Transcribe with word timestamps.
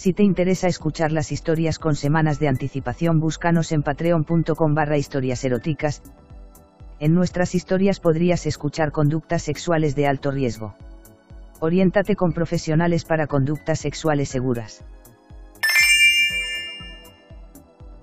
Si 0.00 0.14
te 0.14 0.22
interesa 0.22 0.66
escuchar 0.66 1.12
las 1.12 1.30
historias 1.30 1.78
con 1.78 1.94
semanas 1.94 2.40
de 2.40 2.48
anticipación, 2.48 3.20
búscanos 3.20 3.70
en 3.70 3.82
patreon.com 3.82 4.74
barra 4.74 4.96
historias 4.96 5.44
eróticas. 5.44 6.02
En 7.00 7.12
nuestras 7.14 7.54
historias 7.54 8.00
podrías 8.00 8.46
escuchar 8.46 8.92
conductas 8.92 9.42
sexuales 9.42 9.94
de 9.94 10.06
alto 10.06 10.30
riesgo. 10.30 10.74
Oriéntate 11.60 12.16
con 12.16 12.32
profesionales 12.32 13.04
para 13.04 13.26
conductas 13.26 13.80
sexuales 13.80 14.30
seguras. 14.30 14.82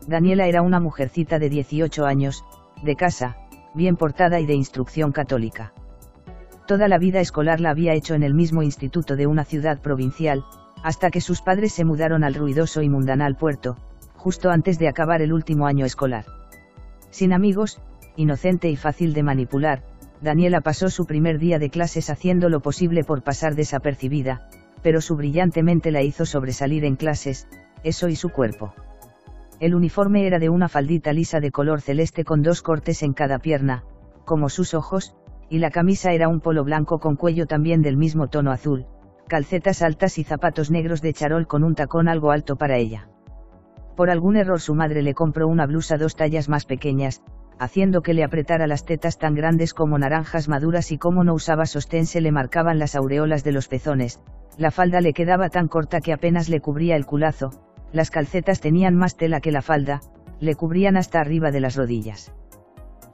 Daniela 0.05 0.45
era 0.45 0.61
una 0.61 0.79
mujercita 0.79 1.39
de 1.39 1.49
18 1.49 2.05
años, 2.05 2.45
de 2.83 2.95
casa, 2.95 3.37
bien 3.73 3.95
portada 3.95 4.39
y 4.39 4.45
de 4.45 4.53
instrucción 4.53 5.11
católica. 5.11 5.73
Toda 6.67 6.89
la 6.89 6.99
vida 6.99 7.21
escolar 7.21 7.59
la 7.59 7.71
había 7.71 7.93
hecho 7.93 8.13
en 8.13 8.21
el 8.21 8.35
mismo 8.35 8.61
instituto 8.61 9.15
de 9.15 9.25
una 9.25 9.45
ciudad 9.45 9.81
provincial, 9.81 10.43
hasta 10.83 11.09
que 11.11 11.21
sus 11.21 11.41
padres 11.41 11.73
se 11.73 11.85
mudaron 11.85 12.23
al 12.23 12.35
ruidoso 12.35 12.81
y 12.81 12.89
mundanal 12.89 13.35
puerto, 13.35 13.77
justo 14.15 14.49
antes 14.49 14.79
de 14.79 14.87
acabar 14.87 15.21
el 15.21 15.33
último 15.33 15.67
año 15.67 15.85
escolar. 15.85 16.25
Sin 17.09 17.33
amigos, 17.33 17.81
inocente 18.15 18.69
y 18.69 18.75
fácil 18.75 19.13
de 19.13 19.23
manipular, 19.23 19.83
Daniela 20.21 20.61
pasó 20.61 20.89
su 20.89 21.05
primer 21.05 21.37
día 21.37 21.59
de 21.59 21.69
clases 21.69 22.09
haciendo 22.09 22.49
lo 22.49 22.59
posible 22.59 23.03
por 23.03 23.23
pasar 23.23 23.55
desapercibida, 23.55 24.49
pero 24.81 25.01
su 25.01 25.15
brillante 25.15 25.63
mente 25.63 25.91
la 25.91 26.01
hizo 26.01 26.25
sobresalir 26.25 26.85
en 26.85 26.95
clases, 26.95 27.47
eso 27.83 28.07
y 28.07 28.15
su 28.15 28.29
cuerpo. 28.29 28.73
El 29.59 29.75
uniforme 29.75 30.27
era 30.27 30.39
de 30.39 30.49
una 30.49 30.69
faldita 30.69 31.13
lisa 31.13 31.39
de 31.39 31.51
color 31.51 31.81
celeste 31.81 32.23
con 32.23 32.41
dos 32.41 32.61
cortes 32.61 33.03
en 33.03 33.13
cada 33.13 33.39
pierna, 33.39 33.83
como 34.25 34.49
sus 34.49 34.73
ojos, 34.73 35.15
y 35.49 35.59
la 35.59 35.71
camisa 35.71 36.11
era 36.11 36.27
un 36.27 36.41
polo 36.41 36.63
blanco 36.63 36.99
con 36.99 37.15
cuello 37.15 37.45
también 37.45 37.81
del 37.81 37.97
mismo 37.97 38.27
tono 38.27 38.51
azul, 38.51 38.85
calcetas 39.27 39.81
altas 39.81 40.17
y 40.17 40.23
zapatos 40.23 40.71
negros 40.71 41.01
de 41.01 41.13
charol 41.13 41.47
con 41.47 41.63
un 41.63 41.75
tacón 41.75 42.07
algo 42.07 42.31
alto 42.31 42.55
para 42.55 42.77
ella. 42.77 43.09
Por 43.95 44.09
algún 44.09 44.37
error 44.37 44.61
su 44.61 44.75
madre 44.75 45.01
le 45.01 45.13
compró 45.13 45.47
una 45.47 45.65
blusa 45.65 45.97
dos 45.97 46.15
tallas 46.15 46.49
más 46.49 46.65
pequeñas, 46.65 47.21
haciendo 47.59 48.01
que 48.01 48.13
le 48.13 48.23
apretara 48.23 48.67
las 48.67 48.85
tetas 48.85 49.17
tan 49.17 49.35
grandes 49.35 49.73
como 49.73 49.97
naranjas 49.97 50.47
maduras 50.47 50.91
y 50.91 50.97
como 50.97 51.23
no 51.23 51.33
usaba 51.33 51.65
sostén 51.65 52.05
se 52.05 52.21
le 52.21 52.31
marcaban 52.31 52.79
las 52.79 52.95
aureolas 52.95 53.43
de 53.43 53.51
los 53.51 53.67
pezones, 53.67 54.21
la 54.57 54.71
falda 54.71 55.01
le 55.01 55.13
quedaba 55.13 55.49
tan 55.49 55.67
corta 55.67 55.99
que 55.99 56.13
apenas 56.13 56.49
le 56.49 56.61
cubría 56.61 56.95
el 56.95 57.05
culazo, 57.05 57.51
las 57.91 58.11
calcetas 58.11 58.61
tenían 58.61 58.95
más 58.95 59.17
tela 59.17 59.41
que 59.41 59.51
la 59.51 59.61
falda, 59.61 60.01
le 60.39 60.55
cubrían 60.55 60.97
hasta 60.97 61.19
arriba 61.19 61.51
de 61.51 61.59
las 61.59 61.75
rodillas. 61.75 62.33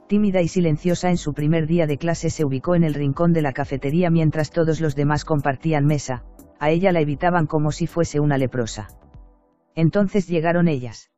Tímida 0.06 0.42
y 0.42 0.48
silenciosa 0.48 1.08
en 1.08 1.16
su 1.16 1.32
primer 1.32 1.66
día 1.66 1.86
de 1.86 1.96
clase 1.96 2.28
se 2.28 2.44
ubicó 2.44 2.74
en 2.74 2.84
el 2.84 2.92
rincón 2.92 3.32
de 3.32 3.40
la 3.40 3.54
cafetería 3.54 4.10
mientras 4.10 4.50
todos 4.50 4.80
los 4.80 4.94
demás 4.94 5.24
compartían 5.24 5.86
mesa, 5.86 6.24
a 6.60 6.70
ella 6.70 6.92
la 6.92 7.00
evitaban 7.00 7.46
como 7.46 7.72
si 7.72 7.86
fuese 7.86 8.20
una 8.20 8.36
leprosa. 8.36 8.88
Entonces 9.74 10.28
llegaron 10.28 10.68
ellas. 10.68 11.10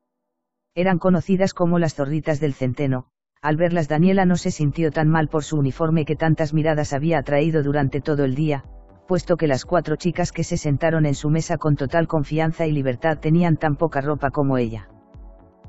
Eran 0.77 0.99
conocidas 0.99 1.53
como 1.53 1.81
las 1.81 1.95
zorritas 1.95 2.39
del 2.39 2.55
centeno, 2.55 3.09
al 3.43 3.57
verlas 3.57 3.89
Daniela 3.89 4.25
no 4.25 4.37
se 4.37 4.53
sintió 4.53 4.93
tan 4.93 5.09
mal 5.09 5.29
por 5.29 5.43
su 5.43 5.57
uniforme 5.57 6.05
que 6.05 6.17
tantas 6.17 6.55
miradas 6.55 6.93
había 6.93 7.19
atraído 7.19 7.65
durante 7.65 8.01
todo 8.01 8.25
el 8.25 8.37
día, 8.37 8.65
puesto 9.09 9.37
que 9.37 9.49
las 9.49 9.65
cuatro 9.65 9.97
chicas 9.97 10.31
que 10.31 10.45
se 10.45 10.57
sentaron 10.57 11.07
en 11.07 11.15
su 11.15 11.29
mesa 11.29 11.59
con 11.59 11.75
total 11.75 12.07
confianza 12.07 12.67
y 12.67 12.73
libertad 12.73 13.19
tenían 13.19 13.57
tan 13.57 13.77
poca 13.77 14.01
ropa 14.01 14.31
como 14.31 14.59
ella. 14.59 14.89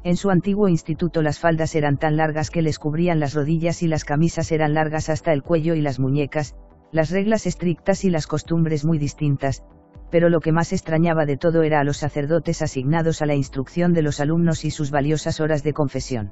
En 0.03 0.16
su 0.16 0.30
antiguo 0.30 0.68
instituto 0.68 1.22
las 1.22 1.40
faldas 1.40 1.75
eran 1.75 1.97
tan 1.97 2.18
largas 2.18 2.50
que 2.50 2.62
les 2.62 2.80
cubrían 2.80 3.19
las 3.19 3.34
rodillas 3.34 3.84
y 3.84 3.88
las 3.88 4.06
camisas 4.06 4.52
eran 4.52 4.74
largas 4.74 5.09
hasta 5.09 5.34
el 5.34 5.44
cuello 5.44 5.75
y 5.75 5.81
las 5.81 6.00
muñecas, 6.00 6.56
las 6.91 7.09
reglas 7.09 7.46
estrictas 7.46 8.06
y 8.06 8.09
las 8.09 8.28
costumbres 8.28 8.85
muy 8.85 8.97
distintas, 8.97 9.63
pero 10.09 10.30
lo 10.30 10.40
que 10.40 10.52
más 10.52 10.72
extrañaba 10.72 11.25
de 11.25 11.38
todo 11.38 11.63
era 11.63 11.80
a 11.80 11.84
los 11.84 11.97
sacerdotes 11.97 12.62
asignados 12.62 13.22
a 13.22 13.25
la 13.25 13.35
instrucción 13.35 13.94
de 13.94 14.02
los 14.02 14.19
alumnos 14.19 14.63
y 14.63 14.72
sus 14.72 14.91
valiosas 14.91 15.40
horas 15.40 15.63
de 15.63 15.74
confesión. 15.74 16.31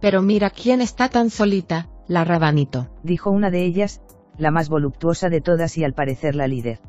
Pero 0.00 0.22
mira 0.22 0.50
quién 0.50 0.80
está 0.80 1.08
tan 1.08 1.30
solita, 1.30 1.88
la 2.06 2.24
Rabanito, 2.24 2.88
dijo 3.02 3.30
una 3.30 3.50
de 3.50 3.64
ellas, 3.64 4.00
la 4.38 4.50
más 4.50 4.68
voluptuosa 4.68 5.28
de 5.28 5.40
todas 5.40 5.76
y 5.76 5.84
al 5.84 5.94
parecer 5.94 6.34
la 6.34 6.46
líder. 6.46 6.80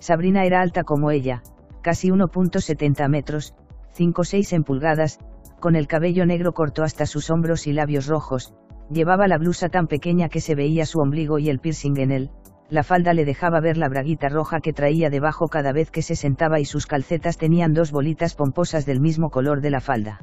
Sabrina 0.00 0.44
era 0.44 0.60
alta 0.60 0.84
como 0.84 1.10
ella, 1.10 1.42
casi 1.82 2.08
1.70 2.08 3.08
metros, 3.08 3.54
5 3.92 4.24
6 4.24 4.52
en 4.52 4.64
pulgadas, 4.64 5.18
con 5.60 5.76
el 5.76 5.86
cabello 5.86 6.26
negro 6.26 6.52
corto 6.52 6.82
hasta 6.82 7.06
sus 7.06 7.30
hombros 7.30 7.66
y 7.66 7.72
labios 7.72 8.06
rojos, 8.06 8.54
llevaba 8.90 9.28
la 9.28 9.38
blusa 9.38 9.68
tan 9.68 9.86
pequeña 9.86 10.28
que 10.28 10.40
se 10.40 10.54
veía 10.54 10.86
su 10.86 11.00
ombligo 11.00 11.38
y 11.38 11.48
el 11.48 11.60
piercing 11.60 11.98
en 11.98 12.10
él, 12.10 12.30
la 12.72 12.82
falda 12.82 13.12
le 13.12 13.26
dejaba 13.26 13.60
ver 13.60 13.76
la 13.76 13.90
braguita 13.90 14.30
roja 14.30 14.60
que 14.60 14.72
traía 14.72 15.10
debajo 15.10 15.48
cada 15.48 15.72
vez 15.72 15.90
que 15.90 16.00
se 16.00 16.16
sentaba 16.16 16.58
y 16.58 16.64
sus 16.64 16.86
calcetas 16.86 17.36
tenían 17.36 17.74
dos 17.74 17.92
bolitas 17.92 18.34
pomposas 18.34 18.86
del 18.86 18.98
mismo 18.98 19.28
color 19.28 19.60
de 19.60 19.70
la 19.70 19.80
falda. 19.80 20.20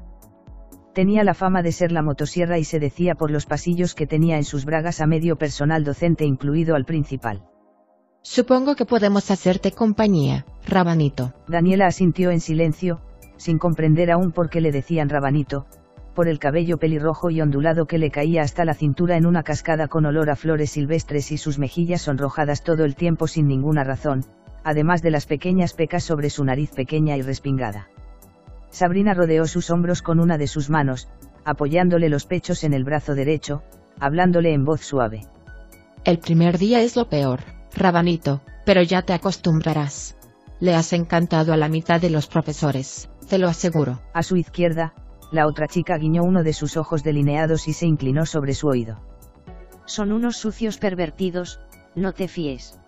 Tenía 0.96 1.24
la 1.24 1.36
fama 1.36 1.62
de 1.62 1.72
ser 1.72 1.92
la 1.92 2.02
motosierra 2.02 2.58
y 2.58 2.64
se 2.64 2.80
decía 2.80 3.14
por 3.14 3.30
los 3.30 3.46
pasillos 3.46 3.94
que 3.94 4.08
tenía 4.08 4.38
en 4.38 4.44
sus 4.44 4.66
bragas 4.66 5.00
a 5.00 5.06
medio 5.06 5.36
personal 5.36 5.84
docente 5.84 6.26
incluido 6.26 6.76
al 6.76 6.86
principal. 6.86 7.44
Supongo 8.24 8.76
que 8.76 8.86
podemos 8.86 9.30
hacerte 9.30 9.72
compañía, 9.72 10.46
Rabanito. 10.66 11.34
Daniela 11.48 11.86
asintió 11.86 12.32
en 12.32 12.42
silencio, 12.42 13.00
sin 13.40 13.58
comprender 13.58 14.12
aún 14.12 14.32
por 14.32 14.50
qué 14.50 14.60
le 14.60 14.72
decían 14.72 15.10
rabanito, 15.10 15.66
por 16.14 16.28
el 16.28 16.40
cabello 16.40 16.78
pelirrojo 16.78 17.30
y 17.30 17.40
ondulado 17.40 17.86
que 17.86 17.98
le 17.98 18.12
caía 18.12 18.42
hasta 18.42 18.66
la 18.66 18.74
cintura 18.74 19.16
en 19.16 19.26
una 19.26 19.44
cascada 19.44 19.88
con 19.88 20.06
olor 20.06 20.30
a 20.30 20.36
flores 20.36 20.72
silvestres 20.72 21.32
y 21.32 21.38
sus 21.38 21.58
mejillas 21.58 22.02
sonrojadas 22.02 22.64
todo 22.64 22.84
el 22.84 22.96
tiempo 22.96 23.28
sin 23.28 23.48
ninguna 23.48 23.86
razón, 23.86 24.26
además 24.66 25.02
de 25.02 25.12
las 25.12 25.26
pequeñas 25.26 25.74
pecas 25.74 26.04
sobre 26.04 26.30
su 26.30 26.44
nariz 26.44 26.72
pequeña 26.72 27.16
y 27.16 27.22
respingada. 27.22 27.88
Sabrina 28.70 29.14
rodeó 29.14 29.48
sus 29.48 29.72
hombros 29.72 30.02
con 30.02 30.20
una 30.20 30.38
de 30.38 30.48
sus 30.48 30.70
manos, 30.70 31.08
apoyándole 31.46 32.10
los 32.10 32.26
pechos 32.26 32.66
en 32.66 32.74
el 32.74 32.84
brazo 32.84 33.16
derecho, 33.16 33.64
hablándole 34.02 34.54
en 34.54 34.66
voz 34.66 34.82
suave. 34.82 35.22
El 36.04 36.20
primer 36.20 36.58
día 36.58 36.82
es 36.82 36.98
lo 36.98 37.08
peor, 37.08 37.40
Rabanito, 37.74 38.42
pero 38.66 38.82
ya 38.82 39.02
te 39.04 39.14
acostumbrarás. 39.14 40.18
Le 40.60 40.76
has 40.76 40.92
encantado 40.92 41.54
a 41.54 41.58
la 41.58 41.70
mitad 41.70 42.02
de 42.02 42.10
los 42.10 42.28
profesores 42.28 43.10
te 43.30 43.38
lo 43.38 43.48
aseguro. 43.48 44.00
A 44.14 44.24
su 44.24 44.36
izquierda, 44.36 44.94
la 45.32 45.48
otra 45.48 45.68
chica 45.68 45.98
guiñó 45.98 46.24
uno 46.24 46.44
de 46.44 46.54
sus 46.54 46.76
ojos 46.76 47.04
delineados 47.04 47.68
y 47.68 47.74
se 47.74 47.86
inclinó 47.86 48.26
sobre 48.26 48.54
su 48.54 48.68
oído. 48.68 49.00
Son 49.86 50.12
unos 50.12 50.38
sucios 50.38 50.78
pervertidos, 50.78 51.62
no 51.96 52.14
te 52.14 52.28
fíes. 52.28 52.80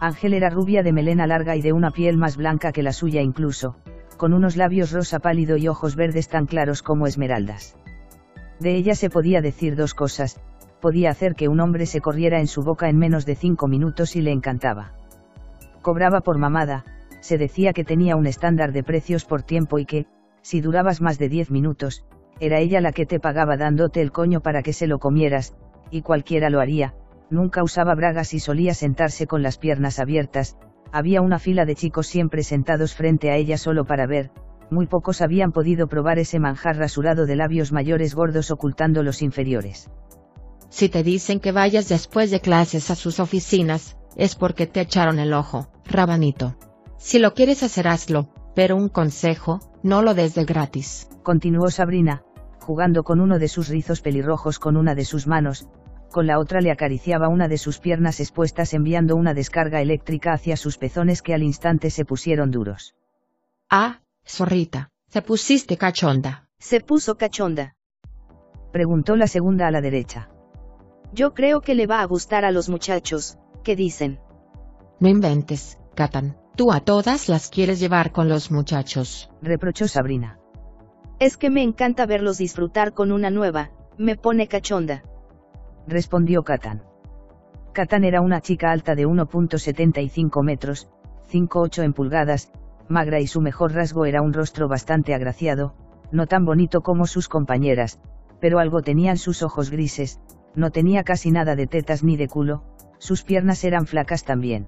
Ángel 0.00 0.32
era 0.32 0.48
rubia 0.48 0.82
de 0.82 0.92
melena 0.92 1.26
larga 1.26 1.54
y 1.56 1.62
de 1.62 1.72
una 1.72 1.90
piel 1.90 2.16
más 2.16 2.36
blanca 2.36 2.72
que 2.72 2.82
la 2.82 2.92
suya 2.92 3.20
incluso, 3.20 3.76
con 4.16 4.32
unos 4.32 4.56
labios 4.56 4.92
rosa 4.92 5.18
pálido 5.18 5.56
y 5.56 5.68
ojos 5.68 5.96
verdes 5.96 6.28
tan 6.28 6.46
claros 6.46 6.82
como 6.82 7.06
esmeraldas. 7.06 7.76
De 8.60 8.74
ella 8.74 8.94
se 8.94 9.10
podía 9.10 9.42
decir 9.42 9.76
dos 9.76 9.94
cosas, 9.94 10.40
podía 10.80 11.10
hacer 11.10 11.34
que 11.34 11.48
un 11.48 11.60
hombre 11.60 11.86
se 11.86 12.00
corriera 12.00 12.40
en 12.40 12.46
su 12.46 12.62
boca 12.62 12.88
en 12.88 12.98
menos 12.98 13.26
de 13.26 13.34
cinco 13.34 13.68
minutos 13.68 14.16
y 14.16 14.22
le 14.22 14.32
encantaba. 14.32 14.92
Cobraba 15.82 16.20
por 16.20 16.38
mamada, 16.38 16.84
se 17.20 17.38
decía 17.38 17.72
que 17.72 17.84
tenía 17.84 18.16
un 18.16 18.26
estándar 18.26 18.72
de 18.72 18.82
precios 18.82 19.24
por 19.24 19.42
tiempo 19.42 19.78
y 19.78 19.86
que, 19.86 20.06
si 20.42 20.60
durabas 20.60 21.00
más 21.00 21.18
de 21.18 21.28
10 21.28 21.50
minutos, 21.50 22.04
era 22.40 22.58
ella 22.58 22.80
la 22.80 22.92
que 22.92 23.06
te 23.06 23.20
pagaba 23.20 23.56
dándote 23.56 24.00
el 24.00 24.12
coño 24.12 24.40
para 24.40 24.62
que 24.62 24.72
se 24.72 24.86
lo 24.86 24.98
comieras, 24.98 25.54
y 25.90 26.02
cualquiera 26.02 26.50
lo 26.50 26.60
haría, 26.60 26.94
nunca 27.30 27.62
usaba 27.62 27.94
bragas 27.94 28.34
y 28.34 28.40
solía 28.40 28.74
sentarse 28.74 29.26
con 29.26 29.42
las 29.42 29.58
piernas 29.58 29.98
abiertas, 29.98 30.56
había 30.92 31.20
una 31.20 31.38
fila 31.38 31.64
de 31.64 31.74
chicos 31.74 32.06
siempre 32.06 32.42
sentados 32.42 32.94
frente 32.94 33.30
a 33.30 33.36
ella 33.36 33.58
solo 33.58 33.84
para 33.84 34.06
ver, 34.06 34.30
muy 34.70 34.86
pocos 34.86 35.20
habían 35.20 35.52
podido 35.52 35.88
probar 35.88 36.18
ese 36.18 36.38
manjar 36.38 36.76
rasurado 36.76 37.26
de 37.26 37.36
labios 37.36 37.72
mayores 37.72 38.14
gordos 38.14 38.50
ocultando 38.50 39.02
los 39.02 39.22
inferiores. 39.22 39.90
Si 40.68 40.88
te 40.88 41.02
dicen 41.02 41.40
que 41.40 41.52
vayas 41.52 41.88
después 41.88 42.30
de 42.30 42.40
clases 42.40 42.90
a 42.90 42.94
sus 42.94 43.20
oficinas, 43.20 43.96
es 44.16 44.34
porque 44.34 44.66
te 44.66 44.80
echaron 44.80 45.18
el 45.18 45.32
ojo, 45.32 45.68
rabanito. 45.86 46.56
Si 46.98 47.18
lo 47.18 47.32
quieres 47.32 47.62
hacer 47.62 47.88
hazlo, 47.88 48.28
pero 48.54 48.76
un 48.76 48.88
consejo, 48.88 49.60
no 49.82 50.02
lo 50.02 50.14
des 50.14 50.34
de 50.34 50.44
gratis. 50.44 51.08
Continuó 51.22 51.70
Sabrina, 51.70 52.22
jugando 52.60 53.04
con 53.04 53.20
uno 53.20 53.38
de 53.38 53.48
sus 53.48 53.68
rizos 53.68 54.00
pelirrojos 54.00 54.58
con 54.58 54.76
una 54.76 54.94
de 54.94 55.04
sus 55.04 55.26
manos, 55.26 55.68
con 56.10 56.26
la 56.26 56.38
otra 56.38 56.60
le 56.60 56.70
acariciaba 56.70 57.28
una 57.28 57.48
de 57.48 57.58
sus 57.58 57.78
piernas 57.78 58.18
expuestas 58.18 58.74
enviando 58.74 59.14
una 59.14 59.32
descarga 59.32 59.80
eléctrica 59.80 60.32
hacia 60.32 60.56
sus 60.56 60.76
pezones 60.76 61.22
que 61.22 61.34
al 61.34 61.42
instante 61.42 61.90
se 61.90 62.04
pusieron 62.04 62.50
duros. 62.50 62.94
Ah, 63.70 64.00
zorrita, 64.26 64.90
Te 65.10 65.22
pusiste 65.22 65.76
cachonda. 65.76 66.48
Se 66.58 66.80
puso 66.80 67.16
cachonda. 67.16 67.76
Preguntó 68.72 69.16
la 69.16 69.26
segunda 69.26 69.66
a 69.66 69.70
la 69.70 69.80
derecha. 69.80 70.28
Yo 71.12 71.32
creo 71.32 71.60
que 71.60 71.74
le 71.74 71.86
va 71.86 72.00
a 72.00 72.06
gustar 72.06 72.44
a 72.44 72.50
los 72.50 72.68
muchachos. 72.68 73.38
¿Qué 73.62 73.76
dicen? 73.76 74.20
No 75.00 75.08
inventes, 75.08 75.78
Catan. 75.94 76.36
Tú 76.58 76.72
a 76.72 76.80
todas 76.80 77.28
las 77.28 77.50
quieres 77.50 77.78
llevar 77.78 78.10
con 78.10 78.28
los 78.28 78.50
muchachos. 78.50 79.30
Reprochó 79.40 79.86
Sabrina. 79.86 80.40
Es 81.20 81.36
que 81.36 81.50
me 81.50 81.62
encanta 81.62 82.04
verlos 82.04 82.38
disfrutar 82.38 82.94
con 82.94 83.12
una 83.12 83.30
nueva. 83.30 83.70
Me 83.96 84.16
pone 84.16 84.48
cachonda. 84.48 85.04
Respondió 85.86 86.42
Catan. 86.42 86.82
Catan 87.72 88.02
era 88.02 88.22
una 88.22 88.40
chica 88.40 88.72
alta 88.72 88.96
de 88.96 89.06
1.75 89.06 90.42
metros, 90.42 90.90
5'8 91.30 91.84
en 91.84 91.92
pulgadas, 91.92 92.50
magra 92.88 93.20
y 93.20 93.28
su 93.28 93.40
mejor 93.40 93.72
rasgo 93.74 94.04
era 94.04 94.20
un 94.20 94.32
rostro 94.32 94.66
bastante 94.66 95.14
agraciado, 95.14 95.76
no 96.10 96.26
tan 96.26 96.44
bonito 96.44 96.80
como 96.80 97.06
sus 97.06 97.28
compañeras, 97.28 98.00
pero 98.40 98.58
algo 98.58 98.82
tenían 98.82 99.16
sus 99.16 99.44
ojos 99.44 99.70
grises, 99.70 100.18
no 100.56 100.72
tenía 100.72 101.04
casi 101.04 101.30
nada 101.30 101.54
de 101.54 101.68
tetas 101.68 102.02
ni 102.02 102.16
de 102.16 102.26
culo, 102.26 102.64
sus 102.98 103.22
piernas 103.22 103.62
eran 103.62 103.86
flacas 103.86 104.24
también. 104.24 104.66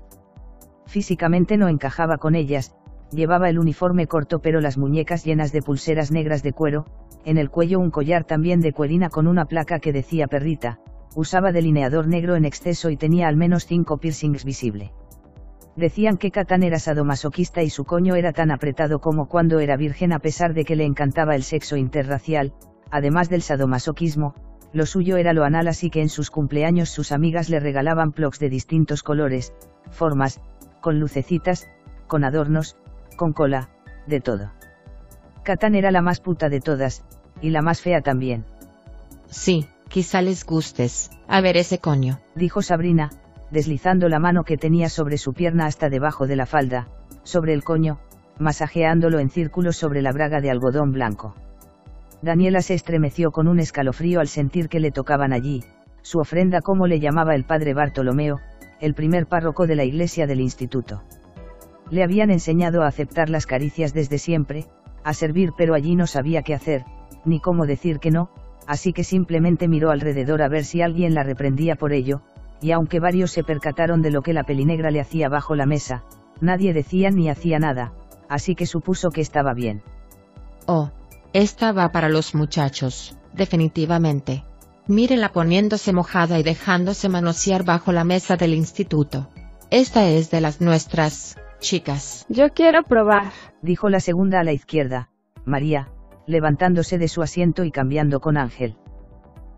Físicamente 0.90 1.56
no 1.56 1.68
encajaba 1.68 2.18
con 2.18 2.34
ellas, 2.34 2.74
llevaba 3.12 3.48
el 3.48 3.60
uniforme 3.60 4.08
corto 4.08 4.40
pero 4.40 4.60
las 4.60 4.76
muñecas 4.76 5.24
llenas 5.24 5.52
de 5.52 5.62
pulseras 5.62 6.10
negras 6.10 6.42
de 6.42 6.52
cuero, 6.52 6.84
en 7.24 7.38
el 7.38 7.48
cuello 7.48 7.78
un 7.78 7.92
collar 7.92 8.24
también 8.24 8.60
de 8.60 8.72
cuerina 8.72 9.08
con 9.08 9.28
una 9.28 9.44
placa 9.44 9.78
que 9.78 9.92
decía 9.92 10.26
perrita, 10.26 10.80
usaba 11.14 11.52
delineador 11.52 12.08
negro 12.08 12.34
en 12.34 12.44
exceso 12.44 12.90
y 12.90 12.96
tenía 12.96 13.28
al 13.28 13.36
menos 13.36 13.66
cinco 13.66 13.98
piercings 13.98 14.44
visible. 14.44 14.92
Decían 15.76 16.16
que 16.16 16.32
Catán 16.32 16.64
era 16.64 16.80
sadomasoquista 16.80 17.62
y 17.62 17.70
su 17.70 17.84
coño 17.84 18.16
era 18.16 18.32
tan 18.32 18.50
apretado 18.50 18.98
como 18.98 19.28
cuando 19.28 19.60
era 19.60 19.76
virgen 19.76 20.12
a 20.12 20.18
pesar 20.18 20.54
de 20.54 20.64
que 20.64 20.74
le 20.74 20.86
encantaba 20.86 21.36
el 21.36 21.44
sexo 21.44 21.76
interracial, 21.76 22.52
además 22.90 23.28
del 23.28 23.42
sadomasoquismo, 23.42 24.34
lo 24.72 24.86
suyo 24.86 25.18
era 25.18 25.34
lo 25.34 25.44
anal 25.44 25.68
así 25.68 25.88
que 25.88 26.00
en 26.00 26.08
sus 26.08 26.32
cumpleaños 26.32 26.90
sus 26.90 27.12
amigas 27.12 27.48
le 27.48 27.60
regalaban 27.60 28.10
plugs 28.10 28.40
de 28.40 28.48
distintos 28.48 29.04
colores, 29.04 29.54
formas, 29.90 30.40
con 30.80 31.00
lucecitas, 31.00 31.68
con 32.06 32.24
adornos, 32.24 32.76
con 33.16 33.32
cola, 33.32 33.68
de 34.06 34.20
todo. 34.20 34.52
Catán 35.42 35.74
era 35.74 35.90
la 35.90 36.02
más 36.02 36.20
puta 36.20 36.48
de 36.48 36.60
todas, 36.60 37.04
y 37.40 37.50
la 37.50 37.62
más 37.62 37.80
fea 37.80 38.02
también. 38.02 38.44
Sí, 39.26 39.66
quizá 39.88 40.22
les 40.22 40.44
gustes. 40.44 41.10
A 41.28 41.40
ver 41.40 41.56
ese 41.56 41.78
coño. 41.78 42.18
Dijo 42.34 42.62
Sabrina, 42.62 43.10
deslizando 43.50 44.08
la 44.08 44.18
mano 44.18 44.44
que 44.44 44.56
tenía 44.56 44.88
sobre 44.88 45.18
su 45.18 45.32
pierna 45.32 45.66
hasta 45.66 45.88
debajo 45.88 46.26
de 46.26 46.36
la 46.36 46.46
falda, 46.46 46.88
sobre 47.22 47.52
el 47.52 47.64
coño, 47.64 47.98
masajeándolo 48.38 49.18
en 49.18 49.30
círculos 49.30 49.76
sobre 49.76 50.02
la 50.02 50.12
braga 50.12 50.40
de 50.40 50.50
algodón 50.50 50.92
blanco. 50.92 51.34
Daniela 52.22 52.60
se 52.60 52.74
estremeció 52.74 53.30
con 53.30 53.48
un 53.48 53.60
escalofrío 53.60 54.20
al 54.20 54.28
sentir 54.28 54.68
que 54.68 54.80
le 54.80 54.90
tocaban 54.90 55.32
allí, 55.32 55.64
su 56.02 56.18
ofrenda 56.18 56.60
como 56.60 56.86
le 56.86 57.00
llamaba 57.00 57.34
el 57.34 57.44
padre 57.44 57.74
Bartolomeo, 57.74 58.40
el 58.80 58.94
primer 58.94 59.26
párroco 59.26 59.66
de 59.66 59.76
la 59.76 59.84
iglesia 59.84 60.26
del 60.26 60.40
instituto. 60.40 61.02
Le 61.90 62.02
habían 62.02 62.30
enseñado 62.30 62.82
a 62.82 62.86
aceptar 62.86 63.28
las 63.28 63.46
caricias 63.46 63.92
desde 63.92 64.18
siempre, 64.18 64.66
a 65.04 65.14
servir 65.14 65.50
pero 65.56 65.74
allí 65.74 65.96
no 65.96 66.06
sabía 66.06 66.42
qué 66.42 66.54
hacer, 66.54 66.84
ni 67.24 67.40
cómo 67.40 67.66
decir 67.66 67.98
que 67.98 68.10
no, 68.10 68.30
así 68.66 68.92
que 68.92 69.04
simplemente 69.04 69.68
miró 69.68 69.90
alrededor 69.90 70.42
a 70.42 70.48
ver 70.48 70.64
si 70.64 70.82
alguien 70.82 71.14
la 71.14 71.22
reprendía 71.22 71.76
por 71.76 71.92
ello, 71.92 72.22
y 72.60 72.72
aunque 72.72 73.00
varios 73.00 73.30
se 73.30 73.42
percataron 73.42 74.02
de 74.02 74.10
lo 74.10 74.22
que 74.22 74.32
la 74.32 74.44
pelinegra 74.44 74.90
le 74.90 75.00
hacía 75.00 75.28
bajo 75.28 75.54
la 75.54 75.66
mesa, 75.66 76.04
nadie 76.40 76.72
decía 76.72 77.10
ni 77.10 77.28
hacía 77.28 77.58
nada, 77.58 77.92
así 78.28 78.54
que 78.54 78.66
supuso 78.66 79.10
que 79.10 79.20
estaba 79.20 79.54
bien. 79.54 79.82
Oh, 80.66 80.90
esta 81.32 81.72
va 81.72 81.90
para 81.90 82.08
los 82.08 82.34
muchachos, 82.34 83.18
definitivamente. 83.32 84.44
Mírenla 84.90 85.28
poniéndose 85.28 85.92
mojada 85.92 86.40
y 86.40 86.42
dejándose 86.42 87.08
manosear 87.08 87.64
bajo 87.64 87.92
la 87.92 88.02
mesa 88.02 88.36
del 88.36 88.54
instituto. 88.54 89.28
Esta 89.70 90.08
es 90.08 90.32
de 90.32 90.40
las 90.40 90.60
nuestras, 90.60 91.36
chicas. 91.60 92.26
Yo 92.28 92.48
quiero 92.48 92.82
probar, 92.82 93.30
dijo 93.62 93.88
la 93.88 94.00
segunda 94.00 94.40
a 94.40 94.42
la 94.42 94.50
izquierda, 94.50 95.08
María, 95.44 95.92
levantándose 96.26 96.98
de 96.98 97.06
su 97.06 97.22
asiento 97.22 97.62
y 97.62 97.70
cambiando 97.70 98.18
con 98.18 98.36
Ángel. 98.36 98.78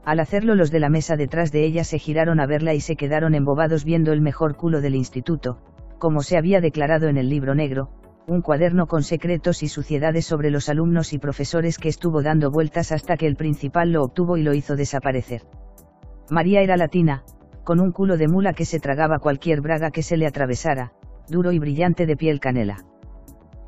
Al 0.04 0.20
hacerlo 0.20 0.54
los 0.54 0.70
de 0.70 0.80
la 0.80 0.90
mesa 0.90 1.16
detrás 1.16 1.50
de 1.50 1.64
ella 1.64 1.84
se 1.84 1.98
giraron 1.98 2.38
a 2.38 2.44
verla 2.44 2.74
y 2.74 2.82
se 2.82 2.96
quedaron 2.96 3.34
embobados 3.34 3.84
viendo 3.86 4.12
el 4.12 4.20
mejor 4.20 4.54
culo 4.54 4.82
del 4.82 4.94
instituto, 4.94 5.62
como 5.98 6.22
se 6.22 6.36
había 6.36 6.60
declarado 6.60 7.08
en 7.08 7.16
el 7.16 7.30
libro 7.30 7.54
negro, 7.54 7.88
un 8.26 8.40
cuaderno 8.40 8.86
con 8.86 9.02
secretos 9.02 9.62
y 9.62 9.68
suciedades 9.68 10.26
sobre 10.26 10.50
los 10.50 10.68
alumnos 10.68 11.12
y 11.12 11.18
profesores 11.18 11.78
que 11.78 11.88
estuvo 11.88 12.22
dando 12.22 12.50
vueltas 12.50 12.92
hasta 12.92 13.16
que 13.16 13.26
el 13.26 13.36
principal 13.36 13.92
lo 13.92 14.02
obtuvo 14.02 14.36
y 14.36 14.42
lo 14.42 14.54
hizo 14.54 14.76
desaparecer. 14.76 15.42
María 16.30 16.60
era 16.60 16.76
latina, 16.76 17.24
con 17.64 17.80
un 17.80 17.92
culo 17.92 18.16
de 18.16 18.28
mula 18.28 18.52
que 18.52 18.64
se 18.64 18.80
tragaba 18.80 19.18
cualquier 19.18 19.60
braga 19.60 19.90
que 19.90 20.02
se 20.02 20.16
le 20.16 20.26
atravesara, 20.26 20.92
duro 21.28 21.52
y 21.52 21.58
brillante 21.58 22.06
de 22.06 22.16
piel 22.16 22.40
canela. 22.40 22.84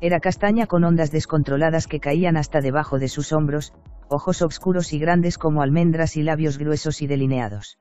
Era 0.01 0.19
castaña 0.19 0.67
con 0.67 0.83
ondas 0.83 1.11
descontroladas 1.11 1.87
que 1.87 1.99
caían 1.99 2.37
hasta 2.37 2.61
debajo 2.61 2.99
de 2.99 3.07
sus 3.07 3.33
hombros, 3.33 3.73
ojos 4.09 4.41
oscuros 4.41 4.93
y 4.93 4.99
grandes 4.99 5.37
como 5.37 5.61
almendras 5.61 6.15
y 6.17 6.23
labios 6.23 6.57
gruesos 6.57 7.01
y 7.01 7.07
delineados. 7.07 7.79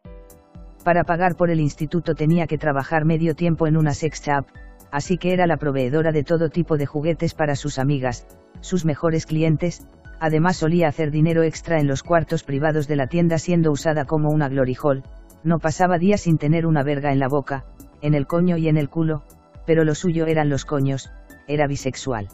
Para 0.85 1.05
pagar 1.05 1.37
por 1.37 1.50
el 1.50 1.61
instituto 1.61 2.15
tenía 2.15 2.47
que 2.47 2.59
trabajar 2.59 3.05
medio 3.05 3.35
tiempo 3.35 3.67
en 3.67 3.76
una 3.76 3.94
sex 3.94 4.23
shop, 4.23 4.47
así 4.94 5.19
que 5.19 5.32
era 5.32 5.49
la 5.49 5.56
proveedora 5.56 6.12
de 6.12 6.23
todo 6.23 6.50
tipo 6.50 6.76
de 6.76 6.87
juguetes 6.87 7.35
para 7.35 7.56
sus 7.56 7.81
amigas, 7.81 8.29
sus 8.61 8.85
mejores 8.85 9.26
clientes, 9.26 9.88
además 10.20 10.58
solía 10.58 10.87
hacer 10.87 11.11
dinero 11.11 11.43
extra 11.43 11.81
en 11.81 11.88
los 11.88 12.05
cuartos 12.05 12.44
privados 12.44 12.87
de 12.87 12.94
la 12.94 13.08
tienda 13.08 13.38
siendo 13.38 13.73
usada 13.73 14.05
como 14.05 14.31
una 14.31 14.49
glory 14.49 14.76
hall, 14.81 15.02
no 15.43 15.58
pasaba 15.58 15.99
días 15.99 16.20
sin 16.20 16.38
tener 16.38 16.64
una 16.64 16.85
verga 16.85 17.11
en 17.11 17.19
la 17.19 17.26
boca, 17.26 17.64
en 18.02 18.14
el 18.14 18.29
coño 18.29 18.56
y 18.56 18.69
en 18.69 18.76
el 18.76 18.88
culo, 18.88 19.25
pero 19.67 19.82
lo 19.82 19.96
suyo 19.96 20.26
eran 20.26 20.49
los 20.49 20.64
coños, 20.64 21.11
era 21.49 21.67
bisexual. 21.67 22.29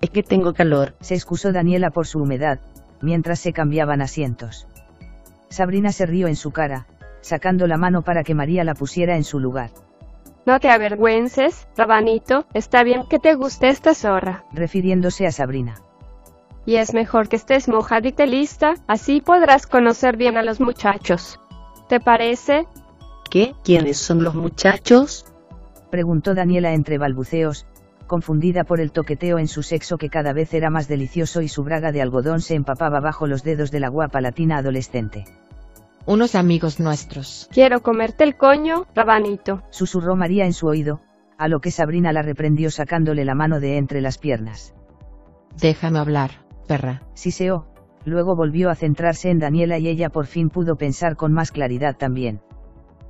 Es 0.00 0.10
que 0.10 0.22
tengo 0.22 0.54
calor. 0.54 0.94
Se 1.00 1.16
excusó 1.16 1.50
Daniela 1.50 1.90
por 1.90 2.06
su 2.06 2.20
humedad, 2.20 2.60
mientras 3.02 3.40
se 3.40 3.52
cambiaban 3.52 4.00
asientos. 4.00 4.68
Sabrina 5.48 5.90
se 5.90 6.06
rió 6.06 6.28
en 6.28 6.36
su 6.36 6.52
cara, 6.52 6.86
sacando 7.20 7.66
la 7.66 7.78
mano 7.78 8.02
para 8.02 8.22
que 8.22 8.36
María 8.36 8.62
la 8.62 8.74
pusiera 8.74 9.16
en 9.16 9.24
su 9.24 9.40
lugar. 9.40 9.70
No 10.50 10.58
te 10.58 10.68
avergüences, 10.68 11.68
Rabanito, 11.76 12.44
está 12.54 12.82
bien 12.82 13.04
que 13.08 13.20
te 13.20 13.36
guste 13.36 13.68
esta 13.68 13.94
zorra. 13.94 14.44
Refiriéndose 14.52 15.24
a 15.24 15.30
Sabrina. 15.30 15.76
Y 16.66 16.74
es 16.74 16.92
mejor 16.92 17.28
que 17.28 17.36
estés 17.36 17.68
mojadita 17.68 18.24
y 18.24 18.30
lista, 18.30 18.74
así 18.88 19.20
podrás 19.20 19.68
conocer 19.68 20.16
bien 20.16 20.36
a 20.36 20.42
los 20.42 20.58
muchachos. 20.58 21.38
¿Te 21.88 22.00
parece? 22.00 22.66
¿Qué? 23.30 23.54
¿Quiénes 23.62 23.98
son 23.98 24.24
los 24.24 24.34
muchachos? 24.34 25.24
Preguntó 25.88 26.34
Daniela 26.34 26.74
entre 26.74 26.98
balbuceos, 26.98 27.64
confundida 28.08 28.64
por 28.64 28.80
el 28.80 28.90
toqueteo 28.90 29.38
en 29.38 29.46
su 29.46 29.62
sexo 29.62 29.98
que 29.98 30.10
cada 30.10 30.32
vez 30.32 30.52
era 30.52 30.68
más 30.68 30.88
delicioso 30.88 31.42
y 31.42 31.48
su 31.48 31.62
braga 31.62 31.92
de 31.92 32.02
algodón 32.02 32.40
se 32.40 32.56
empapaba 32.56 32.98
bajo 32.98 33.28
los 33.28 33.44
dedos 33.44 33.70
de 33.70 33.78
la 33.78 33.88
guapa 33.88 34.20
latina 34.20 34.58
adolescente. 34.58 35.26
Unos 36.10 36.34
amigos 36.34 36.80
nuestros. 36.80 37.48
Quiero 37.52 37.82
comerte 37.82 38.24
el 38.24 38.36
coño, 38.36 38.88
rabanito. 38.96 39.62
Susurró 39.70 40.16
María 40.16 40.44
en 40.44 40.52
su 40.52 40.66
oído, 40.66 41.00
a 41.38 41.46
lo 41.46 41.60
que 41.60 41.70
Sabrina 41.70 42.12
la 42.12 42.20
reprendió 42.20 42.72
sacándole 42.72 43.24
la 43.24 43.36
mano 43.36 43.60
de 43.60 43.76
entre 43.76 44.00
las 44.00 44.18
piernas. 44.18 44.74
Déjame 45.60 46.00
hablar, 46.00 46.44
perra. 46.66 47.02
Siseó, 47.14 47.68
luego 48.04 48.34
volvió 48.34 48.70
a 48.70 48.74
centrarse 48.74 49.30
en 49.30 49.38
Daniela 49.38 49.78
y 49.78 49.86
ella 49.86 50.10
por 50.10 50.26
fin 50.26 50.50
pudo 50.50 50.74
pensar 50.74 51.14
con 51.14 51.32
más 51.32 51.52
claridad 51.52 51.96
también. 51.96 52.40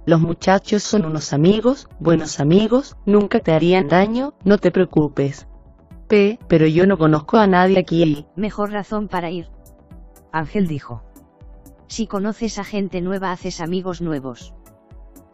Los 0.04 0.20
muchachos 0.20 0.82
son 0.82 1.06
unos 1.06 1.32
amigos, 1.32 1.88
buenos 2.00 2.38
amigos, 2.38 2.98
nunca 3.06 3.40
te 3.40 3.52
harían 3.52 3.88
daño, 3.88 4.34
no 4.44 4.58
te 4.58 4.70
preocupes. 4.70 5.48
P, 6.06 6.38
pero 6.48 6.66
yo 6.66 6.86
no 6.86 6.98
conozco 6.98 7.38
a 7.38 7.46
nadie 7.46 7.78
aquí. 7.78 8.26
Mejor 8.36 8.72
razón 8.72 9.08
para 9.08 9.30
ir. 9.30 9.48
Ángel 10.32 10.66
dijo. 10.66 11.09
Si 11.90 12.06
conoces 12.06 12.60
a 12.60 12.64
gente 12.64 13.00
nueva 13.00 13.32
haces 13.32 13.60
amigos 13.60 14.00
nuevos. 14.00 14.54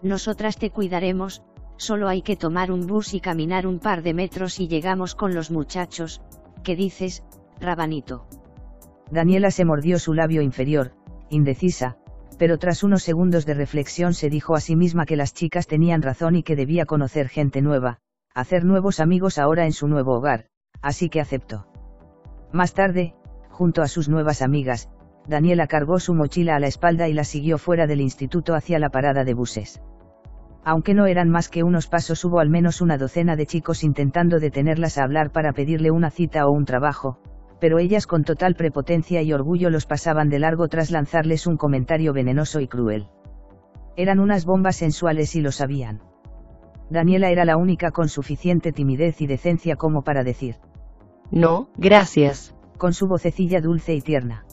Nosotras 0.01 0.57
te 0.57 0.71
cuidaremos, 0.71 1.45
solo 1.77 2.09
hay 2.09 2.23
que 2.23 2.35
tomar 2.35 2.73
un 2.73 2.87
bus 2.87 3.13
y 3.13 3.21
caminar 3.21 3.67
un 3.67 3.79
par 3.79 4.03
de 4.03 4.15
metros 4.15 4.59
y 4.59 4.67
llegamos 4.67 5.15
con 5.15 5.35
los 5.35 5.51
muchachos. 5.51 6.23
¿Qué 6.65 6.75
dices, 6.75 7.23
Rabanito? 7.61 8.27
Daniela 9.11 9.51
se 9.51 9.67
mordió 9.67 9.99
su 9.99 10.15
labio 10.15 10.41
inferior, 10.41 10.93
indecisa, 11.29 11.99
pero 12.39 12.57
tras 12.57 12.83
unos 12.83 13.03
segundos 13.03 13.45
de 13.45 13.53
reflexión 13.53 14.15
se 14.15 14.31
dijo 14.31 14.55
a 14.55 14.61
sí 14.61 14.77
misma 14.77 15.05
que 15.05 15.17
las 15.17 15.35
chicas 15.35 15.67
tenían 15.67 16.01
razón 16.01 16.37
y 16.37 16.43
que 16.43 16.57
debía 16.57 16.87
conocer 16.87 17.29
gente 17.29 17.61
nueva, 17.61 17.99
hacer 18.35 18.65
nuevos 18.65 18.99
amigos 18.99 19.37
ahora 19.37 19.67
en 19.67 19.73
su 19.73 19.89
nuevo 19.89 20.15
hogar, 20.15 20.47
así 20.81 21.11
que 21.11 21.21
aceptó. 21.21 21.67
Más 22.51 22.73
tarde, 22.73 23.15
junto 23.51 23.83
a 23.83 23.89
sus 23.89 24.09
nuevas 24.09 24.41
amigas, 24.41 24.89
Daniela 25.29 25.67
cargó 25.67 25.99
su 25.99 26.15
mochila 26.15 26.57
a 26.57 26.61
la 26.61 26.69
espalda 26.69 27.09
y 27.09 27.13
la 27.13 27.25
siguió 27.25 27.59
fuera 27.59 27.87
del 27.87 28.01
instituto 28.01 28.55
hacia 28.55 28.79
la 28.79 28.91
parada 28.91 29.25
de 29.25 29.35
buses. 29.35 29.83
Aunque 30.65 30.95
no 30.95 31.07
eran 31.07 31.29
más 31.29 31.49
que 31.49 31.63
unos 31.63 31.87
pasos 31.87 32.25
hubo 32.25 32.41
al 32.41 32.51
menos 32.51 32.81
una 32.81 32.99
docena 32.99 33.37
de 33.37 33.47
chicos 33.47 33.85
intentando 33.85 34.41
detenerlas 34.41 34.99
a 34.99 35.05
hablar 35.05 35.31
para 35.31 35.53
pedirle 35.53 35.91
una 35.91 36.11
cita 36.11 36.47
o 36.47 36.51
un 36.51 36.65
trabajo, 36.65 37.19
pero 37.61 37.79
ellas 37.79 38.07
con 38.07 38.25
total 38.25 38.55
prepotencia 38.55 39.23
y 39.23 39.33
orgullo 39.33 39.71
los 39.71 39.87
pasaban 39.87 40.29
de 40.29 40.39
largo 40.39 40.69
tras 40.69 40.91
lanzarles 40.91 41.47
un 41.47 41.57
comentario 41.57 42.13
venenoso 42.13 42.61
y 42.61 42.69
cruel. 42.69 43.09
Eran 43.97 44.21
unas 44.21 44.45
bombas 44.45 44.77
sensuales 44.77 45.35
y 45.37 45.41
lo 45.41 45.53
sabían. 45.53 46.03
Daniela 46.91 47.31
era 47.31 47.45
la 47.45 47.57
única 47.57 47.91
con 47.91 48.09
suficiente 48.09 48.73
timidez 48.73 49.21
y 49.21 49.27
decencia 49.27 49.77
como 49.77 50.03
para 50.03 50.23
decir. 50.23 50.57
No, 51.31 51.71
gracias. 51.77 52.55
Con 52.79 52.93
su 52.93 53.09
vocecilla 53.09 53.61
dulce 53.61 53.95
y 53.95 54.03
tierna. 54.03 54.46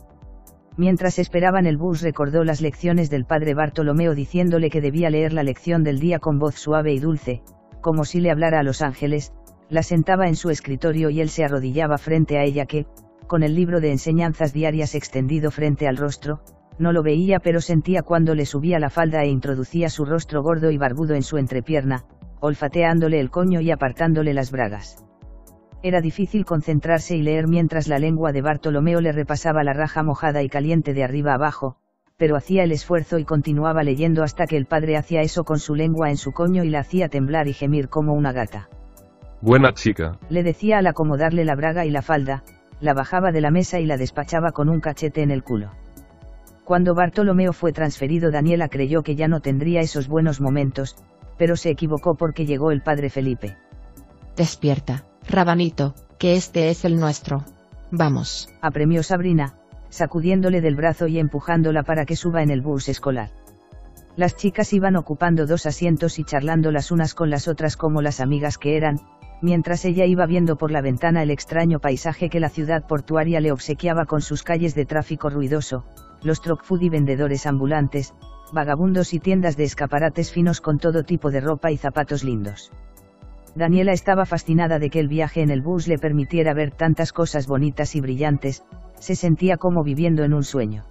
Mientras 0.76 1.20
esperaban 1.20 1.68
el 1.68 1.78
bus 1.78 2.02
recordó 2.02 2.44
las 2.44 2.60
lecciones 2.60 3.12
del 3.12 3.26
padre 3.26 3.54
Bartolomeo 3.54 4.16
diciéndole 4.16 4.72
que 4.72 4.82
debía 4.82 5.12
leer 5.12 5.32
la 5.32 5.44
lección 5.44 5.84
del 5.84 6.00
día 6.00 6.18
con 6.18 6.40
voz 6.40 6.56
suave 6.56 6.94
y 6.94 7.00
dulce, 7.00 7.44
como 7.82 8.06
si 8.06 8.20
le 8.20 8.32
hablara 8.32 8.60
a 8.60 8.64
los 8.64 8.82
ángeles, 8.82 9.34
la 9.70 9.84
sentaba 9.84 10.28
en 10.28 10.36
su 10.36 10.50
escritorio 10.50 11.12
y 11.12 11.22
él 11.22 11.30
se 11.30 11.44
arrodillaba 11.44 12.00
frente 12.00 12.40
a 12.40 12.44
ella 12.44 12.66
que, 12.66 12.88
con 13.28 13.44
el 13.44 13.54
libro 13.54 13.82
de 13.82 13.92
enseñanzas 13.92 14.52
diarias 14.52 14.96
extendido 14.96 15.52
frente 15.52 15.88
al 15.88 15.98
rostro, 15.98 16.42
no 16.80 16.92
lo 16.92 17.04
veía 17.04 17.40
pero 17.40 17.62
sentía 17.62 18.02
cuando 18.02 18.34
le 18.34 18.48
subía 18.48 18.80
la 18.80 18.90
falda 18.90 19.24
e 19.24 19.28
introducía 19.28 19.90
su 19.90 20.06
rostro 20.06 20.42
gordo 20.42 20.72
y 20.72 20.78
barbudo 20.78 21.14
en 21.14 21.22
su 21.22 21.38
entrepierna, 21.38 22.04
olfateándole 22.40 23.20
el 23.20 23.30
coño 23.30 23.62
y 23.62 23.70
apartándole 23.70 24.34
las 24.34 24.50
bragas. 24.52 25.06
Era 25.86 26.00
difícil 26.00 26.46
concentrarse 26.46 27.18
y 27.18 27.22
leer 27.22 27.50
mientras 27.50 27.90
la 27.90 28.00
lengua 28.00 28.32
de 28.32 28.42
Bartolomeo 28.42 29.02
le 29.02 29.12
repasaba 29.12 29.66
la 29.66 29.74
raja 29.74 30.02
mojada 30.02 30.42
y 30.42 30.48
caliente 30.48 30.94
de 30.94 31.04
arriba 31.04 31.34
abajo, 31.34 31.76
pero 32.16 32.38
hacía 32.38 32.64
el 32.64 32.72
esfuerzo 32.72 33.20
y 33.20 33.26
continuaba 33.26 33.84
leyendo 33.84 34.24
hasta 34.24 34.48
que 34.48 34.56
el 34.56 34.66
padre 34.66 34.96
hacía 34.96 35.20
eso 35.24 35.44
con 35.44 35.60
su 35.60 35.76
lengua 35.76 36.10
en 36.10 36.16
su 36.16 36.32
coño 36.32 36.64
y 36.64 36.70
la 36.70 36.80
hacía 36.80 37.10
temblar 37.10 37.50
y 37.50 37.54
gemir 37.54 37.90
como 37.90 38.14
una 38.14 38.32
gata. 38.32 38.70
Buena 39.42 39.74
chica. 39.74 40.20
Le 40.30 40.42
decía 40.42 40.78
al 40.78 40.88
acomodarle 40.88 41.44
la 41.44 41.56
braga 41.56 41.86
y 41.86 41.90
la 41.90 42.02
falda, 42.02 42.46
la 42.80 42.94
bajaba 42.94 43.34
de 43.34 43.42
la 43.42 43.52
mesa 43.52 43.82
y 43.82 43.86
la 43.86 43.98
despachaba 43.98 44.54
con 44.54 44.70
un 44.70 44.80
cachete 44.80 45.22
en 45.22 45.32
el 45.32 45.44
culo. 45.44 45.72
Cuando 46.64 46.96
Bartolomeo 46.96 47.52
fue 47.52 47.74
transferido 47.74 48.32
Daniela 48.32 48.70
creyó 48.70 49.04
que 49.04 49.18
ya 49.18 49.28
no 49.28 49.42
tendría 49.42 49.82
esos 49.82 50.08
buenos 50.08 50.40
momentos, 50.40 50.96
pero 51.38 51.58
se 51.58 51.72
equivocó 51.72 52.16
porque 52.16 52.46
llegó 52.46 52.72
el 52.72 52.82
padre 52.82 53.10
Felipe. 53.10 53.58
Despierta, 54.38 55.04
Rabanito, 55.28 55.96
que 56.20 56.36
este 56.36 56.70
es 56.70 56.86
el 56.86 57.00
nuestro. 57.00 57.44
Vamos. 57.92 58.50
Apremió 58.62 59.04
Sabrina, 59.04 59.56
sacudiéndole 59.90 60.62
del 60.62 60.76
brazo 60.76 61.08
y 61.08 61.20
empujándola 61.20 61.84
para 61.84 62.06
que 62.06 62.16
suba 62.16 62.44
en 62.44 62.50
el 62.50 62.62
bus 62.62 62.90
escolar. 62.90 63.30
Las 64.16 64.36
chicas 64.36 64.74
iban 64.74 64.96
ocupando 64.96 65.48
dos 65.48 65.66
asientos 65.66 66.20
y 66.20 66.24
charlando 66.24 66.72
las 66.72 66.92
unas 66.92 67.16
con 67.16 67.30
las 67.30 67.48
otras 67.48 67.78
como 67.78 68.02
las 68.02 68.20
amigas 68.20 68.58
que 68.58 68.78
eran, 68.78 69.00
mientras 69.42 69.86
ella 69.86 70.06
iba 70.06 70.26
viendo 70.26 70.56
por 70.56 70.72
la 70.72 70.82
ventana 70.82 71.24
el 71.24 71.32
extraño 71.32 71.80
paisaje 71.80 72.30
que 72.30 72.40
la 72.40 72.50
ciudad 72.50 72.86
portuaria 72.86 73.40
le 73.40 73.52
obsequiaba 73.52 74.06
con 74.06 74.22
sus 74.22 74.44
calles 74.44 74.76
de 74.76 74.86
tráfico 74.86 75.30
ruidoso, 75.30 75.84
los 76.22 76.42
food 76.42 76.82
y 76.82 76.90
vendedores 76.90 77.46
ambulantes, 77.48 78.14
vagabundos 78.52 79.14
y 79.14 79.20
tiendas 79.20 79.58
de 79.58 79.64
escaparates 79.64 80.32
finos 80.32 80.62
con 80.62 80.78
todo 80.78 81.04
tipo 81.04 81.32
de 81.32 81.42
ropa 81.42 81.72
y 81.72 81.78
zapatos 81.78 82.24
lindos. 82.24 82.72
Daniela 83.56 83.92
estaba 83.92 84.26
fascinada 84.26 84.80
de 84.80 84.90
que 84.90 85.00
el 85.00 85.08
viaje 85.08 85.42
en 85.42 85.52
el 85.52 85.62
bus 85.62 85.88
le 85.88 85.98
permitiera 85.98 86.54
ver 86.54 86.72
tantas 86.72 87.14
cosas 87.14 87.48
bonitas 87.48 87.96
y 87.96 88.02
brillantes, 88.02 88.64
se 88.96 89.16
sentía 89.16 89.58
como 89.58 89.84
viviendo 89.84 90.24
en 90.24 90.34
un 90.34 90.44
sueño. 90.44 90.84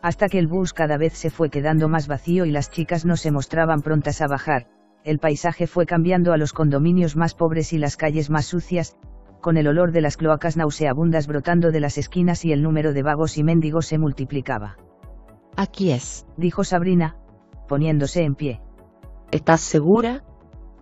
Hasta 0.00 0.28
que 0.28 0.38
el 0.38 0.46
bus 0.46 0.72
cada 0.72 0.96
vez 0.96 1.14
se 1.14 1.30
fue 1.30 1.50
quedando 1.50 1.88
más 1.88 2.08
vacío 2.08 2.44
y 2.46 2.50
las 2.50 2.70
chicas 2.70 3.04
no 3.04 3.16
se 3.16 3.30
mostraban 3.30 3.80
prontas 3.80 4.22
a 4.22 4.26
bajar, 4.26 4.66
el 5.04 5.18
paisaje 5.18 5.66
fue 5.66 5.84
cambiando 5.84 6.32
a 6.32 6.38
los 6.38 6.54
condominios 6.54 7.16
más 7.16 7.34
pobres 7.34 7.74
y 7.74 7.78
las 7.78 7.96
calles 7.96 8.30
más 8.30 8.46
sucias, 8.46 8.96
con 9.42 9.58
el 9.58 9.68
olor 9.68 9.92
de 9.92 10.00
las 10.00 10.16
cloacas 10.16 10.56
nauseabundas 10.56 11.26
brotando 11.26 11.70
de 11.70 11.80
las 11.80 11.98
esquinas 11.98 12.46
y 12.46 12.52
el 12.52 12.62
número 12.62 12.94
de 12.94 13.02
vagos 13.02 13.36
y 13.36 13.44
mendigos 13.44 13.86
se 13.86 13.98
multiplicaba. 13.98 14.78
Aquí 15.56 15.90
es, 15.90 16.26
dijo 16.38 16.64
Sabrina, 16.64 17.16
poniéndose 17.68 18.22
en 18.22 18.34
pie. 18.34 18.60
¿Estás 19.30 19.60
segura? 19.60 20.24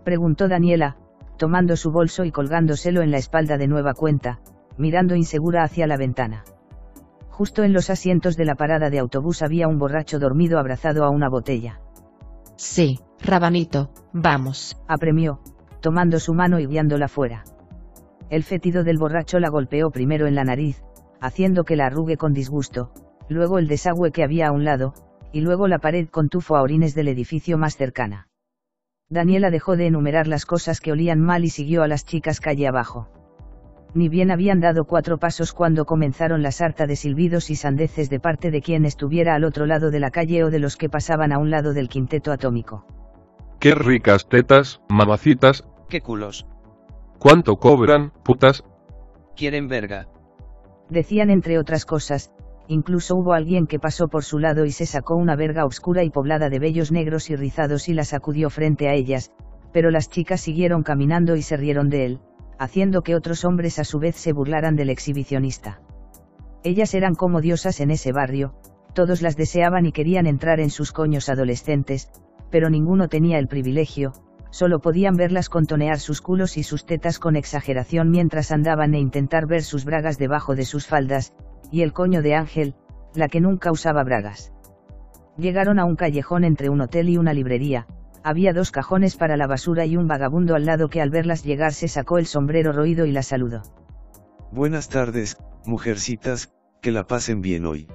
Preguntó 0.04 0.49
Daniela, 0.49 0.97
tomando 1.37 1.76
su 1.76 1.90
bolso 1.90 2.25
y 2.25 2.30
colgándoselo 2.30 3.02
en 3.02 3.11
la 3.11 3.18
espalda 3.18 3.59
de 3.59 3.68
nueva 3.68 3.94
cuenta, 3.94 4.40
mirando 4.78 5.16
insegura 5.16 5.62
hacia 5.62 5.87
la 5.87 5.97
ventana. 5.97 6.44
Justo 7.28 7.64
en 7.64 7.73
los 7.73 7.90
asientos 7.90 8.37
de 8.37 8.44
la 8.44 8.54
parada 8.54 8.90
de 8.90 8.99
autobús 8.99 9.42
había 9.42 9.66
un 9.66 9.78
borracho 9.78 10.18
dormido 10.18 10.59
abrazado 10.59 11.04
a 11.04 11.11
una 11.11 11.28
botella. 11.28 11.80
Sí, 12.56 13.00
Rabanito, 13.21 13.90
vamos. 14.12 14.76
Apremió, 14.87 15.40
tomando 15.80 16.21
su 16.21 16.35
mano 16.35 16.61
y 16.61 16.66
guiándola 16.66 17.09
fuera. 17.09 17.44
El 18.30 18.44
fétido 18.44 18.85
del 18.85 18.99
borracho 18.99 19.40
la 19.40 19.49
golpeó 19.49 19.90
primero 19.90 20.26
en 20.26 20.35
la 20.35 20.44
nariz, 20.44 20.82
haciendo 21.21 21.64
que 21.64 21.76
la 21.76 21.87
arrugue 21.87 22.16
con 22.16 22.32
disgusto, 22.32 22.92
luego 23.28 23.59
el 23.59 23.68
desagüe 23.68 24.12
que 24.12 24.25
había 24.25 24.49
a 24.49 24.52
un 24.52 24.64
lado, 24.64 24.94
y 25.32 25.40
luego 25.40 25.68
la 25.68 25.78
pared 25.78 26.09
con 26.09 26.28
tufo 26.28 26.56
a 26.56 26.62
orines 26.62 26.94
del 26.94 27.09
edificio 27.09 27.59
más 27.59 27.76
cercana. 27.76 28.28
Daniela 29.12 29.50
dejó 29.50 29.76
de 29.76 29.88
enumerar 29.88 30.26
las 30.26 30.47
cosas 30.47 30.81
que 30.81 30.90
olían 30.90 31.21
mal 31.21 31.45
y 31.45 31.50
siguió 31.50 31.83
a 31.83 31.87
las 31.87 32.07
chicas 32.07 32.40
calle 32.40 32.66
abajo. 32.66 33.09
Ni 33.92 34.09
bien 34.09 34.31
habían 34.31 34.61
dado 34.61 34.87
cuatro 34.87 35.19
pasos 35.19 35.52
cuando 35.52 35.85
comenzaron 35.85 36.42
la 36.42 36.50
sarta 36.50 36.87
de 36.87 36.97
silbidos 36.97 37.50
y 37.50 37.57
sandeces 37.57 38.09
de 38.09 38.21
parte 38.21 38.50
de 38.50 38.62
quien 38.62 38.87
estuviera 38.87 39.35
al 39.35 39.45
otro 39.45 39.66
lado 39.66 39.90
de 39.90 40.00
la 40.00 40.11
calle 40.11 40.45
o 40.45 40.50
de 40.50 40.61
los 40.61 40.78
que 40.78 40.88
pasaban 40.88 41.31
a 41.31 41.37
un 41.38 41.50
lado 41.50 41.75
del 41.75 41.90
quinteto 41.90 42.33
atómico. 42.33 42.87
Qué 43.61 43.75
ricas 43.75 44.31
tetas, 44.31 44.81
mamacitas. 44.88 45.69
Qué 45.90 46.00
culos. 46.00 46.47
¿Cuánto 47.19 47.57
cobran, 47.57 48.14
putas? 48.25 48.64
Quieren 49.37 49.69
verga. 49.69 50.09
Decían 50.88 51.28
entre 51.28 51.59
otras 51.59 51.85
cosas, 51.85 52.33
incluso 52.69 53.16
hubo 53.16 53.33
alguien 53.33 53.66
que 53.66 53.78
pasó 53.78 54.09
por 54.09 54.25
su 54.25 54.38
lado 54.38 54.64
y 54.64 54.73
se 54.73 54.87
sacó 54.87 55.16
una 55.16 55.37
verga 55.37 55.64
oscura 55.64 56.04
y 56.04 56.11
poblada 56.11 56.49
de 56.49 56.59
vellos 56.59 56.92
negros 56.92 57.31
y 57.31 57.37
rizados 57.37 57.88
y 57.88 57.95
la 57.95 58.04
sacudió 58.04 58.50
frente 58.50 58.88
a 58.88 58.95
ellas, 58.95 59.31
pero 59.73 59.90
las 59.90 60.09
chicas 60.09 60.40
siguieron 60.40 60.83
caminando 60.83 61.37
y 61.37 61.42
se 61.42 61.57
rieron 61.57 61.88
de 61.88 62.04
él, 62.04 62.21
haciendo 62.59 63.02
que 63.02 63.16
otros 63.16 63.45
hombres 63.45 63.78
a 63.78 63.85
su 63.85 63.99
vez 63.99 64.16
se 64.16 64.33
burlaran 64.33 64.76
del 64.76 64.90
exhibicionista. 64.90 65.81
Ellas 66.64 66.95
eran 66.95 67.14
como 67.14 67.40
diosas 67.40 67.81
en 67.81 67.90
ese 67.90 68.12
barrio, 68.12 68.54
todos 68.95 69.23
las 69.23 69.37
deseaban 69.37 69.87
y 69.87 69.92
querían 69.92 70.26
entrar 70.26 70.61
en 70.61 70.71
sus 70.71 70.92
coños 70.92 71.28
adolescentes, 71.28 72.11
pero 72.50 72.71
ninguno 72.71 73.09
tenía 73.09 73.38
el 73.38 73.49
privilegio, 73.49 74.12
solo 74.50 74.81
podían 74.81 75.16
verlas 75.16 75.49
contonear 75.49 75.99
sus 75.99 76.21
culos 76.21 76.57
y 76.59 76.62
sus 76.62 76.85
tetas 76.85 77.19
con 77.19 77.35
exageración 77.35 78.11
mientras 78.11 78.52
andaban 78.52 78.95
e 78.95 79.00
intentar 79.00 79.47
ver 79.47 79.62
sus 79.62 79.85
bragas 79.85 80.19
debajo 80.19 80.54
de 80.54 80.66
sus 80.66 80.87
faldas, 80.87 81.33
y 81.73 81.83
el 81.83 81.93
coño 81.93 82.23
de 82.23 82.37
Ángel, 82.37 82.76
la 83.14 83.26
que 83.26 83.41
nunca 83.41 83.73
usaba 83.73 84.05
bragas. 84.05 84.52
Llegaron 85.37 85.81
a 85.81 85.85
un 85.85 85.97
callejón 85.97 86.45
entre 86.45 86.69
un 86.69 86.81
hotel 86.83 87.09
y 87.09 87.17
una 87.17 87.33
librería, 87.33 87.87
había 88.25 88.52
dos 88.52 88.71
cajones 88.71 89.17
para 89.17 89.37
la 89.37 89.49
basura 89.49 89.85
y 89.85 89.97
un 89.97 90.07
vagabundo 90.07 90.55
al 90.55 90.64
lado 90.64 90.88
que 90.88 91.00
al 91.00 91.11
verlas 91.11 91.43
llegar 91.43 91.73
se 91.73 91.88
sacó 91.88 92.19
el 92.19 92.26
sombrero 92.26 92.73
roído 92.73 93.05
y 93.05 93.11
la 93.11 93.23
saludó. 93.23 93.62
Buenas 94.52 94.88
tardes, 94.88 95.38
mujercitas, 95.67 96.52
que 96.81 96.93
la 96.93 97.07
pasen 97.07 97.41
bien 97.41 97.67
hoy. 97.67 97.88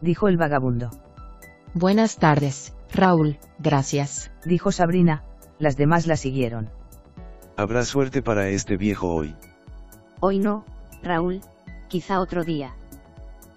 Dijo 0.00 0.28
el 0.28 0.36
vagabundo. 0.36 0.90
Buenas 1.74 2.16
tardes, 2.16 2.74
Raúl, 2.92 3.38
gracias. 3.58 4.30
Dijo 4.44 4.70
Sabrina, 4.72 5.24
las 5.58 5.76
demás 5.76 6.06
la 6.06 6.16
siguieron. 6.16 6.70
Habrá 7.56 7.84
suerte 7.84 8.22
para 8.22 8.48
este 8.48 8.76
viejo 8.76 9.08
hoy. 9.12 9.34
Hoy 10.20 10.38
no, 10.38 10.64
Raúl, 11.02 11.40
quizá 11.88 12.20
otro 12.20 12.44
día. 12.44 12.74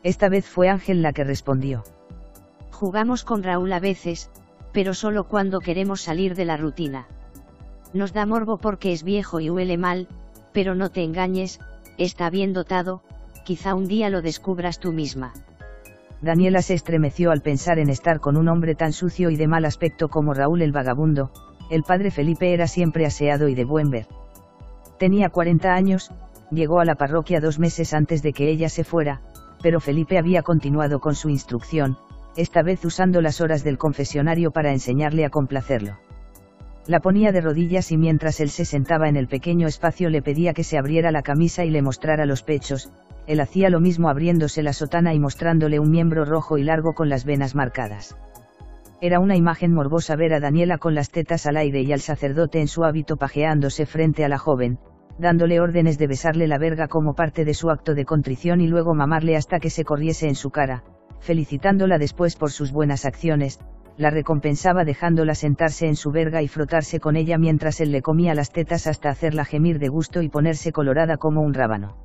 Esta 0.03 0.29
vez 0.29 0.45
fue 0.45 0.69
Ángel 0.69 1.01
la 1.01 1.13
que 1.13 1.23
respondió. 1.23 1.83
Jugamos 2.71 3.23
con 3.23 3.41
Raúl 3.41 3.71
a 3.71 3.79
veces, 3.79 4.29
pero 4.73 4.93
solo 4.93 5.27
cuando 5.27 5.59
queremos 5.59 6.01
salir 6.01 6.35
de 6.35 6.45
la 6.45 6.57
rutina. 6.57 7.07
Nos 7.93 8.11
da 8.11 8.25
morbo 8.25 8.57
porque 8.57 8.91
es 8.91 9.03
viejo 9.03 9.39
y 9.39 9.49
huele 9.49 9.77
mal, 9.77 10.07
pero 10.51 10.75
no 10.75 10.89
te 10.89 11.03
engañes, 11.03 11.59
está 11.97 12.29
bien 12.29 12.51
dotado, 12.51 13.01
quizá 13.45 13.75
un 13.75 13.87
día 13.87 14.09
lo 14.09 14.21
descubras 14.21 14.79
tú 14.79 14.91
misma. 14.91 15.33
Daniela 16.21 16.61
se 16.61 16.73
estremeció 16.73 17.31
al 17.31 17.41
pensar 17.41 17.79
en 17.79 17.89
estar 17.89 18.19
con 18.19 18.37
un 18.37 18.47
hombre 18.47 18.75
tan 18.75 18.93
sucio 18.93 19.29
y 19.29 19.35
de 19.35 19.47
mal 19.47 19.65
aspecto 19.65 20.09
como 20.09 20.33
Raúl 20.33 20.61
el 20.61 20.71
vagabundo, 20.71 21.31
el 21.69 21.83
padre 21.83 22.11
Felipe 22.11 22.53
era 22.53 22.67
siempre 22.67 23.05
aseado 23.05 23.47
y 23.47 23.55
de 23.55 23.65
buen 23.65 23.89
ver. 23.89 24.07
Tenía 24.97 25.29
40 25.29 25.73
años, 25.73 26.11
llegó 26.49 26.79
a 26.79 26.85
la 26.85 26.95
parroquia 26.95 27.39
dos 27.39 27.59
meses 27.59 27.93
antes 27.93 28.23
de 28.23 28.33
que 28.33 28.49
ella 28.49 28.69
se 28.69 28.83
fuera, 28.83 29.21
pero 29.63 29.79
Felipe 29.79 30.19
había 30.19 30.43
continuado 30.43 30.99
con 30.99 31.15
su 31.15 31.29
instrucción, 31.29 31.97
esta 32.35 32.61
vez 32.61 32.83
usando 32.83 33.21
las 33.21 33.39
horas 33.39 33.63
del 33.63 33.77
confesionario 33.77 34.51
para 34.51 34.73
enseñarle 34.73 35.25
a 35.25 35.29
complacerlo. 35.29 35.97
La 36.85 36.99
ponía 36.99 37.31
de 37.31 37.39
rodillas 37.39 37.91
y 37.93 37.97
mientras 37.97 38.41
él 38.41 38.49
se 38.49 38.65
sentaba 38.65 39.07
en 39.07 39.15
el 39.15 39.29
pequeño 39.29 39.67
espacio 39.67 40.09
le 40.09 40.21
pedía 40.21 40.53
que 40.53 40.65
se 40.65 40.77
abriera 40.77 41.11
la 41.11 41.21
camisa 41.21 41.63
y 41.63 41.69
le 41.69 41.81
mostrara 41.81 42.25
los 42.25 42.43
pechos, 42.43 42.91
él 43.25 43.39
hacía 43.39 43.69
lo 43.69 43.79
mismo 43.79 44.09
abriéndose 44.09 44.63
la 44.63 44.73
sotana 44.73 45.13
y 45.13 45.19
mostrándole 45.19 45.79
un 45.79 45.89
miembro 45.89 46.25
rojo 46.25 46.57
y 46.57 46.63
largo 46.63 46.93
con 46.93 47.07
las 47.07 47.23
venas 47.23 47.55
marcadas. 47.55 48.17
Era 48.99 49.21
una 49.21 49.37
imagen 49.37 49.73
morbosa 49.73 50.17
ver 50.17 50.33
a 50.33 50.41
Daniela 50.41 50.77
con 50.77 50.93
las 50.93 51.09
tetas 51.09 51.45
al 51.45 51.55
aire 51.55 51.81
y 51.81 51.93
al 51.93 52.01
sacerdote 52.01 52.59
en 52.59 52.67
su 52.67 52.83
hábito 52.83 53.15
pajeándose 53.15 53.85
frente 53.85 54.25
a 54.25 54.29
la 54.29 54.37
joven, 54.37 54.77
dándole 55.17 55.59
órdenes 55.59 55.97
de 55.97 56.07
besarle 56.07 56.47
la 56.47 56.57
verga 56.57 56.87
como 56.87 57.13
parte 57.13 57.45
de 57.45 57.53
su 57.53 57.69
acto 57.69 57.93
de 57.93 58.05
contrición 58.05 58.61
y 58.61 58.67
luego 58.67 58.93
mamarle 58.93 59.35
hasta 59.35 59.59
que 59.59 59.69
se 59.69 59.83
corriese 59.83 60.27
en 60.27 60.35
su 60.35 60.49
cara, 60.49 60.83
felicitándola 61.19 61.97
después 61.97 62.35
por 62.35 62.51
sus 62.51 62.71
buenas 62.71 63.05
acciones, 63.05 63.59
la 63.95 64.09
recompensaba 64.09 64.85
dejándola 64.85 65.35
sentarse 65.35 65.87
en 65.87 65.95
su 65.95 66.11
verga 66.11 66.41
y 66.41 66.47
frotarse 66.47 66.99
con 66.99 67.15
ella 67.15 67.37
mientras 67.37 67.79
él 67.79 67.91
le 67.91 68.01
comía 68.01 68.33
las 68.33 68.51
tetas 68.51 68.87
hasta 68.87 69.09
hacerla 69.09 69.45
gemir 69.45 69.77
de 69.77 69.89
gusto 69.89 70.21
y 70.21 70.29
ponerse 70.29 70.71
colorada 70.71 71.17
como 71.17 71.41
un 71.41 71.53
rábano. 71.53 71.95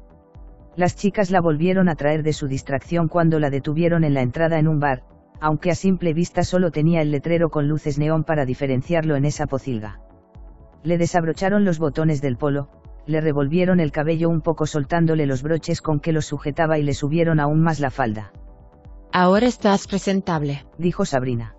Las 0.77 0.95
chicas 0.95 1.31
la 1.31 1.41
volvieron 1.41 1.89
a 1.89 1.95
traer 1.95 2.23
de 2.23 2.33
su 2.33 2.47
distracción 2.47 3.09
cuando 3.09 3.41
la 3.41 3.51
detuvieron 3.51 4.05
en 4.05 4.15
la 4.15 4.21
entrada 4.21 4.59
en 4.59 4.69
un 4.69 4.79
bar, 4.79 5.03
aunque 5.41 5.71
a 5.71 5.75
simple 5.75 6.13
vista 6.13 6.43
solo 6.45 6.71
tenía 6.71 7.01
el 7.01 7.11
letrero 7.11 7.49
con 7.49 7.69
luces 7.69 7.99
neón 7.99 8.23
para 8.23 8.45
diferenciarlo 8.45 9.17
en 9.17 9.25
esa 9.25 9.47
pocilga. 9.47 10.01
Le 10.83 10.99
desabrocharon 10.99 11.65
los 11.65 11.79
botones 11.79 12.21
del 12.21 12.37
polo, 12.37 12.69
le 13.09 13.23
revolvieron 13.23 13.81
el 13.81 13.91
cabello 13.91 14.29
un 14.29 14.43
poco 14.43 14.67
soltándole 14.67 15.25
los 15.25 15.43
broches 15.43 15.81
con 15.81 15.99
que 15.99 16.13
los 16.13 16.27
sujetaba 16.27 16.79
y 16.79 16.83
le 16.83 16.93
subieron 16.93 17.41
aún 17.41 17.63
más 17.63 17.81
la 17.81 17.91
falda. 17.91 18.33
Ahora 19.11 19.47
estás 19.47 19.89
presentable, 19.89 20.67
dijo 20.77 21.07
Sabrina. 21.07 21.57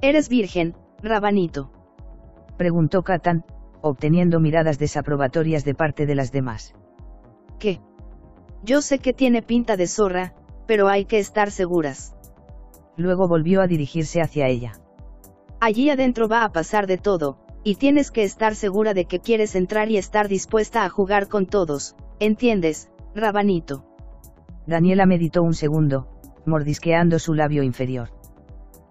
¿Eres 0.00 0.30
virgen, 0.30 0.74
Rabanito? 1.02 1.70
Preguntó 2.56 3.02
Catan, 3.02 3.44
obteniendo 3.82 4.40
miradas 4.40 4.78
desaprobatorias 4.78 5.64
de 5.64 5.74
parte 5.74 6.06
de 6.06 6.14
las 6.14 6.32
demás. 6.32 6.74
¿Qué? 7.58 7.80
Yo 8.62 8.80
sé 8.80 8.98
que 8.98 9.12
tiene 9.12 9.42
pinta 9.42 9.76
de 9.76 9.86
zorra, 9.86 10.32
pero 10.66 10.88
hay 10.88 11.04
que 11.04 11.18
estar 11.18 11.50
seguras. 11.50 12.16
Luego 12.96 13.28
volvió 13.28 13.60
a 13.60 13.66
dirigirse 13.66 14.22
hacia 14.22 14.48
ella. 14.48 14.72
Allí 15.60 15.90
adentro 15.90 16.28
va 16.28 16.44
a 16.44 16.52
pasar 16.52 16.86
de 16.86 16.96
todo, 16.96 17.41
y 17.64 17.76
tienes 17.76 18.10
que 18.10 18.24
estar 18.24 18.54
segura 18.54 18.94
de 18.94 19.04
que 19.04 19.20
quieres 19.20 19.54
entrar 19.54 19.90
y 19.90 19.96
estar 19.96 20.28
dispuesta 20.28 20.84
a 20.84 20.88
jugar 20.88 21.28
con 21.28 21.46
todos, 21.46 21.96
¿entiendes, 22.18 22.90
Rabanito? 23.14 23.84
Daniela 24.66 25.06
meditó 25.06 25.42
un 25.42 25.54
segundo, 25.54 26.08
mordisqueando 26.46 27.18
su 27.18 27.34
labio 27.34 27.62
inferior. 27.62 28.10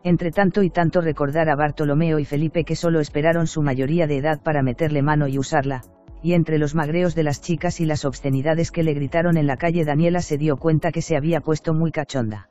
Entre 0.04 0.32
tanto 0.32 0.64
y 0.64 0.70
tanto 0.70 1.02
recordar 1.02 1.50
a 1.50 1.56
Bartolomeo 1.56 2.20
y 2.20 2.26
Felipe 2.26 2.64
que 2.64 2.76
solo 2.76 3.00
esperaron 3.00 3.48
su 3.48 3.62
mayoría 3.62 4.08
de 4.08 4.18
edad 4.18 4.42
para 4.42 4.64
meterle 4.64 5.02
mano 5.02 5.28
y 5.28 5.38
usarla, 5.38 5.84
y 6.24 6.34
entre 6.34 6.58
los 6.58 6.76
magreos 6.76 7.14
de 7.14 7.24
las 7.24 7.42
chicas 7.42 7.80
y 7.80 7.86
las 7.86 8.06
obscenidades 8.06 8.72
que 8.72 8.84
le 8.84 8.94
gritaron 8.94 9.38
en 9.38 9.48
la 9.48 9.58
calle 9.58 9.86
Daniela 9.86 10.22
se 10.22 10.38
dio 10.38 10.58
cuenta 10.58 10.92
que 10.92 11.02
se 11.02 11.16
había 11.16 11.42
puesto 11.42 11.74
muy 11.74 11.92
cachonda. 11.92 12.50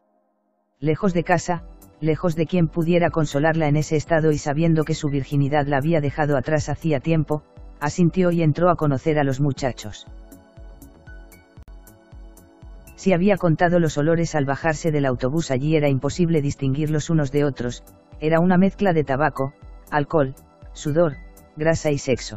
Lejos 0.79 1.13
de 1.13 1.25
casa, 1.25 1.65
lejos 2.01 2.35
de 2.35 2.47
quien 2.47 2.69
pudiera 2.69 3.11
consolarla 3.11 3.69
en 3.69 3.77
ese 3.77 3.97
estado 3.97 4.33
y 4.33 4.39
sabiendo 4.39 4.85
que 4.85 4.95
su 4.95 5.09
virginidad 5.09 5.67
la 5.67 5.77
había 5.77 6.01
dejado 6.01 6.37
atrás 6.37 6.69
hacía 6.69 7.01
tiempo, 7.01 7.43
asintió 7.79 8.31
y 8.31 8.43
entró 8.43 8.71
a 8.71 8.77
conocer 8.77 9.19
a 9.19 9.25
los 9.25 9.41
muchachos. 9.41 10.07
Si 12.97 13.13
había 13.13 13.37
contado 13.37 13.79
los 13.81 13.97
olores 13.97 14.35
al 14.35 14.45
bajarse 14.45 14.91
del 14.91 15.07
autobús 15.07 15.51
allí 15.51 15.77
era 15.77 15.89
imposible 15.89 16.43
distinguirlos 16.43 17.09
unos 17.09 17.33
de 17.33 17.45
otros, 17.45 17.83
era 18.21 18.41
una 18.41 18.59
mezcla 18.59 18.93
de 18.93 19.05
tabaco, 19.05 19.55
alcohol, 19.91 20.35
sudor, 20.73 21.17
grasa 21.57 21.91
y 21.91 21.99
sexo. 21.99 22.37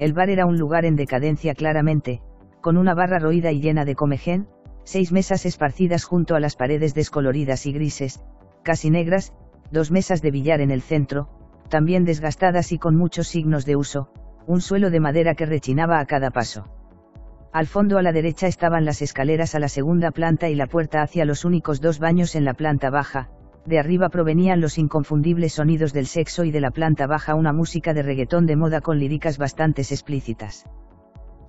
El 0.00 0.12
bar 0.12 0.30
era 0.30 0.46
un 0.46 0.58
lugar 0.58 0.84
en 0.84 0.96
decadencia 0.96 1.54
claramente, 1.54 2.20
con 2.60 2.76
una 2.76 2.94
barra 2.94 3.18
roída 3.18 3.52
y 3.52 3.60
llena 3.60 3.84
de 3.84 3.94
comején, 3.94 4.48
seis 4.82 5.12
mesas 5.12 5.46
esparcidas 5.46 6.04
junto 6.04 6.34
a 6.34 6.40
las 6.40 6.56
paredes 6.56 6.94
descoloridas 6.94 7.66
y 7.66 7.72
grises, 7.72 8.20
casi 8.62 8.90
negras, 8.90 9.32
dos 9.70 9.90
mesas 9.90 10.22
de 10.22 10.30
billar 10.30 10.60
en 10.60 10.70
el 10.70 10.82
centro, 10.82 11.28
también 11.68 12.04
desgastadas 12.04 12.72
y 12.72 12.78
con 12.78 12.96
muchos 12.96 13.28
signos 13.28 13.64
de 13.64 13.76
uso, 13.76 14.10
un 14.46 14.60
suelo 14.60 14.90
de 14.90 15.00
madera 15.00 15.34
que 15.34 15.46
rechinaba 15.46 16.00
a 16.00 16.06
cada 16.06 16.30
paso. 16.30 16.66
Al 17.52 17.66
fondo 17.66 17.98
a 17.98 18.02
la 18.02 18.12
derecha 18.12 18.46
estaban 18.46 18.84
las 18.84 19.02
escaleras 19.02 19.54
a 19.54 19.58
la 19.58 19.68
segunda 19.68 20.10
planta 20.10 20.48
y 20.48 20.54
la 20.54 20.66
puerta 20.66 21.02
hacia 21.02 21.24
los 21.24 21.44
únicos 21.44 21.80
dos 21.80 21.98
baños 21.98 22.34
en 22.36 22.44
la 22.44 22.54
planta 22.54 22.90
baja, 22.90 23.28
de 23.66 23.78
arriba 23.78 24.08
provenían 24.08 24.60
los 24.60 24.78
inconfundibles 24.78 25.54
sonidos 25.54 25.92
del 25.92 26.06
sexo 26.06 26.44
y 26.44 26.50
de 26.50 26.60
la 26.60 26.70
planta 26.70 27.06
baja 27.06 27.34
una 27.34 27.52
música 27.52 27.92
de 27.92 28.02
reggaetón 28.02 28.46
de 28.46 28.56
moda 28.56 28.80
con 28.80 28.98
líricas 28.98 29.36
bastante 29.36 29.82
explícitas. 29.82 30.64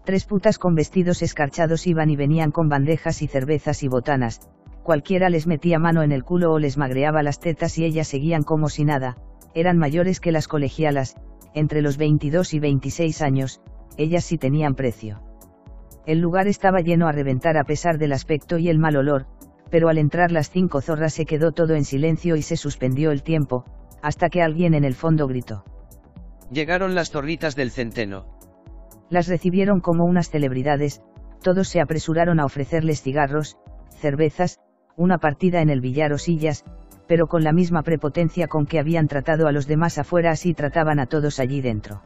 Tres 0.03 0.25
putas 0.25 0.57
con 0.57 0.75
vestidos 0.75 1.21
escarchados 1.21 1.85
iban 1.85 2.09
y 2.09 2.15
venían 2.15 2.51
con 2.51 2.67
bandejas 2.67 3.21
y 3.21 3.27
cervezas 3.27 3.83
y 3.83 3.87
botanas, 3.87 4.49
cualquiera 4.83 5.29
les 5.29 5.47
metía 5.47 5.79
mano 5.79 6.03
en 6.03 6.11
el 6.11 6.23
culo 6.23 6.51
o 6.51 6.59
les 6.59 6.77
magreaba 6.77 7.23
las 7.23 7.39
tetas 7.39 7.77
y 7.77 7.85
ellas 7.85 8.07
seguían 8.07 8.43
como 8.43 8.69
si 8.69 8.83
nada, 8.83 9.17
eran 9.53 9.77
mayores 9.77 10.19
que 10.19 10.31
las 10.31 10.47
colegialas, 10.47 11.15
entre 11.53 11.81
los 11.81 11.97
22 11.97 12.53
y 12.53 12.59
26 12.59 13.21
años, 13.21 13.61
ellas 13.97 14.23
sí 14.23 14.37
tenían 14.37 14.75
precio. 14.75 15.21
El 16.05 16.19
lugar 16.19 16.47
estaba 16.47 16.79
lleno 16.79 17.07
a 17.07 17.11
reventar 17.11 17.57
a 17.57 17.63
pesar 17.63 17.97
del 17.97 18.13
aspecto 18.13 18.57
y 18.57 18.69
el 18.69 18.79
mal 18.79 18.95
olor, 18.95 19.27
pero 19.69 19.89
al 19.89 19.97
entrar 19.97 20.31
las 20.31 20.49
cinco 20.49 20.81
zorras 20.81 21.13
se 21.13 21.25
quedó 21.25 21.51
todo 21.51 21.75
en 21.75 21.85
silencio 21.85 22.35
y 22.35 22.41
se 22.41 22.57
suspendió 22.57 23.11
el 23.11 23.23
tiempo, 23.23 23.65
hasta 24.01 24.29
que 24.29 24.41
alguien 24.41 24.73
en 24.73 24.83
el 24.83 24.95
fondo 24.95 25.27
gritó. 25.27 25.63
Llegaron 26.51 26.95
las 26.95 27.11
zorritas 27.11 27.55
del 27.55 27.71
centeno. 27.71 28.25
Las 29.09 29.27
recibieron 29.27 29.79
como 29.79 30.05
unas 30.05 30.29
celebridades, 30.29 31.01
todos 31.41 31.67
se 31.67 31.81
apresuraron 31.81 32.39
a 32.39 32.45
ofrecerles 32.45 33.01
cigarros, 33.01 33.57
cervezas, 33.89 34.59
una 34.95 35.17
partida 35.17 35.61
en 35.61 35.69
el 35.69 35.81
billar 35.81 36.13
o 36.13 36.17
sillas, 36.17 36.63
pero 37.07 37.27
con 37.27 37.43
la 37.43 37.51
misma 37.51 37.83
prepotencia 37.83 38.47
con 38.47 38.65
que 38.65 38.79
habían 38.79 39.07
tratado 39.07 39.47
a 39.47 39.51
los 39.51 39.67
demás 39.67 39.97
afuera 39.97 40.31
así 40.31 40.53
trataban 40.53 40.99
a 40.99 41.07
todos 41.07 41.39
allí 41.39 41.61
dentro. 41.61 42.01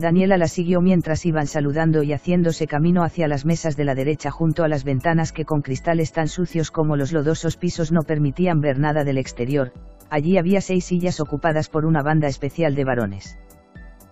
Daniela 0.00 0.38
la 0.38 0.48
siguió 0.48 0.80
mientras 0.80 1.26
iban 1.26 1.46
saludando 1.46 2.02
y 2.02 2.12
haciéndose 2.12 2.66
camino 2.66 3.02
hacia 3.02 3.28
las 3.28 3.44
mesas 3.44 3.76
de 3.76 3.84
la 3.84 3.94
derecha 3.94 4.30
junto 4.30 4.64
a 4.64 4.68
las 4.68 4.82
ventanas 4.82 5.32
que 5.32 5.44
con 5.44 5.60
cristales 5.60 6.12
tan 6.12 6.28
sucios 6.28 6.70
como 6.70 6.96
los 6.96 7.12
lodosos 7.12 7.56
pisos 7.56 7.92
no 7.92 8.02
permitían 8.02 8.60
ver 8.60 8.78
nada 8.78 9.04
del 9.04 9.18
exterior, 9.18 9.72
allí 10.08 10.38
había 10.38 10.60
seis 10.60 10.86
sillas 10.86 11.20
ocupadas 11.20 11.68
por 11.68 11.84
una 11.84 12.02
banda 12.02 12.28
especial 12.28 12.74
de 12.74 12.84
varones. 12.84 13.38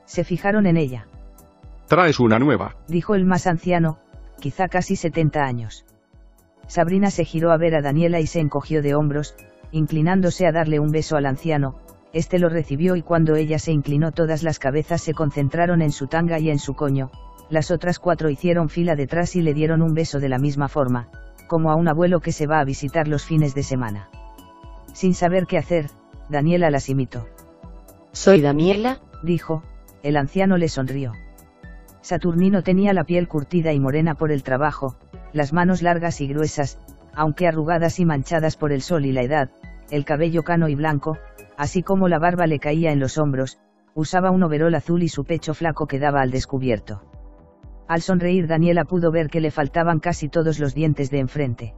Se 0.04 0.24
fijaron 0.24 0.66
en 0.66 0.76
ella. 0.76 1.06
Traes 1.86 2.20
una 2.20 2.38
nueva, 2.38 2.76
dijo 2.86 3.14
el 3.14 3.24
más 3.24 3.46
anciano, 3.46 3.98
quizá 4.40 4.68
casi 4.68 4.94
70 4.94 5.42
años. 5.42 5.86
Sabrina 6.68 7.10
se 7.10 7.24
giró 7.24 7.50
a 7.50 7.56
ver 7.56 7.74
a 7.74 7.82
Daniela 7.82 8.20
y 8.20 8.26
se 8.26 8.40
encogió 8.40 8.82
de 8.82 8.94
hombros, 8.94 9.34
inclinándose 9.72 10.46
a 10.46 10.52
darle 10.52 10.78
un 10.78 10.92
beso 10.92 11.16
al 11.16 11.26
anciano, 11.26 11.80
este 12.12 12.38
lo 12.38 12.48
recibió 12.48 12.96
y 12.96 13.02
cuando 13.02 13.36
ella 13.36 13.58
se 13.58 13.72
inclinó 13.72 14.12
todas 14.12 14.42
las 14.42 14.58
cabezas 14.58 15.02
se 15.02 15.12
concentraron 15.12 15.82
en 15.82 15.92
su 15.92 16.06
tanga 16.06 16.38
y 16.38 16.50
en 16.50 16.58
su 16.58 16.74
coño, 16.74 17.10
las 17.50 17.70
otras 17.70 17.98
cuatro 17.98 18.30
hicieron 18.30 18.68
fila 18.68 18.96
detrás 18.96 19.36
y 19.36 19.42
le 19.42 19.54
dieron 19.54 19.82
un 19.82 19.94
beso 19.94 20.18
de 20.18 20.28
la 20.28 20.38
misma 20.38 20.68
forma, 20.68 21.08
como 21.48 21.70
a 21.70 21.76
un 21.76 21.88
abuelo 21.88 22.20
que 22.20 22.32
se 22.32 22.46
va 22.46 22.60
a 22.60 22.64
visitar 22.64 23.08
los 23.08 23.24
fines 23.24 23.54
de 23.54 23.62
semana. 23.62 24.08
Sin 24.92 25.14
saber 25.14 25.46
qué 25.46 25.58
hacer, 25.58 25.90
Daniela 26.28 26.70
las 26.70 26.88
imitó. 26.88 27.26
Soy 28.12 28.40
Daniela, 28.40 29.00
dijo, 29.22 29.62
el 30.02 30.16
anciano 30.16 30.56
le 30.56 30.68
sonrió. 30.68 31.12
Saturnino 32.00 32.62
tenía 32.62 32.92
la 32.92 33.04
piel 33.04 33.28
curtida 33.28 33.72
y 33.72 33.80
morena 33.80 34.14
por 34.14 34.32
el 34.32 34.42
trabajo, 34.42 34.96
las 35.32 35.52
manos 35.52 35.82
largas 35.82 36.20
y 36.20 36.28
gruesas, 36.28 36.80
aunque 37.14 37.46
arrugadas 37.46 37.98
y 38.00 38.04
manchadas 38.04 38.56
por 38.56 38.72
el 38.72 38.82
sol 38.82 39.04
y 39.04 39.12
la 39.12 39.22
edad, 39.22 39.50
el 39.90 40.04
cabello 40.04 40.42
cano 40.42 40.68
y 40.68 40.74
blanco, 40.74 41.18
así 41.56 41.82
como 41.82 42.08
la 42.08 42.18
barba 42.18 42.46
le 42.46 42.58
caía 42.58 42.92
en 42.92 43.00
los 43.00 43.18
hombros, 43.18 43.58
usaba 43.94 44.30
un 44.30 44.42
overol 44.42 44.74
azul 44.74 45.02
y 45.02 45.08
su 45.08 45.24
pecho 45.24 45.54
flaco 45.54 45.86
quedaba 45.86 46.20
al 46.20 46.30
descubierto. 46.30 47.02
Al 47.88 48.02
sonreír 48.02 48.46
Daniela 48.46 48.84
pudo 48.84 49.10
ver 49.10 49.28
que 49.28 49.40
le 49.40 49.50
faltaban 49.50 49.98
casi 49.98 50.28
todos 50.28 50.58
los 50.58 50.74
dientes 50.74 51.10
de 51.10 51.20
enfrente. 51.20 51.74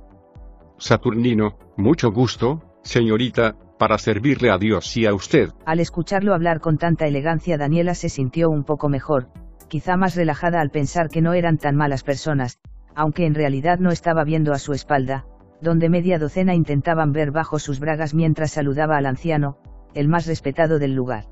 Saturnino, 0.76 1.56
mucho 1.76 2.10
gusto, 2.10 2.62
señorita, 2.82 3.56
para 3.78 3.96
servirle 3.96 4.50
a 4.50 4.58
Dios 4.58 4.96
y 4.96 5.06
a 5.06 5.14
usted. 5.14 5.50
Al 5.64 5.80
escucharlo 5.80 6.34
hablar 6.34 6.60
con 6.60 6.78
tanta 6.78 7.06
elegancia 7.06 7.56
Daniela 7.56 7.94
se 7.94 8.08
sintió 8.08 8.50
un 8.50 8.64
poco 8.64 8.88
mejor, 8.88 9.28
quizá 9.68 9.96
más 9.96 10.16
relajada 10.16 10.60
al 10.60 10.70
pensar 10.70 11.08
que 11.08 11.22
no 11.22 11.32
eran 11.32 11.56
tan 11.56 11.76
malas 11.76 12.02
personas, 12.02 12.58
aunque 12.94 13.26
en 13.26 13.34
realidad 13.34 13.78
no 13.78 13.90
estaba 13.90 14.24
viendo 14.24 14.52
a 14.52 14.58
su 14.58 14.72
espalda, 14.72 15.24
donde 15.60 15.88
media 15.88 16.18
docena 16.18 16.54
intentaban 16.54 17.12
ver 17.12 17.30
bajo 17.30 17.58
sus 17.58 17.80
bragas 17.80 18.14
mientras 18.14 18.52
saludaba 18.52 18.96
al 18.96 19.06
anciano, 19.06 19.58
el 19.94 20.08
más 20.08 20.26
respetado 20.26 20.78
del 20.78 20.94
lugar. 20.94 21.24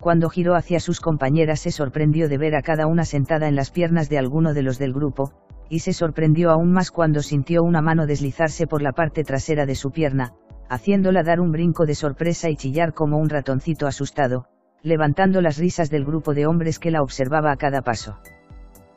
Cuando 0.00 0.28
giró 0.28 0.54
hacia 0.54 0.80
sus 0.80 1.00
compañeras 1.00 1.60
se 1.60 1.70
sorprendió 1.70 2.28
de 2.28 2.38
ver 2.38 2.54
a 2.54 2.62
cada 2.62 2.86
una 2.86 3.04
sentada 3.04 3.48
en 3.48 3.56
las 3.56 3.70
piernas 3.70 4.08
de 4.08 4.18
alguno 4.18 4.54
de 4.54 4.62
los 4.62 4.78
del 4.78 4.92
grupo, 4.92 5.32
y 5.68 5.80
se 5.80 5.92
sorprendió 5.92 6.50
aún 6.50 6.72
más 6.72 6.90
cuando 6.90 7.22
sintió 7.22 7.62
una 7.62 7.82
mano 7.82 8.06
deslizarse 8.06 8.66
por 8.66 8.82
la 8.82 8.92
parte 8.92 9.24
trasera 9.24 9.66
de 9.66 9.74
su 9.74 9.90
pierna, 9.90 10.34
haciéndola 10.68 11.22
dar 11.22 11.40
un 11.40 11.52
brinco 11.52 11.86
de 11.86 11.94
sorpresa 11.94 12.50
y 12.50 12.56
chillar 12.56 12.92
como 12.92 13.18
un 13.18 13.28
ratoncito 13.28 13.86
asustado, 13.86 14.46
levantando 14.82 15.40
las 15.40 15.58
risas 15.58 15.90
del 15.90 16.04
grupo 16.04 16.34
de 16.34 16.46
hombres 16.46 16.78
que 16.78 16.90
la 16.90 17.02
observaba 17.02 17.50
a 17.50 17.56
cada 17.56 17.82
paso. 17.82 18.18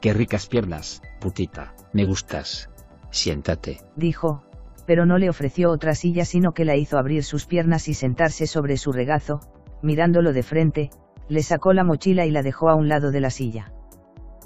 Qué 0.02 0.14
ricas 0.14 0.48
piernas, 0.48 1.02
putita, 1.20 1.74
me 1.92 2.06
gustas. 2.06 2.70
Siéntate. 3.12 3.80
Dijo, 3.98 4.44
pero 4.86 5.06
no 5.06 5.18
le 5.18 5.30
ofreció 5.30 5.72
otra 5.72 5.94
silla 5.94 6.24
sino 6.24 6.54
que 6.54 6.64
la 6.64 6.78
hizo 6.78 6.98
abrir 6.98 7.24
sus 7.24 7.46
piernas 7.46 7.88
y 7.88 7.94
sentarse 7.94 8.48
sobre 8.48 8.78
su 8.78 8.92
regazo, 8.92 9.42
mirándolo 9.82 10.32
de 10.32 10.44
frente, 10.44 10.90
le 11.28 11.44
sacó 11.44 11.74
la 11.74 11.84
mochila 11.84 12.26
y 12.26 12.32
la 12.32 12.44
dejó 12.44 12.70
a 12.70 12.76
un 12.76 12.88
lado 12.88 13.12
de 13.12 13.20
la 13.20 13.30
silla. 13.30 13.74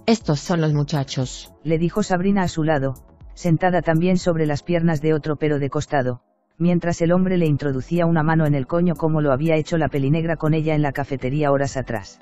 Estos 0.06 0.40
son 0.40 0.60
los 0.60 0.74
muchachos. 0.74 1.54
Le 1.64 1.78
dijo 1.78 2.04
Sabrina 2.04 2.42
a 2.42 2.48
su 2.48 2.64
lado, 2.64 2.96
sentada 3.36 3.82
también 3.82 4.18
sobre 4.18 4.46
las 4.46 4.64
piernas 4.64 5.02
de 5.02 5.14
otro 5.14 5.38
pero 5.38 5.60
de 5.60 5.70
costado, 5.70 6.22
mientras 6.58 7.02
el 7.02 7.12
hombre 7.12 7.38
le 7.38 7.46
introducía 7.46 8.06
una 8.06 8.24
mano 8.24 8.46
en 8.46 8.56
el 8.56 8.68
coño 8.68 8.96
como 8.96 9.22
lo 9.22 9.32
había 9.32 9.56
hecho 9.56 9.78
la 9.78 9.88
pelinegra 9.88 10.36
con 10.36 10.54
ella 10.54 10.76
en 10.76 10.82
la 10.82 10.92
cafetería 10.92 11.52
horas 11.52 11.78
atrás. 11.78 12.20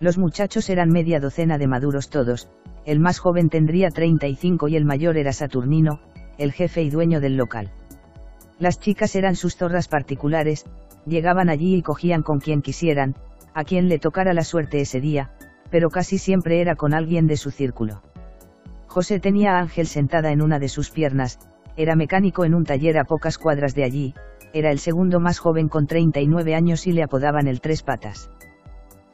Los 0.00 0.16
muchachos 0.16 0.70
eran 0.70 0.90
media 0.90 1.18
docena 1.18 1.58
de 1.58 1.66
maduros 1.66 2.08
todos, 2.08 2.48
el 2.84 3.00
más 3.00 3.18
joven 3.18 3.48
tendría 3.48 3.90
35 3.90 4.68
y 4.68 4.76
el 4.76 4.84
mayor 4.84 5.16
era 5.16 5.32
Saturnino, 5.32 6.00
el 6.38 6.52
jefe 6.52 6.82
y 6.82 6.90
dueño 6.90 7.20
del 7.20 7.36
local. 7.36 7.72
Las 8.60 8.78
chicas 8.78 9.16
eran 9.16 9.34
sus 9.34 9.56
zorras 9.56 9.88
particulares, 9.88 10.64
llegaban 11.04 11.48
allí 11.48 11.74
y 11.76 11.82
cogían 11.82 12.22
con 12.22 12.38
quien 12.38 12.62
quisieran, 12.62 13.16
a 13.54 13.64
quien 13.64 13.88
le 13.88 13.98
tocara 13.98 14.34
la 14.34 14.44
suerte 14.44 14.80
ese 14.80 15.00
día, 15.00 15.32
pero 15.70 15.90
casi 15.90 16.18
siempre 16.18 16.60
era 16.60 16.76
con 16.76 16.94
alguien 16.94 17.26
de 17.26 17.36
su 17.36 17.50
círculo. 17.50 18.02
José 18.86 19.18
tenía 19.18 19.56
a 19.56 19.60
Ángel 19.60 19.86
sentada 19.86 20.30
en 20.30 20.42
una 20.42 20.60
de 20.60 20.68
sus 20.68 20.90
piernas, 20.90 21.40
era 21.76 21.96
mecánico 21.96 22.44
en 22.44 22.54
un 22.54 22.64
taller 22.64 22.98
a 22.98 23.04
pocas 23.04 23.36
cuadras 23.36 23.74
de 23.74 23.84
allí, 23.84 24.14
era 24.52 24.70
el 24.70 24.78
segundo 24.78 25.20
más 25.20 25.40
joven 25.40 25.68
con 25.68 25.86
39 25.86 26.54
años 26.54 26.86
y 26.86 26.92
le 26.92 27.02
apodaban 27.02 27.48
el 27.48 27.60
tres 27.60 27.82
patas. 27.82 28.30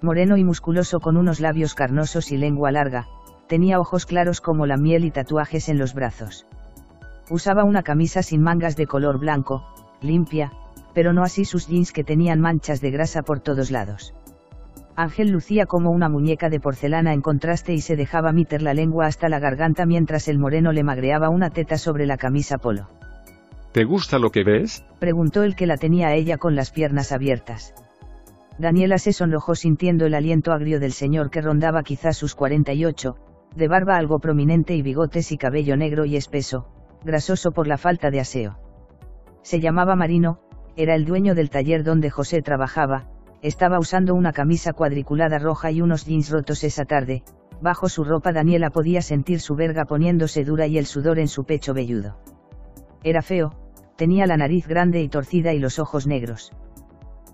Moreno 0.00 0.37
y 0.37 0.44
musculoso 0.44 1.00
con 1.00 1.16
unos 1.16 1.40
labios 1.40 1.74
carnosos 1.74 2.30
y 2.33 2.37
lengua 2.37 2.70
larga, 2.70 3.07
tenía 3.48 3.80
ojos 3.80 4.07
claros 4.07 4.40
como 4.40 4.66
la 4.66 4.76
miel 4.76 5.04
y 5.04 5.11
tatuajes 5.11 5.68
en 5.68 5.78
los 5.78 5.94
brazos. 5.94 6.46
Usaba 7.30 7.64
una 7.64 7.83
camisa 7.83 8.22
sin 8.22 8.42
mangas 8.42 8.76
de 8.76 8.87
color 8.87 9.18
blanco, 9.18 9.64
limpia, 10.02 10.52
pero 10.94 11.12
no 11.12 11.22
así 11.22 11.44
sus 11.44 11.66
jeans 11.66 11.92
que 11.92 12.04
tenían 12.04 12.40
manchas 12.40 12.80
de 12.80 12.90
grasa 12.90 13.22
por 13.22 13.40
todos 13.40 13.70
lados. 13.70 14.14
Ángel 14.96 15.30
lucía 15.30 15.66
como 15.66 15.90
una 15.90 16.09
muñeca 16.09 16.48
de 16.50 16.61
porcelana 16.61 17.12
en 17.12 17.20
contraste 17.20 17.72
y 17.72 17.80
se 17.80 17.96
dejaba 17.96 18.33
meter 18.33 18.62
la 18.62 18.74
lengua 18.74 19.07
hasta 19.07 19.28
la 19.28 19.40
garganta 19.40 19.87
mientras 19.87 20.28
el 20.28 20.38
moreno 20.38 20.72
le 20.72 20.85
magreaba 20.85 21.30
una 21.30 21.50
teta 21.50 21.78
sobre 21.78 22.07
la 22.07 22.16
camisa 22.16 22.59
polo. 22.59 22.88
¿Te 23.72 23.83
gusta 23.83 24.20
lo 24.20 24.30
que 24.30 24.44
ves? 24.44 24.85
preguntó 25.00 25.42
el 25.42 25.57
que 25.57 25.66
la 25.66 25.78
tenía 25.78 26.09
a 26.09 26.14
ella 26.14 26.38
con 26.38 26.54
las 26.54 26.70
piernas 26.70 27.11
abiertas. 27.11 27.74
Daniela 28.59 28.99
se 28.99 29.12
sonrojó 29.12 29.55
sintiendo 29.55 30.07
el 30.07 30.14
aliento 30.14 30.53
agrio 30.53 30.79
del 30.79 30.93
señor 30.93 31.31
que 31.31 31.40
rondaba 31.40 31.83
quizás 31.83 32.17
sus 32.17 32.35
48, 32.35 33.17
de 33.57 33.69
barba 33.69 33.97
algo 33.97 34.21
prominente 34.21 34.75
y 34.75 34.83
bigotes 34.83 35.33
y 35.33 35.38
cabello 35.38 35.77
negro 35.77 36.05
y 36.05 36.17
espeso, 36.17 36.67
grasoso 37.05 37.51
por 37.51 37.67
la 37.67 37.79
falta 37.79 38.11
de 38.11 38.21
aseo. 38.21 38.59
Se 39.43 39.61
llamaba 39.61 39.97
Marino, 39.97 40.38
era 40.77 40.95
el 40.95 41.05
dueño 41.05 41.35
del 41.35 41.51
taller 41.51 41.83
donde 41.83 42.11
José 42.11 42.43
trabajaba, 42.43 43.09
estaba 43.43 43.79
usando 43.79 44.14
una 44.14 44.33
camisa 44.33 44.73
cuadriculada 44.73 45.38
roja 45.38 45.71
y 45.71 45.83
unos 45.83 46.07
jeans 46.07 46.31
rotos 46.31 46.64
esa 46.64 46.85
tarde, 46.85 47.25
bajo 47.61 47.88
su 47.88 48.05
ropa 48.05 48.33
Daniela 48.33 48.71
podía 48.71 49.03
sentir 49.03 49.40
su 49.40 49.57
verga 49.57 49.85
poniéndose 49.85 50.45
dura 50.45 50.67
y 50.67 50.79
el 50.79 50.87
sudor 50.87 51.19
en 51.19 51.29
su 51.29 51.45
pecho 51.45 51.75
velludo. 51.75 52.19
Era 53.03 53.21
feo, 53.21 53.53
tenía 53.97 54.27
la 54.27 54.37
nariz 54.37 54.67
grande 54.67 55.03
y 55.03 55.09
torcida 55.09 55.53
y 55.53 55.59
los 55.59 55.79
ojos 55.79 56.07
negros. 56.07 56.53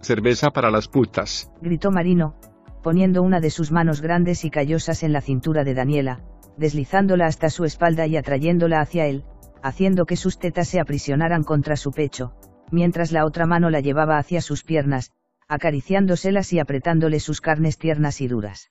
Cerveza 0.02 0.50
para 0.50 0.70
las 0.70 0.88
putas. 0.88 1.50
Gritó 1.60 1.90
Marino, 1.90 2.34
poniendo 2.82 3.22
una 3.22 3.40
de 3.40 3.50
sus 3.50 3.70
manos 3.70 4.00
grandes 4.00 4.44
y 4.44 4.50
callosas 4.50 5.02
en 5.02 5.12
la 5.12 5.20
cintura 5.20 5.64
de 5.64 5.74
Daniela, 5.74 6.20
deslizándola 6.56 7.26
hasta 7.26 7.50
su 7.50 7.64
espalda 7.64 8.06
y 8.06 8.16
atrayéndola 8.16 8.80
hacia 8.80 9.06
él, 9.06 9.24
haciendo 9.62 10.06
que 10.06 10.16
sus 10.16 10.38
tetas 10.38 10.68
se 10.68 10.80
aprisionaran 10.80 11.44
contra 11.44 11.76
su 11.76 11.92
pecho, 11.92 12.32
mientras 12.70 13.12
la 13.12 13.24
otra 13.24 13.46
mano 13.46 13.70
la 13.70 13.80
llevaba 13.80 14.18
hacia 14.18 14.40
sus 14.40 14.64
piernas, 14.64 15.10
acariciándoselas 15.48 16.52
y 16.52 16.60
apretándole 16.60 17.20
sus 17.20 17.40
carnes 17.40 17.76
tiernas 17.76 18.20
y 18.20 18.28
duras. 18.28 18.70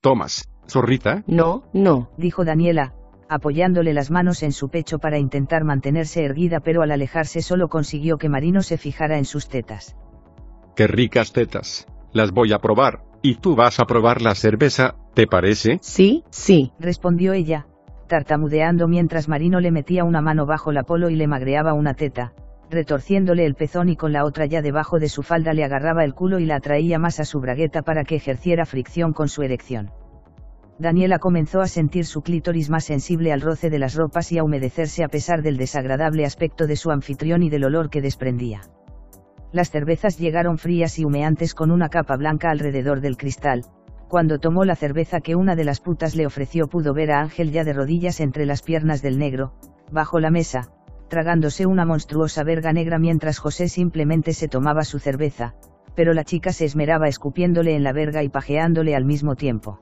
Tomas, 0.00 0.48
zorrita. 0.68 1.22
No, 1.26 1.64
no, 1.72 2.10
dijo 2.18 2.44
Daniela, 2.44 2.94
apoyándole 3.28 3.94
las 3.94 4.10
manos 4.10 4.42
en 4.42 4.52
su 4.52 4.68
pecho 4.68 4.98
para 4.98 5.18
intentar 5.18 5.64
mantenerse 5.64 6.24
erguida 6.24 6.60
pero 6.60 6.82
al 6.82 6.90
alejarse 6.90 7.40
solo 7.40 7.68
consiguió 7.68 8.18
que 8.18 8.28
Marino 8.28 8.62
se 8.62 8.76
fijara 8.78 9.16
en 9.16 9.24
sus 9.24 9.48
tetas. 9.48 9.96
Qué 10.74 10.86
ricas 10.86 11.32
tetas. 11.32 11.86
Las 12.12 12.30
voy 12.30 12.52
a 12.52 12.58
probar, 12.58 13.00
y 13.20 13.36
tú 13.36 13.54
vas 13.56 13.78
a 13.78 13.84
probar 13.84 14.22
la 14.22 14.34
cerveza, 14.34 14.94
¿te 15.14 15.26
parece? 15.26 15.78
Sí, 15.82 16.24
sí, 16.30 16.72
respondió 16.78 17.34
ella, 17.34 17.66
tartamudeando 18.08 18.88
mientras 18.88 19.28
Marino 19.28 19.60
le 19.60 19.70
metía 19.70 20.04
una 20.04 20.20
mano 20.20 20.46
bajo 20.46 20.72
la 20.72 20.82
polo 20.82 21.10
y 21.10 21.16
le 21.16 21.26
magreaba 21.26 21.74
una 21.74 21.94
teta, 21.94 22.32
retorciéndole 22.70 23.44
el 23.44 23.54
pezón 23.54 23.90
y 23.90 23.96
con 23.96 24.12
la 24.12 24.24
otra 24.24 24.46
ya 24.46 24.62
debajo 24.62 24.98
de 24.98 25.08
su 25.08 25.22
falda 25.22 25.52
le 25.52 25.64
agarraba 25.64 26.04
el 26.04 26.14
culo 26.14 26.38
y 26.38 26.46
la 26.46 26.56
atraía 26.56 26.98
más 26.98 27.20
a 27.20 27.24
su 27.24 27.40
bragueta 27.40 27.82
para 27.82 28.04
que 28.04 28.16
ejerciera 28.16 28.64
fricción 28.64 29.12
con 29.12 29.28
su 29.28 29.42
erección. 29.42 29.90
Daniela 30.78 31.18
comenzó 31.18 31.60
a 31.60 31.68
sentir 31.68 32.06
su 32.06 32.22
clítoris 32.22 32.70
más 32.70 32.84
sensible 32.84 33.32
al 33.32 33.42
roce 33.42 33.68
de 33.68 33.78
las 33.78 33.94
ropas 33.94 34.32
y 34.32 34.38
a 34.38 34.44
humedecerse 34.44 35.04
a 35.04 35.08
pesar 35.08 35.42
del 35.42 35.58
desagradable 35.58 36.24
aspecto 36.24 36.66
de 36.66 36.76
su 36.76 36.90
anfitrión 36.90 37.42
y 37.42 37.50
del 37.50 37.64
olor 37.64 37.90
que 37.90 38.00
desprendía. 38.00 38.62
Las 39.52 39.70
cervezas 39.70 40.18
llegaron 40.18 40.56
frías 40.56 40.98
y 40.98 41.04
humeantes 41.04 41.54
con 41.54 41.70
una 41.70 41.90
capa 41.90 42.16
blanca 42.16 42.50
alrededor 42.50 43.02
del 43.02 43.18
cristal. 43.18 43.66
Cuando 44.08 44.38
tomó 44.38 44.64
la 44.64 44.76
cerveza 44.76 45.20
que 45.20 45.36
una 45.36 45.56
de 45.56 45.64
las 45.64 45.80
putas 45.80 46.16
le 46.16 46.26
ofreció 46.26 46.68
pudo 46.68 46.94
ver 46.94 47.12
a 47.12 47.20
Ángel 47.20 47.50
ya 47.50 47.62
de 47.62 47.74
rodillas 47.74 48.20
entre 48.20 48.46
las 48.46 48.62
piernas 48.62 49.02
del 49.02 49.18
negro, 49.18 49.52
bajo 49.90 50.20
la 50.20 50.30
mesa, 50.30 50.72
tragándose 51.08 51.66
una 51.66 51.84
monstruosa 51.84 52.44
verga 52.44 52.72
negra 52.72 52.98
mientras 52.98 53.38
José 53.38 53.68
simplemente 53.68 54.32
se 54.32 54.48
tomaba 54.48 54.84
su 54.84 54.98
cerveza, 54.98 55.54
pero 55.94 56.14
la 56.14 56.24
chica 56.24 56.52
se 56.52 56.64
esmeraba 56.64 57.08
escupiéndole 57.08 57.76
en 57.76 57.84
la 57.84 57.92
verga 57.92 58.22
y 58.22 58.30
pajeándole 58.30 58.96
al 58.96 59.04
mismo 59.04 59.36
tiempo. 59.36 59.80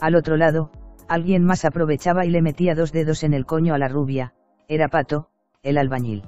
Al 0.00 0.14
otro 0.14 0.38
lado, 0.38 0.70
alguien 1.08 1.44
más 1.44 1.66
aprovechaba 1.66 2.24
y 2.24 2.30
le 2.30 2.40
metía 2.40 2.74
dos 2.74 2.92
dedos 2.92 3.22
en 3.22 3.34
el 3.34 3.44
coño 3.44 3.74
a 3.74 3.78
la 3.78 3.88
rubia, 3.88 4.32
era 4.68 4.88
Pato, 4.88 5.28
el 5.62 5.76
albañil. 5.76 6.22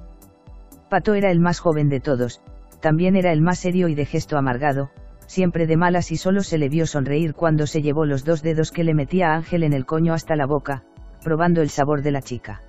Pato 0.91 1.13
era 1.13 1.31
el 1.31 1.39
más 1.39 1.61
joven 1.61 1.87
de 1.87 2.01
todos, 2.01 2.41
también 2.81 3.15
era 3.15 3.31
el 3.31 3.39
más 3.39 3.59
serio 3.59 3.87
y 3.87 3.95
de 3.95 4.05
gesto 4.05 4.37
amargado, 4.37 4.89
siempre 5.25 5.65
de 5.65 5.77
malas 5.77 6.11
y 6.11 6.17
solo 6.17 6.43
se 6.43 6.57
le 6.57 6.67
vio 6.67 6.85
sonreír 6.85 7.33
cuando 7.33 7.65
se 7.65 7.81
llevó 7.81 8.03
los 8.03 8.25
dos 8.25 8.43
dedos 8.43 8.71
que 8.71 8.83
le 8.83 8.93
metía 8.93 9.33
Ángel 9.33 9.63
en 9.63 9.71
el 9.71 9.85
coño 9.85 10.13
hasta 10.13 10.35
la 10.35 10.45
boca, 10.45 10.83
probando 11.23 11.61
el 11.61 11.69
sabor 11.69 12.01
de 12.01 12.11
la 12.11 12.21
chica. 12.21 12.61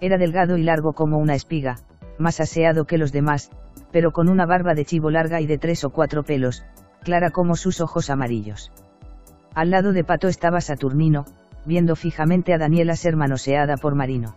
Era 0.00 0.18
delgado 0.18 0.56
y 0.56 0.64
largo 0.64 0.92
como 0.92 1.18
una 1.18 1.36
espiga, 1.36 1.76
más 2.18 2.40
aseado 2.40 2.84
que 2.84 2.98
los 2.98 3.12
demás, 3.12 3.52
pero 3.92 4.10
con 4.10 4.28
una 4.28 4.44
barba 4.44 4.74
de 4.74 4.84
chivo 4.84 5.12
larga 5.12 5.40
y 5.40 5.46
de 5.46 5.58
tres 5.58 5.84
o 5.84 5.90
cuatro 5.90 6.24
pelos, 6.24 6.64
clara 7.04 7.30
como 7.30 7.54
sus 7.54 7.80
ojos 7.80 8.10
amarillos. 8.10 8.72
Al 9.54 9.70
lado 9.70 9.92
de 9.92 10.02
Pato 10.02 10.26
estaba 10.26 10.60
Saturnino, 10.60 11.26
viendo 11.64 11.94
fijamente 11.94 12.52
a 12.52 12.58
Daniela 12.58 12.96
ser 12.96 13.14
manoseada 13.14 13.76
por 13.76 13.94
Marino. 13.94 14.34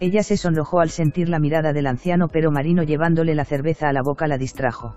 Ella 0.00 0.22
se 0.22 0.36
sonrojó 0.36 0.80
al 0.80 0.90
sentir 0.90 1.28
la 1.28 1.38
mirada 1.38 1.72
del 1.72 1.86
anciano, 1.86 2.28
pero 2.28 2.50
Marino 2.50 2.82
llevándole 2.82 3.34
la 3.34 3.44
cerveza 3.44 3.88
a 3.88 3.92
la 3.92 4.02
boca 4.02 4.26
la 4.26 4.38
distrajo. 4.38 4.96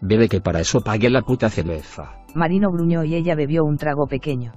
Bebe 0.00 0.28
que 0.28 0.40
para 0.40 0.60
eso 0.60 0.80
pague 0.80 1.10
la 1.10 1.22
puta 1.22 1.48
cerveza. 1.50 2.12
Marino 2.34 2.70
gruñó 2.70 3.04
y 3.04 3.14
ella 3.14 3.34
bebió 3.34 3.64
un 3.64 3.78
trago 3.78 4.06
pequeño. 4.06 4.52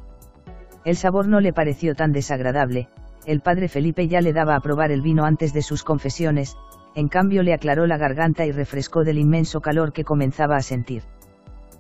El 0.84 0.96
sabor 0.96 1.28
no 1.28 1.40
le 1.40 1.54
pareció 1.54 1.96
tan 1.96 2.12
desagradable, 2.12 2.90
el 3.26 3.42
padre 3.42 3.68
Felipe 3.68 4.08
ya 4.08 4.22
le 4.22 4.34
daba 4.34 4.56
a 4.56 4.62
probar 4.62 4.92
el 4.92 5.02
vino 5.02 5.26
antes 5.26 5.54
de 5.54 5.62
sus 5.62 5.84
confesiones, 5.84 6.58
en 6.96 7.08
cambio 7.08 7.44
le 7.44 7.54
aclaró 7.54 7.86
la 7.86 7.98
garganta 7.98 8.46
y 8.46 8.52
refrescó 8.52 9.04
del 9.04 9.20
inmenso 9.20 9.62
calor 9.62 9.94
que 9.94 10.04
comenzaba 10.04 10.56
a 10.56 10.62
sentir. 10.62 11.04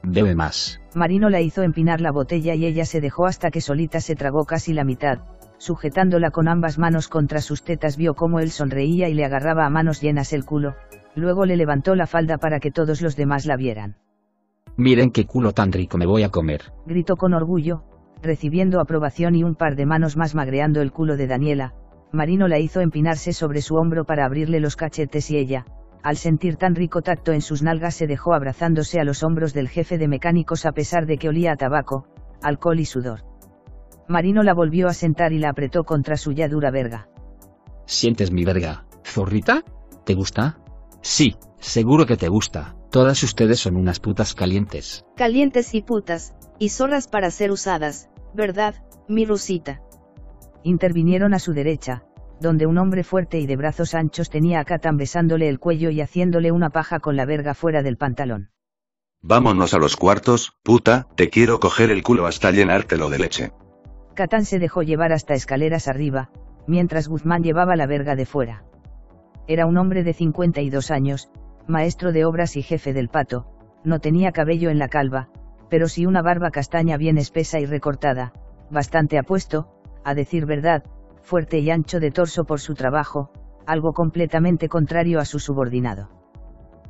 Bebe 0.03 0.35
más. 0.35 0.79
Marino 0.95 1.29
la 1.29 1.41
hizo 1.41 1.63
empinar 1.63 1.99
la 1.99 2.11
botella 2.11 2.55
y 2.55 2.65
ella 2.65 2.85
se 2.85 3.01
dejó 3.01 3.25
hasta 3.25 3.51
que 3.51 3.61
solita 3.61 4.01
se 4.01 4.15
tragó 4.15 4.45
casi 4.45 4.73
la 4.73 4.83
mitad, 4.83 5.19
sujetándola 5.61 6.31
con 6.31 6.47
ambas 6.47 6.79
manos 6.79 7.07
contra 7.07 7.39
sus 7.39 7.61
tetas 7.61 7.95
vio 7.95 8.15
cómo 8.15 8.39
él 8.39 8.49
sonreía 8.49 9.09
y 9.09 9.13
le 9.13 9.25
agarraba 9.25 9.67
a 9.67 9.69
manos 9.69 10.01
llenas 10.01 10.33
el 10.33 10.43
culo, 10.43 10.73
luego 11.13 11.45
le 11.45 11.55
levantó 11.55 11.93
la 11.93 12.07
falda 12.07 12.39
para 12.39 12.59
que 12.59 12.71
todos 12.71 12.99
los 13.03 13.15
demás 13.15 13.45
la 13.45 13.57
vieran. 13.57 13.95
Miren 14.75 15.11
qué 15.11 15.27
culo 15.27 15.51
tan 15.51 15.71
rico 15.71 15.99
me 15.99 16.07
voy 16.07 16.23
a 16.23 16.29
comer. 16.29 16.73
Gritó 16.87 17.15
con 17.15 17.35
orgullo, 17.35 17.83
recibiendo 18.23 18.79
aprobación 18.81 19.35
y 19.35 19.43
un 19.43 19.53
par 19.53 19.75
de 19.75 19.85
manos 19.85 20.17
más 20.17 20.33
magreando 20.33 20.81
el 20.81 20.91
culo 20.91 21.15
de 21.15 21.27
Daniela, 21.27 21.75
Marino 22.11 22.47
la 22.47 22.57
hizo 22.57 22.81
empinarse 22.81 23.31
sobre 23.31 23.61
su 23.61 23.75
hombro 23.75 24.03
para 24.03 24.25
abrirle 24.25 24.59
los 24.59 24.75
cachetes 24.75 25.29
y 25.29 25.37
ella, 25.37 25.65
al 26.01 26.17
sentir 26.17 26.55
tan 26.55 26.73
rico 26.73 27.03
tacto 27.03 27.33
en 27.33 27.41
sus 27.41 27.61
nalgas 27.61 27.93
se 27.93 28.07
dejó 28.07 28.33
abrazándose 28.33 28.99
a 28.99 29.03
los 29.03 29.21
hombros 29.21 29.53
del 29.53 29.69
jefe 29.69 29.99
de 29.99 30.07
mecánicos 30.07 30.65
a 30.65 30.71
pesar 30.71 31.05
de 31.05 31.19
que 31.19 31.29
olía 31.29 31.51
a 31.51 31.55
tabaco, 31.55 32.07
alcohol 32.41 32.79
y 32.79 32.85
sudor. 32.85 33.30
Marino 34.11 34.43
la 34.43 34.53
volvió 34.53 34.87
a 34.87 34.93
sentar 34.93 35.33
y 35.33 35.39
la 35.39 35.49
apretó 35.49 35.83
contra 35.83 36.17
su 36.17 36.31
ya 36.31 36.47
dura 36.47 36.69
verga. 36.69 37.09
¿Sientes 37.85 38.31
mi 38.31 38.45
verga, 38.45 38.85
zorrita? 39.03 39.63
¿Te 40.05 40.13
gusta? 40.13 40.59
Sí, 41.01 41.35
seguro 41.59 42.05
que 42.05 42.17
te 42.17 42.27
gusta. 42.27 42.75
Todas 42.91 43.23
ustedes 43.23 43.59
son 43.59 43.77
unas 43.77 43.99
putas 43.99 44.35
calientes. 44.35 45.05
Calientes 45.15 45.73
y 45.73 45.81
putas, 45.81 46.35
y 46.59 46.69
zorras 46.69 47.07
para 47.07 47.31
ser 47.31 47.51
usadas, 47.51 48.09
¿verdad, 48.33 48.75
mi 49.07 49.25
Rusita? 49.25 49.81
Intervinieron 50.63 51.33
a 51.33 51.39
su 51.39 51.53
derecha, 51.53 52.03
donde 52.39 52.65
un 52.65 52.77
hombre 52.77 53.03
fuerte 53.03 53.39
y 53.39 53.45
de 53.45 53.55
brazos 53.55 53.93
anchos 53.93 54.29
tenía 54.29 54.59
a 54.59 54.65
Catan 54.65 54.97
besándole 54.97 55.47
el 55.47 55.59
cuello 55.59 55.89
y 55.89 56.01
haciéndole 56.01 56.51
una 56.51 56.69
paja 56.69 56.99
con 56.99 57.15
la 57.15 57.25
verga 57.25 57.53
fuera 57.53 57.81
del 57.81 57.97
pantalón. 57.97 58.51
Vámonos 59.21 59.73
a 59.73 59.77
los 59.77 59.95
cuartos, 59.95 60.53
puta, 60.63 61.07
te 61.15 61.29
quiero 61.29 61.59
coger 61.59 61.91
el 61.91 62.03
culo 62.03 62.25
hasta 62.25 62.51
llenártelo 62.51 63.09
de 63.09 63.19
leche. 63.19 63.51
Catán 64.13 64.45
se 64.45 64.59
dejó 64.59 64.83
llevar 64.83 65.13
hasta 65.13 65.33
escaleras 65.33 65.87
arriba, 65.87 66.29
mientras 66.67 67.07
Guzmán 67.07 67.43
llevaba 67.43 67.75
la 67.75 67.87
verga 67.87 68.15
de 68.15 68.25
fuera. 68.25 68.63
Era 69.47 69.65
un 69.65 69.77
hombre 69.77 70.03
de 70.03 70.13
52 70.13 70.91
años, 70.91 71.31
maestro 71.67 72.11
de 72.11 72.25
obras 72.25 72.55
y 72.55 72.61
jefe 72.61 72.93
del 72.93 73.09
pato, 73.09 73.45
no 73.83 73.99
tenía 73.99 74.31
cabello 74.31 74.69
en 74.69 74.79
la 74.79 74.87
calva, 74.87 75.29
pero 75.69 75.87
sí 75.87 76.05
una 76.05 76.21
barba 76.21 76.51
castaña 76.51 76.97
bien 76.97 77.17
espesa 77.17 77.59
y 77.59 77.65
recortada, 77.65 78.33
bastante 78.69 79.17
apuesto, 79.17 79.69
a 80.03 80.13
decir 80.13 80.45
verdad, 80.45 80.83
fuerte 81.21 81.59
y 81.59 81.69
ancho 81.71 81.99
de 81.99 82.11
torso 82.11 82.43
por 82.43 82.59
su 82.59 82.75
trabajo, 82.75 83.31
algo 83.65 83.93
completamente 83.93 84.69
contrario 84.69 85.19
a 85.19 85.25
su 85.25 85.39
subordinado. 85.39 86.09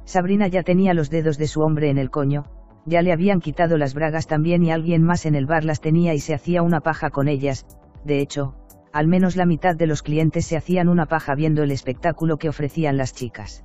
Sabrina 0.06 0.48
ya 0.48 0.64
tenía 0.64 0.94
los 0.94 1.10
dedos 1.10 1.38
de 1.38 1.48
su 1.48 1.62
hombre 1.62 1.90
en 1.90 1.98
el 1.98 2.10
coño, 2.10 2.46
ya 2.86 3.02
le 3.02 3.12
habían 3.12 3.40
quitado 3.40 3.78
las 3.78 3.94
bragas 3.94 4.28
también 4.28 4.64
y 4.64 4.72
alguien 4.72 5.04
más 5.04 5.26
en 5.26 5.36
el 5.36 5.46
bar 5.46 5.64
las 5.64 5.82
tenía 5.82 6.14
y 6.14 6.20
se 6.20 6.34
hacía 6.34 6.62
una 6.62 6.82
paja 6.82 7.10
con 7.10 7.28
ellas, 7.28 7.66
de 8.04 8.20
hecho, 8.20 8.56
al 8.92 9.08
menos 9.08 9.36
la 9.36 9.46
mitad 9.46 9.76
de 9.76 9.88
los 9.88 10.02
clientes 10.02 10.46
se 10.46 10.58
hacían 10.58 10.90
una 10.90 11.06
paja 11.06 11.36
viendo 11.36 11.64
el 11.64 11.72
espectáculo 11.72 12.38
que 12.38 12.50
ofrecían 12.50 12.98
las 12.98 13.14
chicas. 13.14 13.64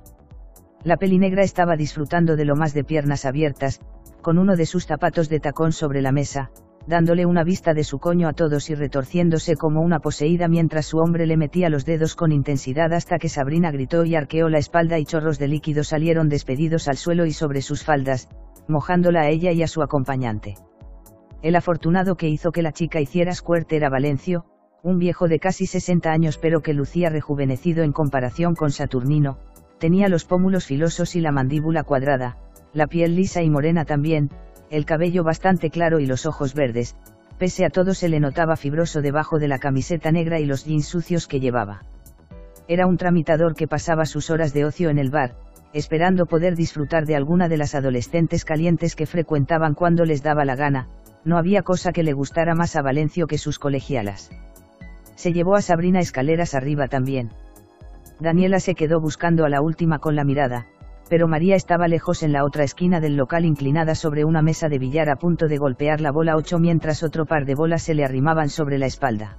La 0.83 0.97
pelinegra 0.97 1.43
estaba 1.43 1.75
disfrutando 1.75 2.35
de 2.35 2.45
lo 2.45 2.55
más 2.55 2.73
de 2.73 2.83
piernas 2.83 3.25
abiertas, 3.25 3.81
con 4.21 4.37
uno 4.37 4.55
de 4.55 4.65
sus 4.65 4.85
zapatos 4.85 5.27
de 5.27 5.39
tacón 5.39 5.71
sobre 5.71 6.01
la 6.01 6.11
mesa, 6.11 6.51
dándole 6.85 7.25
una 7.25 7.43
vista 7.43 7.73
de 7.73 7.83
su 7.83 7.99
coño 7.99 8.29
a 8.29 8.33
todos 8.33 8.69
y 8.69 8.75
retorciéndose 8.75 9.57
como 9.57 9.81
una 9.81 9.99
poseída 9.99 10.47
mientras 10.47 10.85
su 10.85 10.99
hombre 10.99 11.25
le 11.25 11.35
metía 11.35 11.69
los 11.69 11.85
dedos 11.85 12.15
con 12.15 12.31
intensidad 12.31 12.93
hasta 12.93 13.19
que 13.19 13.27
Sabrina 13.27 13.71
gritó 13.71 14.05
y 14.05 14.15
arqueó 14.15 14.47
la 14.47 14.59
espalda 14.59 14.97
y 14.97 15.05
chorros 15.05 15.39
de 15.39 15.49
líquido 15.49 15.83
salieron 15.83 16.29
despedidos 16.29 16.87
al 16.87 16.95
suelo 16.95 17.25
y 17.25 17.33
sobre 17.33 17.61
sus 17.61 17.83
faldas, 17.83 18.29
mojándola 18.67 19.21
a 19.21 19.29
ella 19.29 19.51
y 19.51 19.63
a 19.63 19.67
su 19.67 19.81
acompañante. 19.81 20.55
El 21.41 21.55
afortunado 21.55 22.15
que 22.15 22.27
hizo 22.27 22.51
que 22.51 22.61
la 22.61 22.71
chica 22.71 22.99
hiciera 22.99 23.33
squirt 23.33 23.71
era 23.71 23.89
Valencio, 23.89 24.45
un 24.83 24.97
viejo 24.99 25.27
de 25.27 25.39
casi 25.39 25.65
60 25.65 26.11
años 26.11 26.37
pero 26.37 26.61
que 26.61 26.73
lucía 26.73 27.09
rejuvenecido 27.09 27.83
en 27.83 27.91
comparación 27.91 28.55
con 28.55 28.71
Saturnino, 28.71 29.37
tenía 29.79 30.07
los 30.07 30.25
pómulos 30.25 30.65
filosos 30.65 31.15
y 31.15 31.21
la 31.21 31.31
mandíbula 31.31 31.83
cuadrada, 31.83 32.37
la 32.73 32.87
piel 32.87 33.15
lisa 33.15 33.41
y 33.43 33.49
morena 33.49 33.85
también, 33.85 34.29
el 34.69 34.85
cabello 34.85 35.23
bastante 35.23 35.69
claro 35.69 35.99
y 35.99 36.05
los 36.05 36.25
ojos 36.25 36.53
verdes, 36.53 36.95
pese 37.37 37.65
a 37.65 37.69
todo 37.69 37.93
se 37.93 38.09
le 38.09 38.19
notaba 38.19 38.55
fibroso 38.55 39.01
debajo 39.01 39.39
de 39.39 39.47
la 39.47 39.59
camiseta 39.59 40.11
negra 40.11 40.39
y 40.39 40.45
los 40.45 40.65
jeans 40.65 40.87
sucios 40.87 41.27
que 41.27 41.39
llevaba. 41.39 41.83
Era 42.67 42.87
un 42.87 42.97
tramitador 42.97 43.55
que 43.55 43.67
pasaba 43.67 44.05
sus 44.05 44.29
horas 44.29 44.53
de 44.53 44.65
ocio 44.65 44.89
en 44.89 44.97
el 44.97 45.09
bar, 45.09 45.35
esperando 45.77 46.25
poder 46.25 46.55
disfrutar 46.55 47.05
de 47.05 47.15
alguna 47.15 47.47
de 47.47 47.57
las 47.57 47.75
adolescentes 47.75 48.45
calientes 48.45 48.95
que 48.95 49.05
frecuentaban 49.05 49.73
cuando 49.73 50.05
les 50.05 50.23
daba 50.23 50.45
la 50.45 50.55
gana, 50.55 50.87
no 51.23 51.37
había 51.37 51.61
cosa 51.61 51.91
que 51.91 52.03
le 52.03 52.13
gustara 52.13 52.55
más 52.55 52.75
a 52.75 52.81
Valencio 52.81 53.27
que 53.27 53.37
sus 53.37 53.59
colegialas. 53.59 54.31
Se 55.15 55.33
llevó 55.33 55.55
a 55.55 55.61
Sabrina 55.61 55.99
escaleras 55.99 56.55
arriba 56.55 56.87
también. 56.87 57.31
Daniela 58.19 58.59
se 58.59 58.75
quedó 58.75 58.99
buscando 58.99 59.45
a 59.45 59.49
la 59.49 59.61
última 59.61 59.99
con 59.99 60.15
la 60.15 60.23
mirada, 60.23 60.67
pero 61.09 61.27
María 61.27 61.55
estaba 61.55 61.87
lejos 61.87 62.23
en 62.23 62.33
la 62.33 62.43
otra 62.43 62.63
esquina 62.63 62.99
del 62.99 63.15
local 63.15 63.45
inclinada 63.45 63.95
sobre 63.95 64.25
una 64.25 64.41
mesa 64.41 64.69
de 64.69 64.79
billar 64.79 65.09
a 65.09 65.15
punto 65.15 65.47
de 65.47 65.57
golpear 65.57 66.01
la 66.01 66.11
bola 66.11 66.35
8 66.35 66.59
mientras 66.59 67.03
otro 67.03 67.25
par 67.25 67.45
de 67.45 67.55
bolas 67.55 67.83
se 67.83 67.93
le 67.93 68.03
arrimaban 68.03 68.49
sobre 68.49 68.77
la 68.77 68.85
espalda. 68.85 69.37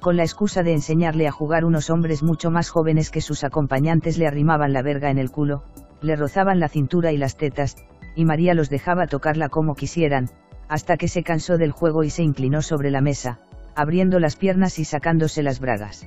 Con 0.00 0.16
la 0.16 0.22
excusa 0.22 0.62
de 0.62 0.72
enseñarle 0.72 1.26
a 1.26 1.32
jugar 1.32 1.64
unos 1.64 1.90
hombres 1.90 2.22
mucho 2.22 2.50
más 2.50 2.70
jóvenes 2.70 3.10
que 3.10 3.20
sus 3.20 3.42
acompañantes 3.42 4.16
le 4.16 4.28
arrimaban 4.28 4.72
la 4.72 4.82
verga 4.82 5.10
en 5.10 5.18
el 5.18 5.30
culo, 5.30 5.64
le 6.02 6.14
rozaban 6.14 6.60
la 6.60 6.68
cintura 6.68 7.10
y 7.10 7.16
las 7.16 7.36
tetas, 7.36 7.76
y 8.14 8.24
María 8.24 8.54
los 8.54 8.70
dejaba 8.70 9.06
tocarla 9.08 9.48
como 9.48 9.74
quisieran, 9.74 10.28
hasta 10.68 10.96
que 10.96 11.08
se 11.08 11.24
cansó 11.24 11.56
del 11.58 11.72
juego 11.72 12.04
y 12.04 12.10
se 12.10 12.22
inclinó 12.22 12.62
sobre 12.62 12.90
la 12.90 13.00
mesa, 13.00 13.40
abriendo 13.74 14.20
las 14.20 14.36
piernas 14.36 14.78
y 14.78 14.84
sacándose 14.84 15.42
las 15.42 15.58
bragas. 15.58 16.06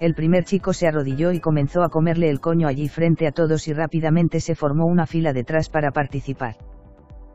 El 0.00 0.14
primer 0.14 0.44
chico 0.44 0.72
se 0.72 0.88
arrodilló 0.88 1.32
y 1.32 1.40
comenzó 1.40 1.82
a 1.82 1.88
comerle 1.88 2.28
el 2.28 2.40
coño 2.40 2.66
allí 2.66 2.88
frente 2.88 3.26
a 3.26 3.32
todos 3.32 3.68
y 3.68 3.72
rápidamente 3.72 4.40
se 4.40 4.54
formó 4.54 4.86
una 4.86 5.06
fila 5.06 5.32
detrás 5.32 5.68
para 5.68 5.92
participar. 5.92 6.56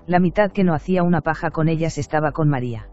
La 0.05 0.19
mitad 0.19 0.51
que 0.51 0.63
no 0.63 0.73
hacía 0.73 1.03
una 1.03 1.21
paja 1.21 1.49
con 1.49 1.69
ellas 1.69 1.97
estaba 1.97 2.31
con 2.31 2.49
María. 2.49 2.89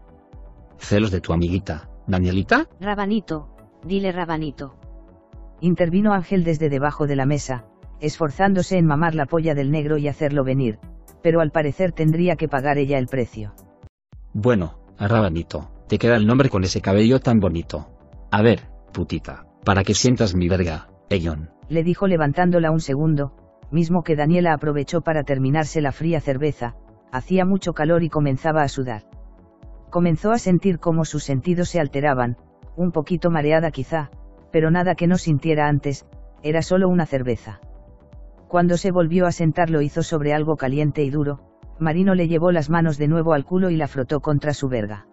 Celos 0.77 1.11
de 1.11 1.21
tu 1.21 1.33
amiguita, 1.33 1.88
Danielita. 2.09 2.67
Rabanito, 2.81 3.47
dile 3.85 4.11
Rabanito. 4.11 4.75
Intervino 5.61 6.11
Ángel 6.11 6.43
desde 6.43 6.69
debajo 6.69 7.07
de 7.07 7.15
la 7.15 7.25
mesa, 7.25 7.65
esforzándose 8.01 8.77
en 8.77 8.85
mamar 8.85 9.15
la 9.15 9.25
polla 9.25 9.55
del 9.55 9.71
negro 9.71 9.97
y 9.97 10.07
hacerlo 10.07 10.43
venir, 10.43 10.79
pero 11.23 11.39
al 11.39 11.51
parecer 11.51 11.93
tendría 11.93 12.35
que 12.35 12.49
pagar 12.49 12.77
ella 12.77 12.97
el 12.97 13.07
precio. 13.07 13.53
Bueno, 14.33 14.79
Rabanito, 14.99 15.69
te 15.87 15.97
queda 15.97 16.17
el 16.17 16.27
nombre 16.27 16.49
con 16.49 16.63
ese 16.63 16.81
cabello 16.81 17.19
tan 17.19 17.39
bonito. 17.39 17.87
A 18.31 18.41
ver, 18.41 18.67
putita 18.91 19.45
para 19.63 19.83
que 19.83 19.93
sientas 19.93 20.35
mi 20.35 20.47
verga, 20.47 20.87
Eyon. 21.09 21.49
Le 21.67 21.83
dijo 21.83 22.07
levantándola 22.07 22.71
un 22.71 22.79
segundo, 22.79 23.33
mismo 23.71 24.03
que 24.03 24.15
Daniela 24.15 24.53
aprovechó 24.53 25.01
para 25.01 25.23
terminarse 25.23 25.81
la 25.81 25.91
fría 25.91 26.21
cerveza, 26.21 26.75
hacía 27.11 27.45
mucho 27.45 27.73
calor 27.73 28.03
y 28.03 28.09
comenzaba 28.09 28.63
a 28.63 28.67
sudar. 28.67 29.03
Comenzó 29.89 30.31
a 30.31 30.37
sentir 30.37 30.79
cómo 30.79 31.05
sus 31.05 31.23
sentidos 31.23 31.69
se 31.69 31.79
alteraban, 31.79 32.37
un 32.75 32.91
poquito 32.91 33.31
mareada 33.31 33.71
quizá, 33.71 34.11
pero 34.51 34.71
nada 34.71 34.95
que 34.95 35.07
no 35.07 35.17
sintiera 35.17 35.67
antes, 35.67 36.05
era 36.43 36.61
solo 36.61 36.87
una 36.89 37.05
cerveza. 37.05 37.59
Cuando 38.47 38.77
se 38.77 38.91
volvió 38.91 39.25
a 39.25 39.31
sentar 39.31 39.69
lo 39.69 39.81
hizo 39.81 40.03
sobre 40.03 40.33
algo 40.33 40.55
caliente 40.55 41.03
y 41.03 41.09
duro, 41.09 41.39
Marino 41.79 42.13
le 42.15 42.27
llevó 42.27 42.51
las 42.51 42.69
manos 42.69 42.97
de 42.97 43.07
nuevo 43.07 43.33
al 43.33 43.45
culo 43.45 43.69
y 43.69 43.77
la 43.77 43.87
frotó 43.87 44.19
contra 44.19 44.53
su 44.53 44.69
verga. 44.69 45.07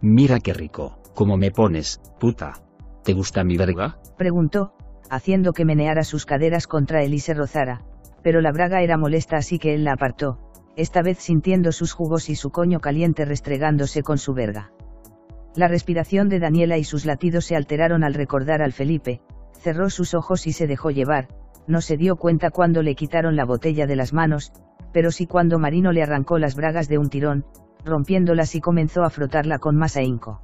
Mira 0.00 0.40
qué 0.40 0.52
rico, 0.52 0.98
cómo 1.14 1.36
me 1.36 1.50
pones, 1.50 2.00
puta. 2.20 2.54
¿Te 3.02 3.12
gusta 3.12 3.44
mi 3.44 3.56
verga? 3.56 3.98
Preguntó, 4.18 4.74
haciendo 5.10 5.52
que 5.52 5.64
meneara 5.64 6.04
sus 6.04 6.26
caderas 6.26 6.66
contra 6.66 7.02
él 7.02 7.14
y 7.14 7.20
se 7.20 7.34
rozara, 7.34 7.82
pero 8.22 8.40
la 8.40 8.52
braga 8.52 8.82
era 8.82 8.98
molesta 8.98 9.36
así 9.36 9.58
que 9.58 9.74
él 9.74 9.84
la 9.84 9.92
apartó, 9.92 10.38
esta 10.76 11.02
vez 11.02 11.18
sintiendo 11.18 11.72
sus 11.72 11.92
jugos 11.92 12.28
y 12.28 12.36
su 12.36 12.50
coño 12.50 12.80
caliente 12.80 13.24
restregándose 13.24 14.02
con 14.02 14.18
su 14.18 14.34
verga. 14.34 14.72
La 15.54 15.68
respiración 15.68 16.28
de 16.28 16.38
Daniela 16.38 16.76
y 16.76 16.84
sus 16.84 17.06
latidos 17.06 17.46
se 17.46 17.56
alteraron 17.56 18.04
al 18.04 18.14
recordar 18.14 18.62
al 18.62 18.72
Felipe, 18.72 19.22
cerró 19.52 19.88
sus 19.88 20.14
ojos 20.14 20.46
y 20.46 20.52
se 20.52 20.66
dejó 20.66 20.90
llevar, 20.90 21.28
no 21.66 21.80
se 21.80 21.96
dio 21.96 22.16
cuenta 22.16 22.50
cuando 22.50 22.82
le 22.82 22.94
quitaron 22.94 23.36
la 23.36 23.44
botella 23.44 23.86
de 23.86 23.96
las 23.96 24.12
manos, 24.12 24.52
pero 24.92 25.10
sí 25.10 25.26
cuando 25.26 25.58
Marino 25.58 25.92
le 25.92 26.02
arrancó 26.02 26.38
las 26.38 26.54
bragas 26.54 26.88
de 26.88 26.98
un 26.98 27.08
tirón, 27.08 27.44
rompiéndolas 27.84 28.54
y 28.54 28.60
comenzó 28.60 29.02
a 29.02 29.10
frotarla 29.10 29.58
con 29.58 29.76
más 29.76 29.96
ahínco. 29.96 30.42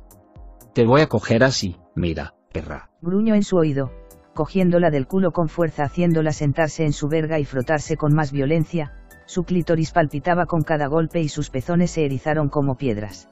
Te 0.75 0.87
voy 0.87 1.03
a 1.03 1.09
coger 1.09 1.45
así, 1.45 1.77
mira 1.95 2.35
perra. 2.53 2.91
Gruñó 3.01 3.35
en 3.35 3.43
su 3.43 3.57
oído, 3.57 3.91
cogiéndola 4.35 4.91
del 4.91 5.07
culo 5.07 5.33
con 5.33 5.49
fuerza 5.49 5.85
haciéndola 5.85 6.33
sentarse 6.33 6.85
en 6.85 6.93
su 6.93 7.09
verga 7.09 7.39
y 7.39 7.45
frotarse 7.45 7.97
con 7.97 8.15
más 8.15 8.33
violencia, 8.33 8.93
su 9.33 9.45
clítoris 9.45 9.93
palpitaba 9.93 10.45
con 10.45 10.61
cada 10.61 10.89
golpe 10.89 11.21
y 11.21 11.29
sus 11.31 11.49
pezones 11.49 11.91
se 11.91 12.05
erizaron 12.05 12.51
como 12.51 12.77
piedras. 12.77 13.31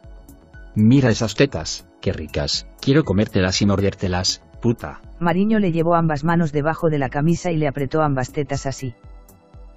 Mira 0.74 1.10
esas 1.10 1.34
tetas, 1.34 1.86
qué 2.00 2.14
ricas, 2.14 2.66
quiero 2.80 3.04
comértelas 3.04 3.60
y 3.60 3.66
mordértelas, 3.66 4.42
puta. 4.62 5.02
Mariño 5.18 5.58
le 5.58 5.72
llevó 5.72 5.94
ambas 5.94 6.24
manos 6.24 6.52
debajo 6.52 6.88
de 6.88 6.98
la 6.98 7.10
camisa 7.10 7.50
y 7.50 7.58
le 7.58 7.68
apretó 7.68 8.00
ambas 8.00 8.32
tetas 8.32 8.64
así. 8.64 8.94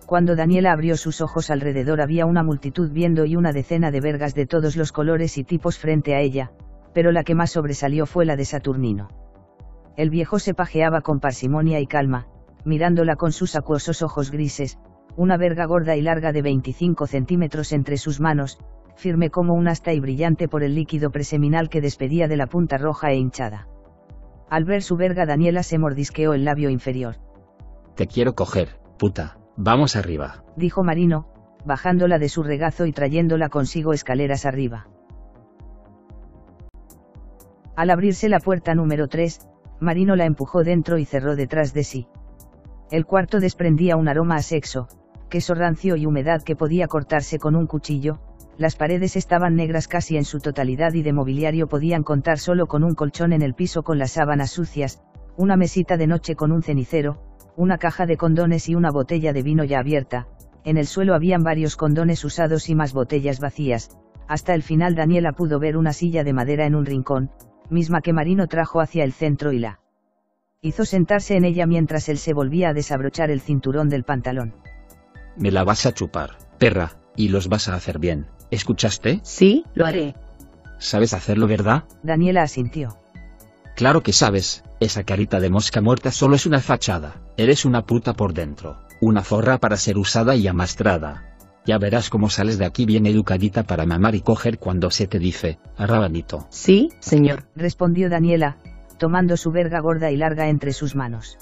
Cuando 0.05 0.38
Daniela 0.38 0.71
abrió 0.71 0.95
sus 0.95 1.19
ojos 1.19 1.49
alrededor 1.49 1.99
había 1.99 2.25
una 2.25 2.41
multitud 2.41 2.89
viendo 2.91 3.25
y 3.25 3.36
una 3.36 3.51
decena 3.51 3.91
de 3.91 3.99
vergas 3.99 4.33
de 4.33 4.45
todos 4.45 4.77
los 4.77 4.93
colores 4.93 5.38
y 5.38 5.43
tipos 5.43 5.77
frente 5.77 6.15
a 6.15 6.21
ella, 6.21 6.51
pero 6.93 7.12
la 7.12 7.25
que 7.25 7.36
más 7.36 7.51
sobresalió 7.51 8.05
fue 8.05 8.23
la 8.23 8.38
de 8.38 8.45
Saturnino. 8.45 9.09
El 9.97 10.09
viejo 10.09 10.39
se 10.39 10.53
pajeaba 10.53 11.01
con 11.01 11.19
parsimonia 11.19 11.81
y 11.81 11.88
calma, 11.88 12.27
mirándola 12.63 13.17
con 13.17 13.33
sus 13.33 13.57
acuosos 13.57 14.01
ojos 14.01 14.31
grises, 14.31 14.77
una 15.15 15.38
verga 15.38 15.65
gorda 15.65 15.95
y 15.95 16.02
larga 16.02 16.32
de 16.32 16.41
25 16.41 17.08
centímetros 17.08 17.71
entre 17.71 17.97
sus 17.97 18.19
manos, 18.19 18.60
firme 18.95 19.30
como 19.30 19.54
un 19.54 19.67
asta 19.67 19.93
y 19.93 19.99
brillante 19.99 20.47
por 20.47 20.63
el 20.63 20.76
líquido 20.76 21.12
preseminal 21.12 21.69
que 21.69 21.82
despedía 21.82 22.28
de 22.28 22.38
la 22.38 22.47
punta 22.47 22.78
roja 22.78 23.12
e 23.12 23.15
hinchada. 23.15 23.67
Al 24.49 24.65
ver 24.65 24.84
su 24.84 24.97
verga 24.97 25.26
Daniela 25.26 25.63
se 25.63 25.78
mordisqueó 25.78 26.34
el 26.34 26.45
labio 26.45 26.69
inferior. 26.69 27.15
Te 27.95 28.08
quiero 28.08 28.34
coger, 28.34 28.80
puta, 28.97 29.38
vamos 29.58 29.95
arriba, 29.95 30.43
dijo 30.56 30.84
Marino, 30.84 31.28
bajándola 31.65 32.19
de 32.19 32.30
su 32.30 32.43
regazo 32.43 32.86
y 32.86 32.91
trayéndola 32.91 33.49
consigo 33.49 33.93
escaleras 33.93 34.45
arriba. 34.45 34.88
Al 37.76 37.89
abrirse 37.89 38.30
la 38.30 38.39
puerta 38.39 38.76
número 38.76 39.08
3, 39.08 39.47
Marino 39.80 40.15
la 40.15 40.26
empujó 40.26 40.63
dentro 40.63 40.97
y 40.97 41.06
cerró 41.06 41.36
detrás 41.36 41.73
de 41.73 41.84
sí. 41.84 42.08
El 42.91 43.06
cuarto 43.06 43.39
desprendía 43.39 43.95
un 43.95 44.08
aroma 44.08 44.36
a 44.36 44.41
sexo, 44.43 44.88
queso 45.33 45.55
rancio 45.55 45.95
y 45.95 46.05
humedad 46.05 46.43
que 46.43 46.55
podía 46.55 46.87
cortarse 46.87 47.39
con 47.39 47.55
un 47.55 47.65
cuchillo, 47.65 48.19
las 48.59 48.75
paredes 48.75 49.15
estaban 49.15 49.55
negras 49.55 49.87
casi 49.87 50.15
en 50.15 50.25
su 50.25 50.37
totalidad 50.39 50.93
y 50.93 51.01
de 51.01 51.11
mobiliario 51.11 51.65
podían 51.65 52.03
contar 52.03 52.37
solo 52.37 52.67
con 52.67 52.83
un 52.83 52.93
colchón 52.93 53.33
en 53.33 53.41
el 53.41 53.55
piso 53.55 53.81
con 53.81 53.97
las 53.97 54.11
sábanas 54.11 54.51
sucias, 54.51 55.01
una 55.35 55.57
mesita 55.57 55.97
de 55.97 56.05
noche 56.05 56.35
con 56.35 56.51
un 56.51 56.61
cenicero, 56.61 57.17
una 57.57 57.79
caja 57.79 58.05
de 58.05 58.15
condones 58.15 58.69
y 58.69 58.75
una 58.75 58.91
botella 58.91 59.33
de 59.33 59.41
vino 59.41 59.63
ya 59.63 59.79
abierta, 59.79 60.27
en 60.65 60.77
el 60.77 60.85
suelo 60.85 61.15
habían 61.15 61.41
varios 61.41 61.77
condones 61.77 62.23
usados 62.23 62.69
y 62.69 62.75
más 62.75 62.93
botellas 62.93 63.39
vacías, 63.39 63.97
hasta 64.27 64.53
el 64.53 64.61
final 64.61 64.93
Daniela 64.93 65.31
pudo 65.31 65.57
ver 65.57 65.77
una 65.77 65.93
silla 65.93 66.23
de 66.23 66.33
madera 66.33 66.67
en 66.67 66.75
un 66.75 66.85
rincón, 66.85 67.31
misma 67.71 68.01
que 68.01 68.13
Marino 68.13 68.45
trajo 68.45 68.81
hacia 68.81 69.03
el 69.03 69.13
centro 69.13 69.51
y 69.51 69.57
la 69.57 69.79
hizo 70.61 70.85
sentarse 70.85 71.35
en 71.35 71.43
ella 71.43 71.65
mientras 71.65 72.07
él 72.07 72.19
se 72.19 72.33
volvía 72.33 72.69
a 72.69 72.73
desabrochar 72.75 73.31
el 73.31 73.41
cinturón 73.41 73.89
del 73.89 74.03
pantalón. 74.03 74.53
Me 75.37 75.51
la 75.51 75.63
vas 75.63 75.85
a 75.85 75.93
chupar, 75.93 76.37
perra, 76.57 76.93
y 77.15 77.29
los 77.29 77.47
vas 77.47 77.67
a 77.67 77.75
hacer 77.75 77.99
bien, 77.99 78.27
¿escuchaste? 78.51 79.19
Sí, 79.23 79.65
lo 79.73 79.85
haré. 79.85 80.15
¿Sabes 80.77 81.13
hacerlo, 81.13 81.47
verdad? 81.47 81.85
Daniela 82.03 82.43
asintió. 82.43 82.97
Claro 83.75 84.03
que 84.03 84.13
sabes, 84.13 84.63
esa 84.79 85.03
carita 85.03 85.39
de 85.39 85.49
mosca 85.49 85.81
muerta 85.81 86.11
solo 86.11 86.35
es 86.35 86.45
una 86.45 86.59
fachada, 86.59 87.21
eres 87.37 87.65
una 87.65 87.85
puta 87.85 88.13
por 88.13 88.33
dentro, 88.33 88.77
una 89.01 89.23
zorra 89.23 89.57
para 89.57 89.77
ser 89.77 89.97
usada 89.97 90.35
y 90.35 90.47
amastrada. 90.47 91.35
Ya 91.65 91.77
verás 91.77 92.09
cómo 92.09 92.29
sales 92.29 92.57
de 92.57 92.65
aquí 92.65 92.85
bien 92.85 93.05
educadita 93.05 93.63
para 93.63 93.85
mamar 93.85 94.15
y 94.15 94.21
coger 94.21 94.59
cuando 94.59 94.91
se 94.91 95.07
te 95.07 95.17
dice, 95.17 95.57
rabanito. 95.77 96.45
Sí, 96.49 96.89
señor. 96.99 97.45
Respondió 97.55 98.09
Daniela, 98.09 98.57
tomando 98.99 99.37
su 99.37 99.51
verga 99.51 99.79
gorda 99.79 100.11
y 100.11 100.17
larga 100.17 100.49
entre 100.49 100.73
sus 100.73 100.95
manos. 100.95 101.37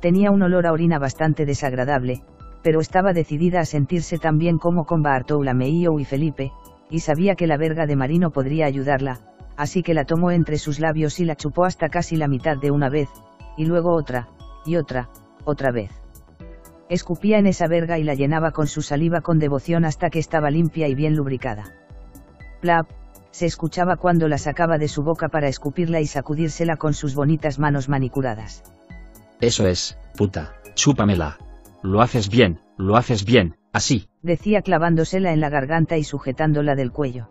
Tenía 0.00 0.30
un 0.30 0.42
olor 0.42 0.66
a 0.66 0.72
orina 0.72 0.98
bastante 0.98 1.46
desagradable, 1.46 2.22
pero 2.68 2.82
estaba 2.82 3.14
decidida 3.14 3.60
a 3.60 3.64
sentirse 3.64 4.18
tan 4.18 4.36
bien 4.36 4.58
como 4.58 4.84
con 4.84 5.00
Bartolomé 5.00 5.70
y 5.70 6.04
Felipe, 6.04 6.52
y 6.90 7.00
sabía 7.00 7.34
que 7.34 7.46
la 7.46 7.56
verga 7.56 7.86
de 7.86 7.96
Marino 7.96 8.30
podría 8.30 8.66
ayudarla, 8.66 9.20
así 9.56 9.82
que 9.82 9.94
la 9.94 10.04
tomó 10.04 10.32
entre 10.32 10.58
sus 10.58 10.78
labios 10.78 11.18
y 11.18 11.24
la 11.24 11.34
chupó 11.34 11.64
hasta 11.64 11.88
casi 11.88 12.16
la 12.16 12.28
mitad 12.28 12.58
de 12.58 12.70
una 12.70 12.90
vez, 12.90 13.08
y 13.56 13.64
luego 13.64 13.94
otra, 13.94 14.28
y 14.66 14.76
otra, 14.76 15.08
otra 15.46 15.72
vez. 15.72 15.90
Escupía 16.90 17.38
en 17.38 17.46
esa 17.46 17.68
verga 17.68 17.98
y 17.98 18.04
la 18.04 18.12
llenaba 18.12 18.50
con 18.50 18.66
su 18.66 18.82
saliva 18.82 19.22
con 19.22 19.38
devoción 19.38 19.86
hasta 19.86 20.10
que 20.10 20.18
estaba 20.18 20.50
limpia 20.50 20.88
y 20.88 20.94
bien 20.94 21.16
lubricada. 21.16 21.72
Plap, 22.60 22.86
se 23.30 23.46
escuchaba 23.46 23.96
cuando 23.96 24.28
la 24.28 24.36
sacaba 24.36 24.76
de 24.76 24.88
su 24.88 25.02
boca 25.02 25.30
para 25.30 25.48
escupirla 25.48 26.02
y 26.02 26.06
sacudírsela 26.06 26.76
con 26.76 26.92
sus 26.92 27.14
bonitas 27.14 27.58
manos 27.58 27.88
manicuradas. 27.88 28.62
Eso 29.40 29.66
es, 29.66 29.98
puta, 30.18 30.52
chúpamela. 30.74 31.38
Lo 31.82 32.00
haces 32.00 32.28
bien, 32.28 32.60
lo 32.76 32.96
haces 32.96 33.24
bien, 33.24 33.56
así. 33.72 34.08
Decía 34.22 34.62
clavándosela 34.62 35.32
en 35.32 35.40
la 35.40 35.48
garganta 35.48 35.96
y 35.96 36.04
sujetándola 36.04 36.74
del 36.74 36.92
cuello. 36.92 37.28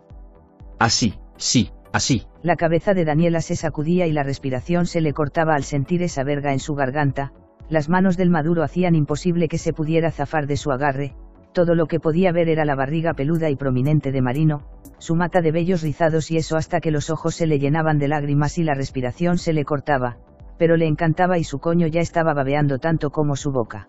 Así, 0.78 1.14
sí, 1.36 1.70
así. 1.92 2.26
La 2.42 2.56
cabeza 2.56 2.94
de 2.94 3.04
Daniela 3.04 3.40
se 3.40 3.56
sacudía 3.56 4.06
y 4.06 4.12
la 4.12 4.22
respiración 4.22 4.86
se 4.86 5.00
le 5.00 5.12
cortaba 5.12 5.54
al 5.54 5.64
sentir 5.64 6.02
esa 6.02 6.24
verga 6.24 6.52
en 6.52 6.60
su 6.60 6.74
garganta, 6.74 7.32
las 7.68 7.88
manos 7.88 8.16
del 8.16 8.30
maduro 8.30 8.62
hacían 8.62 8.94
imposible 8.94 9.48
que 9.48 9.58
se 9.58 9.72
pudiera 9.72 10.10
zafar 10.10 10.46
de 10.46 10.56
su 10.56 10.72
agarre, 10.72 11.14
todo 11.52 11.74
lo 11.74 11.86
que 11.86 12.00
podía 12.00 12.32
ver 12.32 12.48
era 12.48 12.64
la 12.64 12.74
barriga 12.74 13.12
peluda 13.14 13.50
y 13.50 13.56
prominente 13.56 14.12
de 14.12 14.22
Marino, 14.22 14.62
su 14.98 15.14
mata 15.14 15.42
de 15.42 15.52
vellos 15.52 15.82
rizados 15.82 16.30
y 16.30 16.38
eso 16.38 16.56
hasta 16.56 16.80
que 16.80 16.90
los 16.90 17.10
ojos 17.10 17.34
se 17.34 17.46
le 17.46 17.58
llenaban 17.58 17.98
de 17.98 18.08
lágrimas 18.08 18.58
y 18.58 18.64
la 18.64 18.74
respiración 18.74 19.38
se 19.38 19.52
le 19.52 19.64
cortaba, 19.64 20.16
pero 20.58 20.76
le 20.76 20.86
encantaba 20.86 21.36
y 21.36 21.44
su 21.44 21.58
coño 21.58 21.86
ya 21.86 22.00
estaba 22.00 22.32
babeando 22.32 22.78
tanto 22.78 23.10
como 23.10 23.36
su 23.36 23.52
boca. 23.52 23.86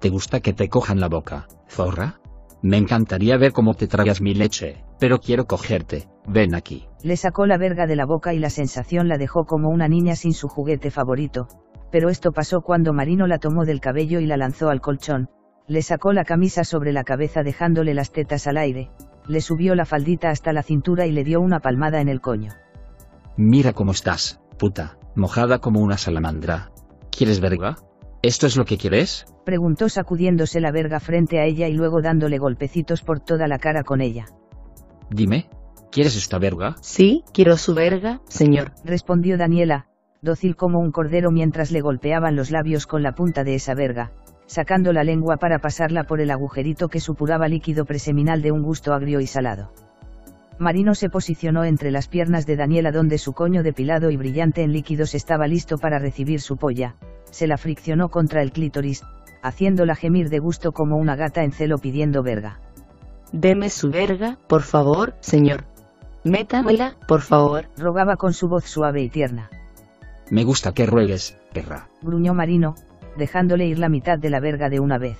¿Te 0.00 0.10
gusta 0.10 0.40
que 0.40 0.52
te 0.52 0.68
cojan 0.68 1.00
la 1.00 1.08
boca, 1.08 1.48
zorra? 1.68 2.20
Me 2.62 2.78
encantaría 2.78 3.36
ver 3.36 3.52
cómo 3.52 3.74
te 3.74 3.86
tragas 3.86 4.20
mi 4.20 4.34
leche, 4.34 4.84
pero 4.98 5.20
quiero 5.20 5.46
cogerte, 5.46 6.08
ven 6.26 6.54
aquí. 6.54 6.86
Le 7.02 7.16
sacó 7.16 7.46
la 7.46 7.58
verga 7.58 7.86
de 7.86 7.96
la 7.96 8.06
boca 8.06 8.32
y 8.32 8.38
la 8.38 8.48
sensación 8.50 9.08
la 9.08 9.18
dejó 9.18 9.44
como 9.44 9.68
una 9.68 9.88
niña 9.88 10.16
sin 10.16 10.32
su 10.32 10.48
juguete 10.48 10.90
favorito, 10.90 11.48
pero 11.90 12.08
esto 12.08 12.32
pasó 12.32 12.62
cuando 12.62 12.92
Marino 12.92 13.26
la 13.26 13.38
tomó 13.38 13.64
del 13.64 13.80
cabello 13.80 14.18
y 14.20 14.26
la 14.26 14.36
lanzó 14.36 14.70
al 14.70 14.80
colchón, 14.80 15.28
le 15.66 15.82
sacó 15.82 16.12
la 16.12 16.24
camisa 16.24 16.64
sobre 16.64 16.92
la 16.92 17.04
cabeza 17.04 17.42
dejándole 17.42 17.94
las 17.94 18.12
tetas 18.12 18.46
al 18.46 18.56
aire, 18.56 18.90
le 19.26 19.40
subió 19.40 19.74
la 19.74 19.84
faldita 19.84 20.30
hasta 20.30 20.52
la 20.52 20.62
cintura 20.62 21.06
y 21.06 21.12
le 21.12 21.24
dio 21.24 21.40
una 21.40 21.60
palmada 21.60 22.00
en 22.00 22.08
el 22.08 22.20
coño. 22.20 22.52
Mira 23.36 23.72
cómo 23.72 23.92
estás, 23.92 24.40
puta, 24.58 24.98
mojada 25.14 25.58
como 25.58 25.80
una 25.80 25.96
salamandra. 25.96 26.70
¿Quieres 27.10 27.40
verga? 27.40 27.76
¿Esto 28.24 28.46
es 28.46 28.56
lo 28.56 28.64
que 28.64 28.78
quieres? 28.78 29.26
Preguntó 29.44 29.90
sacudiéndose 29.90 30.58
la 30.58 30.72
verga 30.72 30.98
frente 30.98 31.40
a 31.40 31.44
ella 31.44 31.68
y 31.68 31.74
luego 31.74 32.00
dándole 32.00 32.38
golpecitos 32.38 33.02
por 33.02 33.20
toda 33.20 33.48
la 33.48 33.58
cara 33.58 33.82
con 33.82 34.00
ella. 34.00 34.24
Dime, 35.10 35.50
¿quieres 35.92 36.16
esta 36.16 36.38
verga? 36.38 36.74
Sí, 36.80 37.22
quiero 37.34 37.58
su 37.58 37.74
verga, 37.74 38.22
señor. 38.26 38.72
Respondió 38.82 39.36
Daniela, 39.36 39.88
dócil 40.22 40.56
como 40.56 40.78
un 40.78 40.90
cordero 40.90 41.30
mientras 41.32 41.70
le 41.70 41.82
golpeaban 41.82 42.34
los 42.34 42.50
labios 42.50 42.86
con 42.86 43.02
la 43.02 43.12
punta 43.12 43.44
de 43.44 43.56
esa 43.56 43.74
verga, 43.74 44.12
sacando 44.46 44.94
la 44.94 45.04
lengua 45.04 45.36
para 45.36 45.58
pasarla 45.58 46.04
por 46.04 46.22
el 46.22 46.30
agujerito 46.30 46.88
que 46.88 47.00
supuraba 47.00 47.46
líquido 47.46 47.84
preseminal 47.84 48.40
de 48.40 48.52
un 48.52 48.62
gusto 48.62 48.94
agrio 48.94 49.20
y 49.20 49.26
salado. 49.26 49.74
Marino 50.58 50.94
se 50.94 51.10
posicionó 51.10 51.64
entre 51.64 51.90
las 51.90 52.08
piernas 52.08 52.46
de 52.46 52.56
Daniela 52.56 52.90
donde 52.90 53.18
su 53.18 53.34
coño 53.34 53.62
depilado 53.62 54.10
y 54.10 54.16
brillante 54.16 54.62
en 54.62 54.72
líquidos 54.72 55.14
estaba 55.14 55.46
listo 55.46 55.76
para 55.76 55.98
recibir 55.98 56.40
su 56.40 56.56
polla, 56.56 56.96
se 57.34 57.46
la 57.46 57.58
friccionó 57.58 58.08
contra 58.08 58.42
el 58.42 58.52
clítoris, 58.52 59.02
haciéndola 59.42 59.96
gemir 59.96 60.30
de 60.30 60.38
gusto 60.38 60.72
como 60.72 60.96
una 60.96 61.16
gata 61.16 61.42
en 61.42 61.52
celo 61.52 61.78
pidiendo 61.78 62.22
verga. 62.22 62.60
Deme 63.32 63.70
su 63.70 63.90
verga, 63.90 64.38
por 64.46 64.62
favor, 64.62 65.14
señor. 65.20 65.64
Métamela, 66.22 66.96
por 67.08 67.20
favor. 67.20 67.66
Rogaba 67.76 68.16
con 68.16 68.32
su 68.32 68.48
voz 68.48 68.64
suave 68.64 69.02
y 69.02 69.10
tierna. 69.10 69.50
Me 70.30 70.44
gusta 70.44 70.72
que 70.72 70.86
ruegues, 70.86 71.36
perra. 71.52 71.88
Gruñó 72.00 72.32
Marino, 72.32 72.76
dejándole 73.18 73.66
ir 73.66 73.78
la 73.78 73.88
mitad 73.88 74.18
de 74.18 74.30
la 74.30 74.40
verga 74.40 74.68
de 74.70 74.80
una 74.80 74.98
vez. 74.98 75.18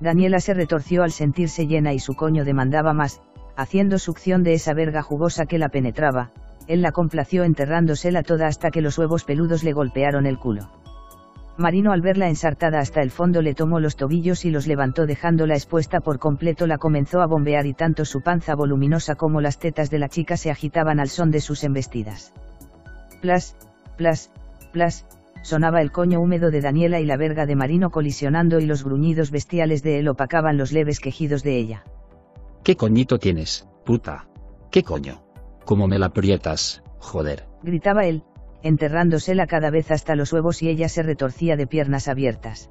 Daniela 0.00 0.38
se 0.38 0.54
retorció 0.54 1.02
al 1.02 1.10
sentirse 1.10 1.66
llena 1.66 1.92
y 1.92 1.98
su 1.98 2.14
coño 2.14 2.44
demandaba 2.44 2.92
más, 2.92 3.20
haciendo 3.56 3.98
succión 3.98 4.44
de 4.44 4.54
esa 4.54 4.72
verga 4.72 5.02
jugosa 5.02 5.44
que 5.46 5.58
la 5.58 5.68
penetraba, 5.68 6.30
él 6.68 6.82
la 6.82 6.92
complació 6.92 7.44
enterrándosela 7.44 8.22
toda 8.22 8.46
hasta 8.46 8.70
que 8.70 8.82
los 8.82 8.96
huevos 8.98 9.24
peludos 9.24 9.64
le 9.64 9.72
golpearon 9.72 10.26
el 10.26 10.38
culo. 10.38 10.70
Marino 11.58 11.90
al 11.90 12.02
verla 12.02 12.28
ensartada 12.28 12.78
hasta 12.78 13.02
el 13.02 13.10
fondo 13.10 13.42
le 13.42 13.52
tomó 13.52 13.80
los 13.80 13.96
tobillos 13.96 14.44
y 14.44 14.50
los 14.50 14.68
levantó 14.68 15.06
dejándola 15.06 15.54
expuesta 15.54 16.00
por 16.00 16.20
completo 16.20 16.68
la 16.68 16.78
comenzó 16.78 17.20
a 17.20 17.26
bombear 17.26 17.66
y 17.66 17.74
tanto 17.74 18.04
su 18.04 18.22
panza 18.22 18.54
voluminosa 18.54 19.16
como 19.16 19.40
las 19.40 19.58
tetas 19.58 19.90
de 19.90 19.98
la 19.98 20.08
chica 20.08 20.36
se 20.36 20.52
agitaban 20.52 21.00
al 21.00 21.08
son 21.08 21.32
de 21.32 21.40
sus 21.40 21.64
embestidas. 21.64 22.32
Plas, 23.20 23.56
plas, 23.96 24.30
plas, 24.72 25.04
sonaba 25.42 25.80
el 25.82 25.90
coño 25.90 26.20
húmedo 26.20 26.52
de 26.52 26.60
Daniela 26.60 27.00
y 27.00 27.06
la 27.06 27.16
verga 27.16 27.44
de 27.44 27.56
Marino 27.56 27.90
colisionando 27.90 28.60
y 28.60 28.66
los 28.66 28.84
gruñidos 28.84 29.32
bestiales 29.32 29.82
de 29.82 29.98
él 29.98 30.06
opacaban 30.06 30.58
los 30.58 30.70
leves 30.70 31.00
quejidos 31.00 31.42
de 31.42 31.58
ella. 31.58 31.82
¿Qué 32.62 32.76
coñito 32.76 33.18
tienes, 33.18 33.66
puta? 33.84 34.28
¿Qué 34.70 34.84
coño? 34.84 35.24
¿Cómo 35.64 35.88
me 35.88 35.98
la 35.98 36.06
aprietas, 36.06 36.84
joder? 37.00 37.48
Gritaba 37.64 38.04
él, 38.04 38.22
enterrándosela 38.62 39.46
cada 39.46 39.70
vez 39.70 39.90
hasta 39.90 40.14
los 40.14 40.32
huevos 40.32 40.62
y 40.62 40.68
ella 40.68 40.88
se 40.88 41.02
retorcía 41.02 41.56
de 41.56 41.66
piernas 41.66 42.08
abiertas. 42.08 42.70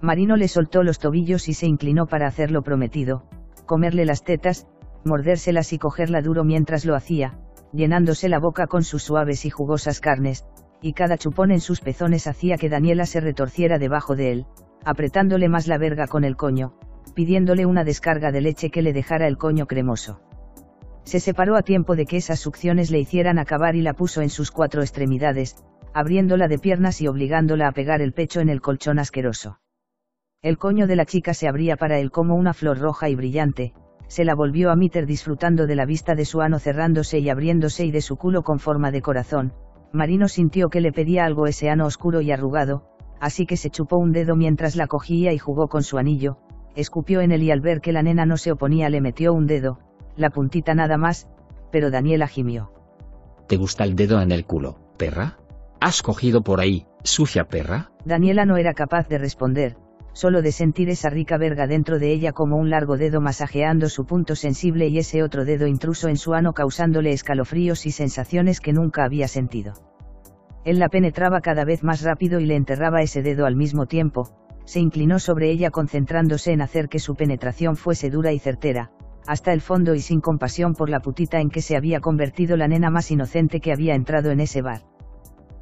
Marino 0.00 0.36
le 0.36 0.48
soltó 0.48 0.82
los 0.82 0.98
tobillos 0.98 1.48
y 1.48 1.54
se 1.54 1.66
inclinó 1.66 2.06
para 2.06 2.26
hacer 2.26 2.50
lo 2.50 2.62
prometido, 2.62 3.24
comerle 3.66 4.04
las 4.04 4.22
tetas, 4.22 4.66
mordérselas 5.04 5.72
y 5.72 5.78
cogerla 5.78 6.20
duro 6.20 6.44
mientras 6.44 6.84
lo 6.84 6.94
hacía, 6.94 7.38
llenándose 7.72 8.28
la 8.28 8.38
boca 8.38 8.66
con 8.66 8.84
sus 8.84 9.02
suaves 9.02 9.44
y 9.44 9.50
jugosas 9.50 10.00
carnes, 10.00 10.46
y 10.80 10.92
cada 10.92 11.16
chupón 11.16 11.50
en 11.50 11.60
sus 11.60 11.80
pezones 11.80 12.26
hacía 12.26 12.56
que 12.56 12.68
Daniela 12.68 13.06
se 13.06 13.20
retorciera 13.20 13.78
debajo 13.78 14.16
de 14.16 14.32
él, 14.32 14.46
apretándole 14.84 15.48
más 15.48 15.66
la 15.66 15.78
verga 15.78 16.06
con 16.06 16.24
el 16.24 16.36
coño, 16.36 16.74
pidiéndole 17.14 17.64
una 17.66 17.84
descarga 17.84 18.32
de 18.32 18.42
leche 18.42 18.70
que 18.70 18.82
le 18.82 18.92
dejara 18.92 19.26
el 19.26 19.38
coño 19.38 19.66
cremoso. 19.66 20.20
Se 21.04 21.20
separó 21.20 21.56
a 21.56 21.62
tiempo 21.62 21.96
de 21.96 22.06
que 22.06 22.16
esas 22.16 22.40
succiones 22.40 22.90
le 22.90 22.98
hicieran 22.98 23.38
acabar 23.38 23.76
y 23.76 23.82
la 23.82 23.94
puso 23.94 24.22
en 24.22 24.30
sus 24.30 24.50
cuatro 24.50 24.82
extremidades, 24.82 25.56
abriéndola 25.92 26.48
de 26.48 26.58
piernas 26.58 27.00
y 27.00 27.08
obligándola 27.08 27.68
a 27.68 27.72
pegar 27.72 28.00
el 28.00 28.12
pecho 28.12 28.40
en 28.40 28.48
el 28.48 28.60
colchón 28.60 28.98
asqueroso. 28.98 29.60
El 30.42 30.58
coño 30.58 30.86
de 30.86 30.96
la 30.96 31.06
chica 31.06 31.32
se 31.32 31.48
abría 31.48 31.76
para 31.76 31.98
él 31.98 32.10
como 32.10 32.34
una 32.34 32.52
flor 32.52 32.78
roja 32.78 33.08
y 33.08 33.14
brillante, 33.14 33.72
se 34.08 34.24
la 34.24 34.34
volvió 34.34 34.70
a 34.70 34.76
Mitter 34.76 35.06
disfrutando 35.06 35.66
de 35.66 35.74
la 35.74 35.86
vista 35.86 36.14
de 36.14 36.24
su 36.24 36.40
ano 36.40 36.58
cerrándose 36.58 37.18
y 37.18 37.28
abriéndose 37.28 37.86
y 37.86 37.90
de 37.90 38.00
su 38.00 38.16
culo 38.16 38.42
con 38.42 38.58
forma 38.58 38.90
de 38.90 39.02
corazón, 39.02 39.52
Marino 39.92 40.28
sintió 40.28 40.68
que 40.68 40.80
le 40.80 40.92
pedía 40.92 41.24
algo 41.24 41.46
ese 41.46 41.70
ano 41.70 41.86
oscuro 41.86 42.20
y 42.20 42.32
arrugado, 42.32 42.84
así 43.20 43.46
que 43.46 43.56
se 43.56 43.70
chupó 43.70 43.96
un 43.96 44.12
dedo 44.12 44.36
mientras 44.36 44.76
la 44.76 44.86
cogía 44.86 45.32
y 45.32 45.38
jugó 45.38 45.68
con 45.68 45.82
su 45.82 45.98
anillo, 45.98 46.38
escupió 46.74 47.20
en 47.20 47.32
él 47.32 47.42
y 47.42 47.50
al 47.50 47.60
ver 47.60 47.80
que 47.80 47.92
la 47.92 48.02
nena 48.02 48.26
no 48.26 48.36
se 48.36 48.52
oponía 48.52 48.88
le 48.88 49.00
metió 49.00 49.32
un 49.32 49.46
dedo, 49.46 49.78
la 50.16 50.30
puntita 50.30 50.74
nada 50.74 50.96
más, 50.96 51.28
pero 51.70 51.90
Daniela 51.90 52.26
gimió. 52.26 52.72
¿Te 53.48 53.56
gusta 53.56 53.84
el 53.84 53.96
dedo 53.96 54.20
en 54.20 54.32
el 54.32 54.46
culo, 54.46 54.78
perra? 54.96 55.38
¿Has 55.80 56.02
cogido 56.02 56.42
por 56.42 56.60
ahí, 56.60 56.86
sucia 57.02 57.44
perra? 57.44 57.90
Daniela 58.04 58.46
no 58.46 58.56
era 58.56 58.74
capaz 58.74 59.08
de 59.08 59.18
responder, 59.18 59.76
solo 60.12 60.40
de 60.40 60.52
sentir 60.52 60.88
esa 60.88 61.10
rica 61.10 61.36
verga 61.36 61.66
dentro 61.66 61.98
de 61.98 62.12
ella 62.12 62.32
como 62.32 62.56
un 62.56 62.70
largo 62.70 62.96
dedo 62.96 63.20
masajeando 63.20 63.88
su 63.88 64.06
punto 64.06 64.36
sensible 64.36 64.88
y 64.88 64.98
ese 64.98 65.22
otro 65.22 65.44
dedo 65.44 65.66
intruso 65.66 66.08
en 66.08 66.16
su 66.16 66.32
ano 66.32 66.54
causándole 66.54 67.10
escalofríos 67.12 67.84
y 67.84 67.90
sensaciones 67.90 68.60
que 68.60 68.72
nunca 68.72 69.04
había 69.04 69.28
sentido. 69.28 69.74
Él 70.64 70.78
la 70.78 70.88
penetraba 70.88 71.40
cada 71.40 71.64
vez 71.64 71.82
más 71.82 72.02
rápido 72.02 72.40
y 72.40 72.46
le 72.46 72.56
enterraba 72.56 73.02
ese 73.02 73.22
dedo 73.22 73.44
al 73.44 73.56
mismo 73.56 73.86
tiempo, 73.86 74.30
se 74.64 74.80
inclinó 74.80 75.18
sobre 75.18 75.50
ella 75.50 75.70
concentrándose 75.70 76.52
en 76.52 76.62
hacer 76.62 76.88
que 76.88 76.98
su 76.98 77.16
penetración 77.16 77.76
fuese 77.76 78.08
dura 78.08 78.32
y 78.32 78.38
certera, 78.38 78.90
hasta 79.26 79.52
el 79.52 79.60
fondo 79.60 79.94
y 79.94 80.00
sin 80.00 80.20
compasión 80.20 80.74
por 80.74 80.90
la 80.90 81.00
putita 81.00 81.40
en 81.40 81.50
que 81.50 81.62
se 81.62 81.76
había 81.76 82.00
convertido 82.00 82.56
la 82.56 82.68
nena 82.68 82.90
más 82.90 83.10
inocente 83.10 83.60
que 83.60 83.72
había 83.72 83.94
entrado 83.94 84.30
en 84.30 84.40
ese 84.40 84.62
bar. 84.62 84.82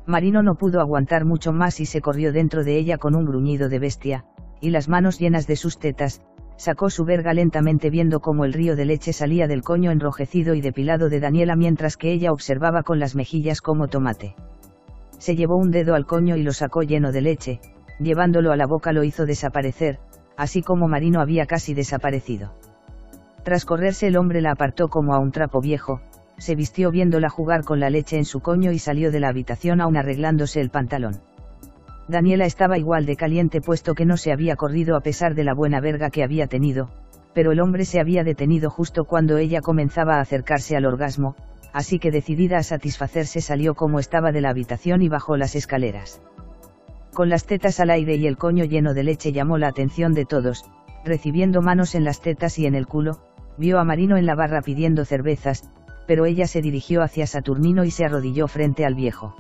Marino 0.06 0.42
no 0.42 0.56
pudo 0.56 0.80
aguantar 0.80 1.24
mucho 1.24 1.52
más 1.52 1.78
y 1.78 1.86
se 1.86 2.00
corrió 2.00 2.32
dentro 2.32 2.64
de 2.64 2.76
ella 2.76 2.98
con 2.98 3.14
un 3.14 3.24
gruñido 3.24 3.68
de 3.68 3.78
bestia, 3.78 4.24
y 4.60 4.70
las 4.70 4.88
manos 4.88 5.18
llenas 5.18 5.46
de 5.46 5.56
sus 5.56 5.78
tetas, 5.78 6.22
sacó 6.56 6.90
su 6.90 7.04
verga 7.04 7.34
lentamente 7.34 7.88
viendo 7.88 8.20
cómo 8.20 8.44
el 8.44 8.52
río 8.52 8.76
de 8.76 8.84
leche 8.84 9.12
salía 9.12 9.46
del 9.46 9.62
coño 9.62 9.90
enrojecido 9.90 10.54
y 10.54 10.60
depilado 10.60 11.08
de 11.08 11.20
Daniela 11.20 11.56
mientras 11.56 11.96
que 11.96 12.12
ella 12.12 12.32
observaba 12.32 12.82
con 12.82 12.98
las 12.98 13.14
mejillas 13.14 13.60
como 13.60 13.88
tomate. 13.88 14.34
Se 15.18 15.36
llevó 15.36 15.56
un 15.56 15.70
dedo 15.70 15.94
al 15.94 16.06
coño 16.06 16.36
y 16.36 16.42
lo 16.42 16.52
sacó 16.52 16.82
lleno 16.82 17.12
de 17.12 17.20
leche, 17.20 17.60
llevándolo 18.00 18.50
a 18.50 18.56
la 18.56 18.66
boca 18.66 18.92
lo 18.92 19.04
hizo 19.04 19.24
desaparecer, 19.24 20.00
así 20.36 20.62
como 20.62 20.88
Marino 20.88 21.20
había 21.20 21.46
casi 21.46 21.74
desaparecido. 21.74 22.54
Tras 23.42 23.64
correrse 23.64 24.06
el 24.06 24.16
hombre 24.16 24.40
la 24.40 24.52
apartó 24.52 24.88
como 24.88 25.14
a 25.14 25.18
un 25.18 25.32
trapo 25.32 25.60
viejo, 25.60 26.00
se 26.38 26.54
vistió 26.54 26.90
viéndola 26.90 27.28
jugar 27.28 27.64
con 27.64 27.80
la 27.80 27.90
leche 27.90 28.16
en 28.16 28.24
su 28.24 28.40
coño 28.40 28.72
y 28.72 28.78
salió 28.78 29.10
de 29.10 29.20
la 29.20 29.28
habitación 29.28 29.80
aún 29.80 29.96
arreglándose 29.96 30.60
el 30.60 30.70
pantalón. 30.70 31.20
Daniela 32.08 32.46
estaba 32.46 32.78
igual 32.78 33.06
de 33.06 33.16
caliente 33.16 33.60
puesto 33.60 33.94
que 33.94 34.04
no 34.04 34.16
se 34.16 34.32
había 34.32 34.56
corrido 34.56 34.96
a 34.96 35.00
pesar 35.00 35.34
de 35.34 35.44
la 35.44 35.54
buena 35.54 35.80
verga 35.80 36.10
que 36.10 36.24
había 36.24 36.46
tenido, 36.46 36.88
pero 37.32 37.52
el 37.52 37.60
hombre 37.60 37.84
se 37.84 38.00
había 38.00 38.24
detenido 38.24 38.70
justo 38.70 39.04
cuando 39.04 39.38
ella 39.38 39.60
comenzaba 39.60 40.16
a 40.16 40.20
acercarse 40.20 40.76
al 40.76 40.84
orgasmo, 40.84 41.36
así 41.72 41.98
que 41.98 42.10
decidida 42.10 42.58
a 42.58 42.62
satisfacerse 42.62 43.40
salió 43.40 43.74
como 43.74 43.98
estaba 43.98 44.32
de 44.32 44.40
la 44.40 44.50
habitación 44.50 45.02
y 45.02 45.08
bajó 45.08 45.36
las 45.36 45.54
escaleras. 45.54 46.20
Con 47.14 47.28
las 47.28 47.44
tetas 47.44 47.78
al 47.80 47.90
aire 47.90 48.16
y 48.16 48.26
el 48.26 48.36
coño 48.36 48.64
lleno 48.64 48.94
de 48.94 49.04
leche 49.04 49.32
llamó 49.32 49.58
la 49.58 49.68
atención 49.68 50.12
de 50.12 50.24
todos, 50.24 50.64
recibiendo 51.04 51.62
manos 51.62 51.94
en 51.94 52.04
las 52.04 52.20
tetas 52.20 52.58
y 52.58 52.66
en 52.66 52.74
el 52.74 52.86
culo, 52.86 53.20
vio 53.56 53.78
a 53.78 53.84
Marino 53.84 54.16
en 54.16 54.26
la 54.26 54.34
barra 54.34 54.62
pidiendo 54.62 55.04
cervezas, 55.04 55.70
pero 56.06 56.24
ella 56.24 56.46
se 56.46 56.62
dirigió 56.62 57.02
hacia 57.02 57.26
Saturnino 57.26 57.84
y 57.84 57.90
se 57.90 58.04
arrodilló 58.04 58.48
frente 58.48 58.84
al 58.84 58.94
viejo. 58.94 59.34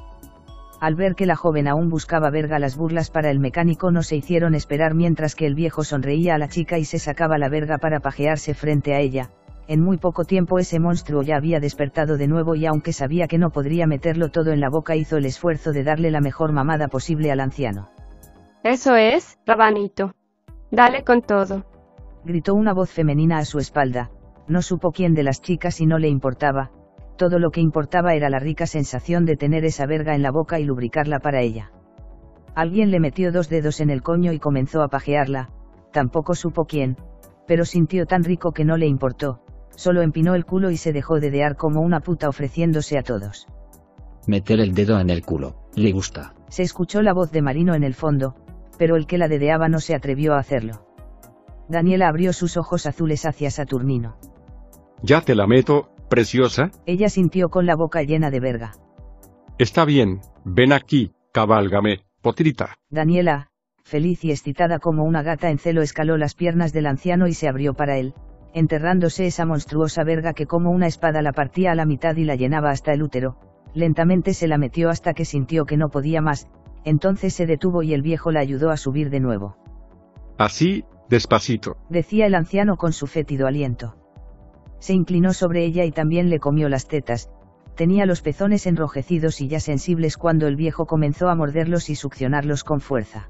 Al 0.80 0.96
ver 0.96 1.14
que 1.14 1.26
la 1.26 1.36
joven 1.36 1.68
aún 1.68 1.90
buscaba 1.90 2.30
verga 2.30 2.58
las 2.58 2.76
burlas 2.76 3.10
para 3.10 3.30
el 3.30 3.38
mecánico 3.38 3.92
no 3.92 4.02
se 4.02 4.16
hicieron 4.16 4.54
esperar 4.54 4.94
mientras 4.94 5.36
que 5.36 5.46
el 5.46 5.54
viejo 5.54 5.84
sonreía 5.84 6.34
a 6.34 6.38
la 6.38 6.48
chica 6.48 6.78
y 6.78 6.84
se 6.84 6.98
sacaba 6.98 7.38
la 7.38 7.48
verga 7.48 7.78
para 7.78 8.00
pajearse 8.00 8.54
frente 8.54 8.94
a 8.94 8.98
ella, 8.98 9.30
en 9.68 9.80
muy 9.80 9.96
poco 9.96 10.24
tiempo 10.24 10.58
ese 10.58 10.80
monstruo 10.80 11.22
ya 11.22 11.36
había 11.36 11.60
despertado 11.60 12.16
de 12.16 12.26
nuevo 12.26 12.56
y 12.56 12.66
aunque 12.66 12.92
sabía 12.92 13.28
que 13.28 13.38
no 13.38 13.50
podría 13.50 13.86
meterlo 13.86 14.30
todo 14.30 14.50
en 14.50 14.60
la 14.60 14.70
boca 14.70 14.96
hizo 14.96 15.16
el 15.16 15.24
esfuerzo 15.24 15.72
de 15.72 15.84
darle 15.84 16.10
la 16.10 16.20
mejor 16.20 16.52
mamada 16.52 16.88
posible 16.88 17.30
al 17.30 17.40
anciano. 17.40 17.88
Eso 18.64 18.96
es, 18.96 19.38
rabanito. 19.46 20.14
Dale 20.70 21.04
con 21.04 21.22
todo 21.22 21.64
gritó 22.24 22.54
una 22.54 22.72
voz 22.72 22.90
femenina 22.90 23.38
a 23.38 23.44
su 23.44 23.58
espalda, 23.58 24.10
no 24.48 24.62
supo 24.62 24.92
quién 24.92 25.14
de 25.14 25.22
las 25.22 25.40
chicas 25.40 25.80
y 25.80 25.86
no 25.86 25.98
le 25.98 26.08
importaba, 26.08 26.70
todo 27.16 27.38
lo 27.38 27.50
que 27.50 27.60
importaba 27.60 28.14
era 28.14 28.30
la 28.30 28.38
rica 28.38 28.66
sensación 28.66 29.24
de 29.24 29.36
tener 29.36 29.64
esa 29.64 29.86
verga 29.86 30.14
en 30.14 30.22
la 30.22 30.30
boca 30.30 30.58
y 30.58 30.64
lubricarla 30.64 31.20
para 31.20 31.40
ella. 31.40 31.70
Alguien 32.54 32.90
le 32.90 33.00
metió 33.00 33.32
dos 33.32 33.48
dedos 33.48 33.80
en 33.80 33.90
el 33.90 34.02
coño 34.02 34.32
y 34.32 34.38
comenzó 34.38 34.82
a 34.82 34.88
pajearla, 34.88 35.48
tampoco 35.92 36.34
supo 36.34 36.64
quién, 36.64 36.96
pero 37.46 37.64
sintió 37.64 38.06
tan 38.06 38.24
rico 38.24 38.52
que 38.52 38.64
no 38.64 38.76
le 38.76 38.86
importó, 38.86 39.40
solo 39.70 40.02
empinó 40.02 40.34
el 40.34 40.44
culo 40.44 40.70
y 40.70 40.76
se 40.76 40.92
dejó 40.92 41.20
dedear 41.20 41.56
como 41.56 41.80
una 41.80 42.00
puta 42.00 42.28
ofreciéndose 42.28 42.98
a 42.98 43.02
todos. 43.02 43.46
Meter 44.26 44.60
el 44.60 44.74
dedo 44.74 45.00
en 45.00 45.10
el 45.10 45.22
culo, 45.22 45.56
le 45.74 45.92
gusta. 45.92 46.34
Se 46.48 46.62
escuchó 46.62 47.02
la 47.02 47.12
voz 47.12 47.32
de 47.32 47.42
Marino 47.42 47.74
en 47.74 47.82
el 47.82 47.94
fondo, 47.94 48.36
pero 48.78 48.96
el 48.96 49.06
que 49.06 49.18
la 49.18 49.28
dedeaba 49.28 49.68
no 49.68 49.80
se 49.80 49.94
atrevió 49.94 50.34
a 50.34 50.38
hacerlo. 50.38 50.91
Daniela 51.72 52.06
abrió 52.06 52.32
sus 52.32 52.56
ojos 52.56 52.86
azules 52.86 53.26
hacia 53.26 53.50
Saturnino. 53.50 54.16
Ya 55.02 55.22
te 55.22 55.34
la 55.34 55.48
meto, 55.48 55.88
preciosa. 56.08 56.70
Ella 56.86 57.08
sintió 57.08 57.48
con 57.48 57.66
la 57.66 57.74
boca 57.74 58.02
llena 58.02 58.30
de 58.30 58.38
verga. 58.38 58.72
Está 59.58 59.84
bien, 59.84 60.20
ven 60.44 60.72
aquí, 60.72 61.12
cabálgame, 61.32 62.04
potrita. 62.20 62.76
Daniela, 62.90 63.48
feliz 63.82 64.24
y 64.24 64.30
excitada 64.30 64.78
como 64.78 65.04
una 65.04 65.22
gata 65.22 65.50
en 65.50 65.58
celo, 65.58 65.82
escaló 65.82 66.16
las 66.18 66.34
piernas 66.34 66.72
del 66.72 66.86
anciano 66.86 67.26
y 67.26 67.32
se 67.32 67.48
abrió 67.48 67.74
para 67.74 67.96
él, 67.96 68.14
enterrándose 68.54 69.26
esa 69.26 69.46
monstruosa 69.46 70.04
verga 70.04 70.34
que 70.34 70.46
como 70.46 70.70
una 70.70 70.86
espada 70.86 71.22
la 71.22 71.32
partía 71.32 71.72
a 71.72 71.74
la 71.74 71.86
mitad 71.86 72.14
y 72.16 72.24
la 72.24 72.36
llenaba 72.36 72.70
hasta 72.70 72.92
el 72.92 73.02
útero. 73.02 73.38
Lentamente 73.74 74.34
se 74.34 74.46
la 74.46 74.58
metió 74.58 74.90
hasta 74.90 75.14
que 75.14 75.24
sintió 75.24 75.64
que 75.64 75.78
no 75.78 75.88
podía 75.88 76.20
más, 76.20 76.48
entonces 76.84 77.32
se 77.32 77.46
detuvo 77.46 77.82
y 77.82 77.94
el 77.94 78.02
viejo 78.02 78.30
la 78.30 78.40
ayudó 78.40 78.70
a 78.70 78.76
subir 78.76 79.08
de 79.08 79.20
nuevo. 79.20 79.56
Así, 80.36 80.84
Despacito. 81.12 81.76
Decía 81.90 82.24
el 82.24 82.34
anciano 82.34 82.78
con 82.78 82.94
su 82.94 83.06
fétido 83.06 83.46
aliento. 83.46 83.96
Se 84.78 84.94
inclinó 84.94 85.34
sobre 85.34 85.62
ella 85.62 85.84
y 85.84 85.92
también 85.92 86.30
le 86.30 86.38
comió 86.38 86.70
las 86.70 86.88
tetas, 86.88 87.28
tenía 87.76 88.06
los 88.06 88.22
pezones 88.22 88.66
enrojecidos 88.66 89.42
y 89.42 89.48
ya 89.48 89.60
sensibles 89.60 90.16
cuando 90.16 90.46
el 90.46 90.56
viejo 90.56 90.86
comenzó 90.86 91.28
a 91.28 91.34
morderlos 91.34 91.90
y 91.90 91.96
succionarlos 91.96 92.64
con 92.64 92.80
fuerza. 92.80 93.28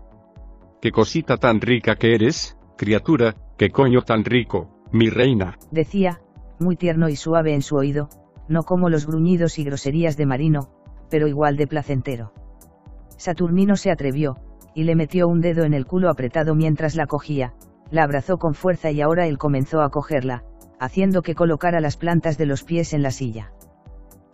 Qué 0.80 0.93
cosita 0.93 1.39
tan 1.39 1.61
rica 1.61 1.97
que 1.97 2.14
eres, 2.14 2.57
criatura, 2.76 3.35
qué 3.59 3.70
coño 3.70 4.03
tan 4.03 4.24
rico, 4.24 4.70
mi 4.93 5.11
reina. 5.11 5.59
Decía, 5.72 6.20
muy 6.61 6.76
tierno 6.76 7.09
y 7.09 7.16
suave 7.16 7.53
en 7.53 7.62
su 7.62 7.74
oído, 7.74 8.11
no 8.47 8.62
como 8.62 8.91
los 8.91 9.09
gruñidos 9.09 9.59
y 9.59 9.64
groserías 9.64 10.16
de 10.16 10.26
Marino, 10.26 10.70
pero 11.11 11.26
igual 11.26 11.57
de 11.57 11.66
placentero. 11.66 12.33
Saturnino 13.16 13.74
se 13.74 13.91
atrevió, 13.91 14.37
y 14.72 14.85
le 14.85 14.95
metió 14.95 15.26
un 15.26 15.41
dedo 15.41 15.64
en 15.64 15.74
el 15.74 15.85
culo 15.85 16.11
apretado 16.11 16.55
mientras 16.55 16.95
la 16.95 17.07
cogía, 17.07 17.55
la 17.93 18.05
abrazó 18.05 18.38
con 18.38 18.55
fuerza 18.55 18.90
y 18.90 19.03
ahora 19.03 19.26
él 19.26 19.36
comenzó 19.36 19.82
a 19.82 19.90
cogerla, 19.90 20.45
haciendo 20.80 21.20
que 21.20 21.34
colocara 21.34 21.78
las 21.78 21.99
plantas 21.99 22.38
de 22.38 22.47
los 22.47 22.64
pies 22.64 22.95
en 22.95 23.03
la 23.03 23.11
silla. 23.11 23.53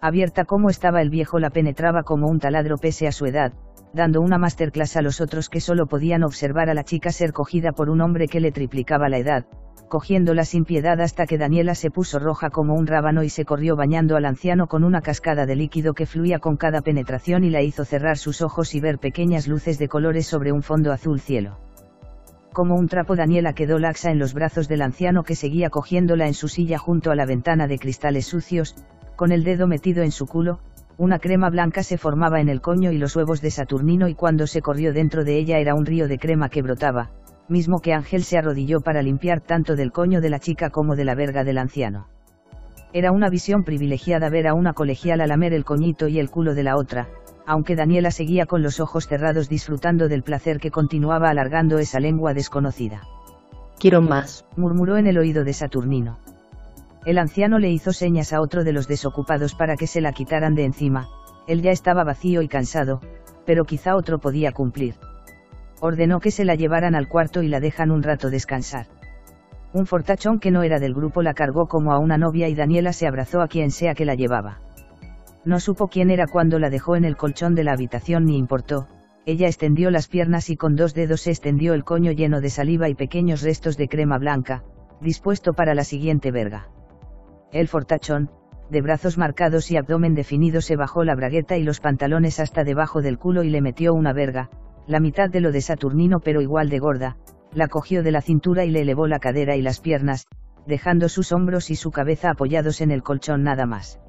Abierta 0.00 0.44
como 0.44 0.70
estaba 0.70 1.02
el 1.02 1.10
viejo 1.10 1.40
la 1.40 1.50
penetraba 1.50 2.04
como 2.04 2.28
un 2.28 2.38
taladro 2.38 2.78
pese 2.78 3.08
a 3.08 3.12
su 3.12 3.26
edad, 3.26 3.52
dando 3.92 4.20
una 4.20 4.38
masterclass 4.38 4.96
a 4.96 5.02
los 5.02 5.20
otros 5.20 5.48
que 5.48 5.60
solo 5.60 5.88
podían 5.88 6.22
observar 6.22 6.70
a 6.70 6.74
la 6.74 6.84
chica 6.84 7.10
ser 7.10 7.32
cogida 7.32 7.72
por 7.72 7.90
un 7.90 8.00
hombre 8.00 8.28
que 8.28 8.38
le 8.38 8.52
triplicaba 8.52 9.08
la 9.08 9.18
edad, 9.18 9.46
cogiéndola 9.88 10.44
sin 10.44 10.64
piedad 10.64 11.00
hasta 11.00 11.26
que 11.26 11.36
Daniela 11.36 11.74
se 11.74 11.90
puso 11.90 12.20
roja 12.20 12.50
como 12.50 12.74
un 12.74 12.86
rábano 12.86 13.24
y 13.24 13.28
se 13.28 13.44
corrió 13.44 13.74
bañando 13.74 14.14
al 14.14 14.26
anciano 14.26 14.68
con 14.68 14.84
una 14.84 15.02
cascada 15.02 15.46
de 15.46 15.56
líquido 15.56 15.94
que 15.94 16.06
fluía 16.06 16.38
con 16.38 16.56
cada 16.56 16.80
penetración 16.80 17.42
y 17.42 17.50
la 17.50 17.62
hizo 17.62 17.84
cerrar 17.84 18.18
sus 18.18 18.40
ojos 18.40 18.76
y 18.76 18.80
ver 18.80 19.00
pequeñas 19.00 19.48
luces 19.48 19.80
de 19.80 19.88
colores 19.88 20.28
sobre 20.28 20.52
un 20.52 20.62
fondo 20.62 20.92
azul 20.92 21.18
cielo 21.18 21.58
como 22.52 22.74
un 22.76 22.88
trapo 22.88 23.16
Daniela 23.16 23.52
quedó 23.52 23.78
laxa 23.78 24.10
en 24.10 24.18
los 24.18 24.34
brazos 24.34 24.68
del 24.68 24.82
anciano 24.82 25.22
que 25.22 25.34
seguía 25.34 25.70
cogiéndola 25.70 26.26
en 26.26 26.34
su 26.34 26.48
silla 26.48 26.78
junto 26.78 27.10
a 27.10 27.14
la 27.14 27.26
ventana 27.26 27.66
de 27.66 27.78
cristales 27.78 28.26
sucios, 28.26 28.74
con 29.16 29.32
el 29.32 29.44
dedo 29.44 29.66
metido 29.66 30.02
en 30.02 30.12
su 30.12 30.26
culo, 30.26 30.60
una 30.96 31.20
crema 31.20 31.48
blanca 31.48 31.84
se 31.84 31.96
formaba 31.96 32.40
en 32.40 32.48
el 32.48 32.60
coño 32.60 32.90
y 32.90 32.98
los 32.98 33.14
huevos 33.14 33.40
de 33.40 33.52
Saturnino 33.52 34.08
y 34.08 34.14
cuando 34.14 34.46
se 34.48 34.62
corrió 34.62 34.92
dentro 34.92 35.24
de 35.24 35.38
ella 35.38 35.58
era 35.58 35.74
un 35.74 35.86
río 35.86 36.08
de 36.08 36.18
crema 36.18 36.48
que 36.48 36.62
brotaba, 36.62 37.10
mismo 37.48 37.80
que 37.80 37.94
Ángel 37.94 38.24
se 38.24 38.36
arrodilló 38.36 38.80
para 38.80 39.02
limpiar 39.02 39.40
tanto 39.40 39.76
del 39.76 39.92
coño 39.92 40.20
de 40.20 40.30
la 40.30 40.40
chica 40.40 40.70
como 40.70 40.96
de 40.96 41.04
la 41.04 41.14
verga 41.14 41.44
del 41.44 41.58
anciano. 41.58 42.08
Era 42.92 43.12
una 43.12 43.28
visión 43.28 43.64
privilegiada 43.64 44.28
ver 44.28 44.48
a 44.48 44.54
una 44.54 44.72
colegiala 44.72 45.26
lamer 45.26 45.52
el 45.52 45.64
coñito 45.64 46.08
y 46.08 46.18
el 46.18 46.30
culo 46.30 46.54
de 46.54 46.62
la 46.64 46.76
otra, 46.76 47.08
aunque 47.48 47.76
Daniela 47.76 48.10
seguía 48.10 48.44
con 48.44 48.62
los 48.62 48.78
ojos 48.78 49.08
cerrados 49.08 49.48
disfrutando 49.48 50.06
del 50.06 50.22
placer 50.22 50.60
que 50.60 50.70
continuaba 50.70 51.30
alargando 51.30 51.78
esa 51.78 51.98
lengua 51.98 52.34
desconocida. 52.34 53.00
Quiero 53.78 54.02
más, 54.02 54.44
murmuró 54.54 54.98
en 54.98 55.06
el 55.06 55.16
oído 55.16 55.44
de 55.44 55.54
Saturnino. 55.54 56.18
El 57.06 57.16
anciano 57.16 57.58
le 57.58 57.70
hizo 57.70 57.94
señas 57.94 58.34
a 58.34 58.42
otro 58.42 58.64
de 58.64 58.74
los 58.74 58.86
desocupados 58.86 59.54
para 59.54 59.76
que 59.76 59.86
se 59.86 60.02
la 60.02 60.12
quitaran 60.12 60.54
de 60.54 60.66
encima, 60.66 61.08
él 61.46 61.62
ya 61.62 61.70
estaba 61.70 62.04
vacío 62.04 62.42
y 62.42 62.48
cansado, 62.48 63.00
pero 63.46 63.64
quizá 63.64 63.96
otro 63.96 64.18
podía 64.18 64.52
cumplir. 64.52 64.96
Ordenó 65.80 66.20
que 66.20 66.30
se 66.30 66.44
la 66.44 66.54
llevaran 66.54 66.94
al 66.94 67.08
cuarto 67.08 67.42
y 67.42 67.48
la 67.48 67.60
dejan 67.60 67.90
un 67.90 68.02
rato 68.02 68.28
descansar. 68.28 68.88
Un 69.72 69.86
fortachón 69.86 70.38
que 70.38 70.50
no 70.50 70.64
era 70.64 70.78
del 70.78 70.92
grupo 70.92 71.22
la 71.22 71.32
cargó 71.32 71.66
como 71.66 71.92
a 71.92 71.98
una 71.98 72.18
novia 72.18 72.48
y 72.48 72.54
Daniela 72.54 72.92
se 72.92 73.06
abrazó 73.06 73.40
a 73.40 73.48
quien 73.48 73.70
sea 73.70 73.94
que 73.94 74.04
la 74.04 74.16
llevaba. 74.16 74.60
No 75.44 75.60
supo 75.60 75.88
quién 75.88 76.10
era 76.10 76.26
cuando 76.26 76.58
la 76.58 76.70
dejó 76.70 76.96
en 76.96 77.04
el 77.04 77.16
colchón 77.16 77.54
de 77.54 77.64
la 77.64 77.72
habitación 77.72 78.24
ni 78.24 78.36
importó, 78.36 78.88
ella 79.24 79.46
extendió 79.46 79.90
las 79.90 80.08
piernas 80.08 80.48
y 80.48 80.56
con 80.56 80.74
dos 80.74 80.94
dedos 80.94 81.20
se 81.20 81.30
extendió 81.30 81.74
el 81.74 81.84
coño 81.84 82.12
lleno 82.12 82.40
de 82.40 82.48
saliva 82.48 82.88
y 82.88 82.94
pequeños 82.94 83.42
restos 83.42 83.76
de 83.76 83.86
crema 83.86 84.16
blanca, 84.16 84.64
dispuesto 85.02 85.52
para 85.52 85.74
la 85.74 85.84
siguiente 85.84 86.30
verga. 86.30 86.68
El 87.52 87.68
fortachón, 87.68 88.30
de 88.70 88.80
brazos 88.80 89.18
marcados 89.18 89.70
y 89.70 89.76
abdomen 89.76 90.14
definido 90.14 90.60
se 90.60 90.76
bajó 90.76 91.04
la 91.04 91.14
bragueta 91.14 91.56
y 91.56 91.62
los 91.62 91.80
pantalones 91.80 92.40
hasta 92.40 92.64
debajo 92.64 93.02
del 93.02 93.18
culo 93.18 93.42
y 93.42 93.50
le 93.50 93.60
metió 93.60 93.92
una 93.94 94.12
verga, 94.12 94.50
la 94.86 95.00
mitad 95.00 95.28
de 95.28 95.40
lo 95.40 95.52
de 95.52 95.60
Saturnino 95.60 96.20
pero 96.20 96.40
igual 96.40 96.70
de 96.70 96.78
gorda, 96.78 97.16
la 97.52 97.68
cogió 97.68 98.02
de 98.02 98.12
la 98.12 98.22
cintura 98.22 98.64
y 98.64 98.70
le 98.70 98.80
elevó 98.80 99.06
la 99.06 99.18
cadera 99.18 99.56
y 99.56 99.62
las 99.62 99.80
piernas, 99.80 100.26
dejando 100.66 101.08
sus 101.10 101.32
hombros 101.32 101.70
y 101.70 101.76
su 101.76 101.90
cabeza 101.90 102.30
apoyados 102.30 102.80
en 102.80 102.90
el 102.90 103.02
colchón 103.02 103.42
nada 103.42 103.66
más. 103.66 104.00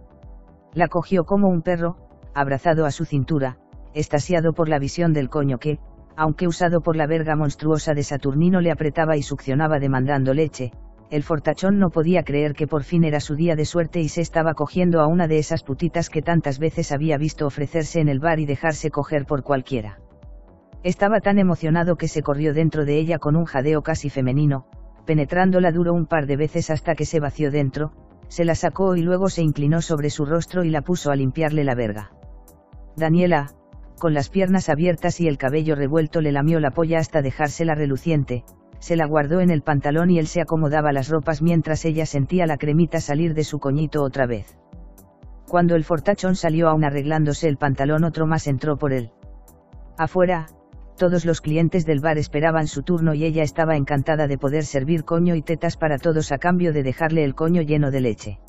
La 0.74 0.88
cogió 0.88 1.26
como 1.26 1.50
un 1.50 1.62
perro, 1.62 1.98
abrazado 2.34 2.86
a 2.86 2.92
su 2.92 3.06
cintura, 3.06 3.58
estasiado 3.94 4.54
por 4.54 4.70
la 4.70 4.80
visión 4.80 5.14
del 5.14 5.30
coño 5.30 5.58
que, 5.58 5.80
aunque 6.16 6.48
usado 6.48 6.82
por 6.82 6.96
la 6.96 7.08
verga 7.08 7.36
monstruosa 7.36 7.94
de 7.94 8.04
Saturnino 8.04 8.62
le 8.62 8.72
apretaba 8.72 9.18
y 9.18 9.24
succionaba 9.24 9.80
demandando 9.80 10.34
leche, 10.34 10.72
el 11.10 11.24
fortachón 11.24 11.80
no 11.80 11.90
podía 11.90 12.24
creer 12.24 12.54
que 12.54 12.68
por 12.68 12.84
fin 12.84 13.04
era 13.04 13.20
su 13.20 13.36
día 13.36 13.56
de 13.56 13.66
suerte 13.66 14.00
y 14.00 14.10
se 14.10 14.22
estaba 14.22 14.54
cogiendo 14.54 15.02
a 15.02 15.08
una 15.08 15.28
de 15.28 15.40
esas 15.40 15.64
putitas 15.64 16.10
que 16.10 16.22
tantas 16.22 16.60
veces 16.60 16.92
había 16.92 17.18
visto 17.18 17.48
ofrecerse 17.48 18.00
en 18.00 18.10
el 18.10 18.20
bar 18.20 18.40
y 18.40 18.46
dejarse 18.46 18.92
coger 18.92 19.26
por 19.26 19.42
cualquiera. 19.42 20.00
Estaba 20.84 21.20
tan 21.20 21.40
emocionado 21.40 21.96
que 21.96 22.08
se 22.08 22.22
corrió 22.22 22.54
dentro 22.54 22.86
de 22.86 23.00
ella 23.00 23.18
con 23.18 23.36
un 23.36 23.46
jadeo 23.46 23.82
casi 23.82 24.10
femenino, 24.10 24.66
penetrándola 25.06 25.72
duro 25.72 25.94
un 25.94 26.06
par 26.06 26.28
de 26.28 26.38
veces 26.38 26.70
hasta 26.70 26.94
que 26.94 27.06
se 27.06 27.20
vació 27.20 27.50
dentro, 27.50 27.92
se 28.30 28.46
la 28.46 28.56
sacó 28.56 28.96
y 28.96 29.02
luego 29.02 29.30
se 29.30 29.42
inclinó 29.42 29.82
sobre 29.82 30.10
su 30.10 30.26
rostro 30.26 30.64
y 30.64 30.70
la 30.70 30.82
puso 30.82 31.12
a 31.12 31.16
limpiarle 31.16 31.64
la 31.64 31.76
verga. 31.76 32.12
Daniela, 32.96 33.52
con 34.00 34.14
las 34.14 34.30
piernas 34.30 34.70
abiertas 34.70 35.20
y 35.20 35.28
el 35.28 35.38
cabello 35.38 35.76
revuelto 35.76 36.22
le 36.22 36.32
lamió 36.32 36.60
la 36.62 36.72
polla 36.72 37.00
hasta 37.00 37.22
dejársela 37.22 37.76
reluciente, 37.76 38.46
se 38.80 38.96
la 38.96 39.06
guardó 39.06 39.42
en 39.42 39.50
el 39.50 39.62
pantalón 39.62 40.10
y 40.10 40.20
él 40.20 40.28
se 40.28 40.42
acomodaba 40.42 40.94
las 40.94 41.10
ropas 41.10 41.42
mientras 41.42 41.84
ella 41.84 42.06
sentía 42.06 42.46
la 42.46 42.58
cremita 42.58 43.02
salir 43.02 43.34
de 43.34 43.44
su 43.44 43.60
coñito 43.60 44.04
otra 44.04 44.26
vez. 44.26 44.58
Cuando 45.48 45.76
el 45.76 45.84
fortachón 45.84 46.36
salió 46.36 46.70
aún 46.70 46.86
arreglándose 46.86 47.50
el 47.50 47.58
pantalón 47.58 48.04
otro 48.04 48.26
más 48.26 48.48
entró 48.48 48.78
por 48.78 48.94
él. 48.94 49.12
Afuera, 49.98 50.48
todos 51.00 51.26
los 51.26 51.42
clientes 51.42 51.88
del 51.88 52.02
bar 52.02 52.20
esperaban 52.20 52.68
su 52.68 52.84
turno 52.84 53.16
y 53.16 53.26
ella 53.26 53.42
estaba 53.42 53.76
encantada 53.76 54.28
de 54.28 54.38
poder 54.38 54.66
servir 54.66 55.06
coño 55.06 55.34
y 55.34 55.42
tetas 55.42 55.78
para 55.78 55.98
todos 55.98 56.32
a 56.32 56.38
cambio 56.38 56.74
de 56.74 56.84
dejarle 56.84 57.24
el 57.24 57.34
coño 57.34 57.64
lleno 57.64 57.90
de 57.90 58.02
leche. 58.02 58.40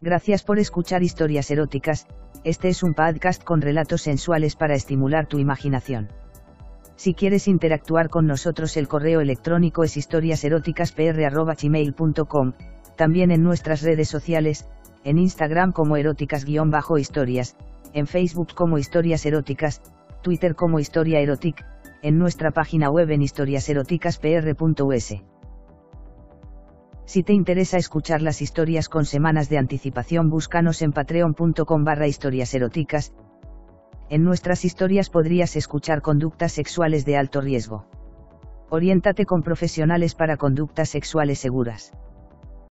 Gracias 0.00 0.42
por 0.42 0.58
escuchar 0.58 1.04
historias 1.04 1.50
eróticas, 1.50 2.06
este 2.44 2.68
es 2.68 2.82
un 2.82 2.94
podcast 2.94 3.44
con 3.44 3.60
relatos 3.60 4.00
sensuales 4.02 4.56
para 4.56 4.74
estimular 4.74 5.26
tu 5.26 5.38
imaginación. 5.38 6.08
Si 6.96 7.12
quieres 7.12 7.46
interactuar 7.46 8.08
con 8.08 8.26
nosotros 8.26 8.76
el 8.76 8.88
correo 8.88 9.20
electrónico 9.20 9.84
es 9.84 9.96
historiaseroticaspr.gmail.com, 9.96 12.52
también 12.96 13.30
en 13.30 13.42
nuestras 13.42 13.82
redes 13.82 14.08
sociales, 14.08 14.66
en 15.04 15.18
Instagram 15.18 15.72
como 15.72 15.96
eróticas-historias, 15.96 17.56
en 17.96 18.06
Facebook 18.06 18.54
como 18.54 18.76
historias 18.76 19.24
eróticas, 19.24 19.80
Twitter 20.22 20.54
como 20.54 20.78
historia 20.78 21.18
erotic, 21.20 21.64
en 22.02 22.18
nuestra 22.18 22.50
página 22.50 22.90
web 22.90 23.10
en 23.10 23.22
historiaseroticaspr.us. 23.22 25.14
Si 27.06 27.22
te 27.22 27.32
interesa 27.32 27.78
escuchar 27.78 28.20
las 28.20 28.42
historias 28.42 28.90
con 28.90 29.06
semanas 29.06 29.48
de 29.48 29.56
anticipación, 29.56 30.28
búscanos 30.28 30.82
en 30.82 30.92
patreon.com 30.92 31.84
barra 31.84 32.06
historias 32.06 32.52
eróticas. 32.52 33.14
En 34.10 34.24
nuestras 34.24 34.66
historias 34.66 35.08
podrías 35.08 35.56
escuchar 35.56 36.02
conductas 36.02 36.52
sexuales 36.52 37.06
de 37.06 37.16
alto 37.16 37.40
riesgo. 37.40 37.86
Oriéntate 38.68 39.24
con 39.24 39.40
profesionales 39.40 40.14
para 40.14 40.36
conductas 40.36 40.90
sexuales 40.90 41.38
seguras. 41.38 41.94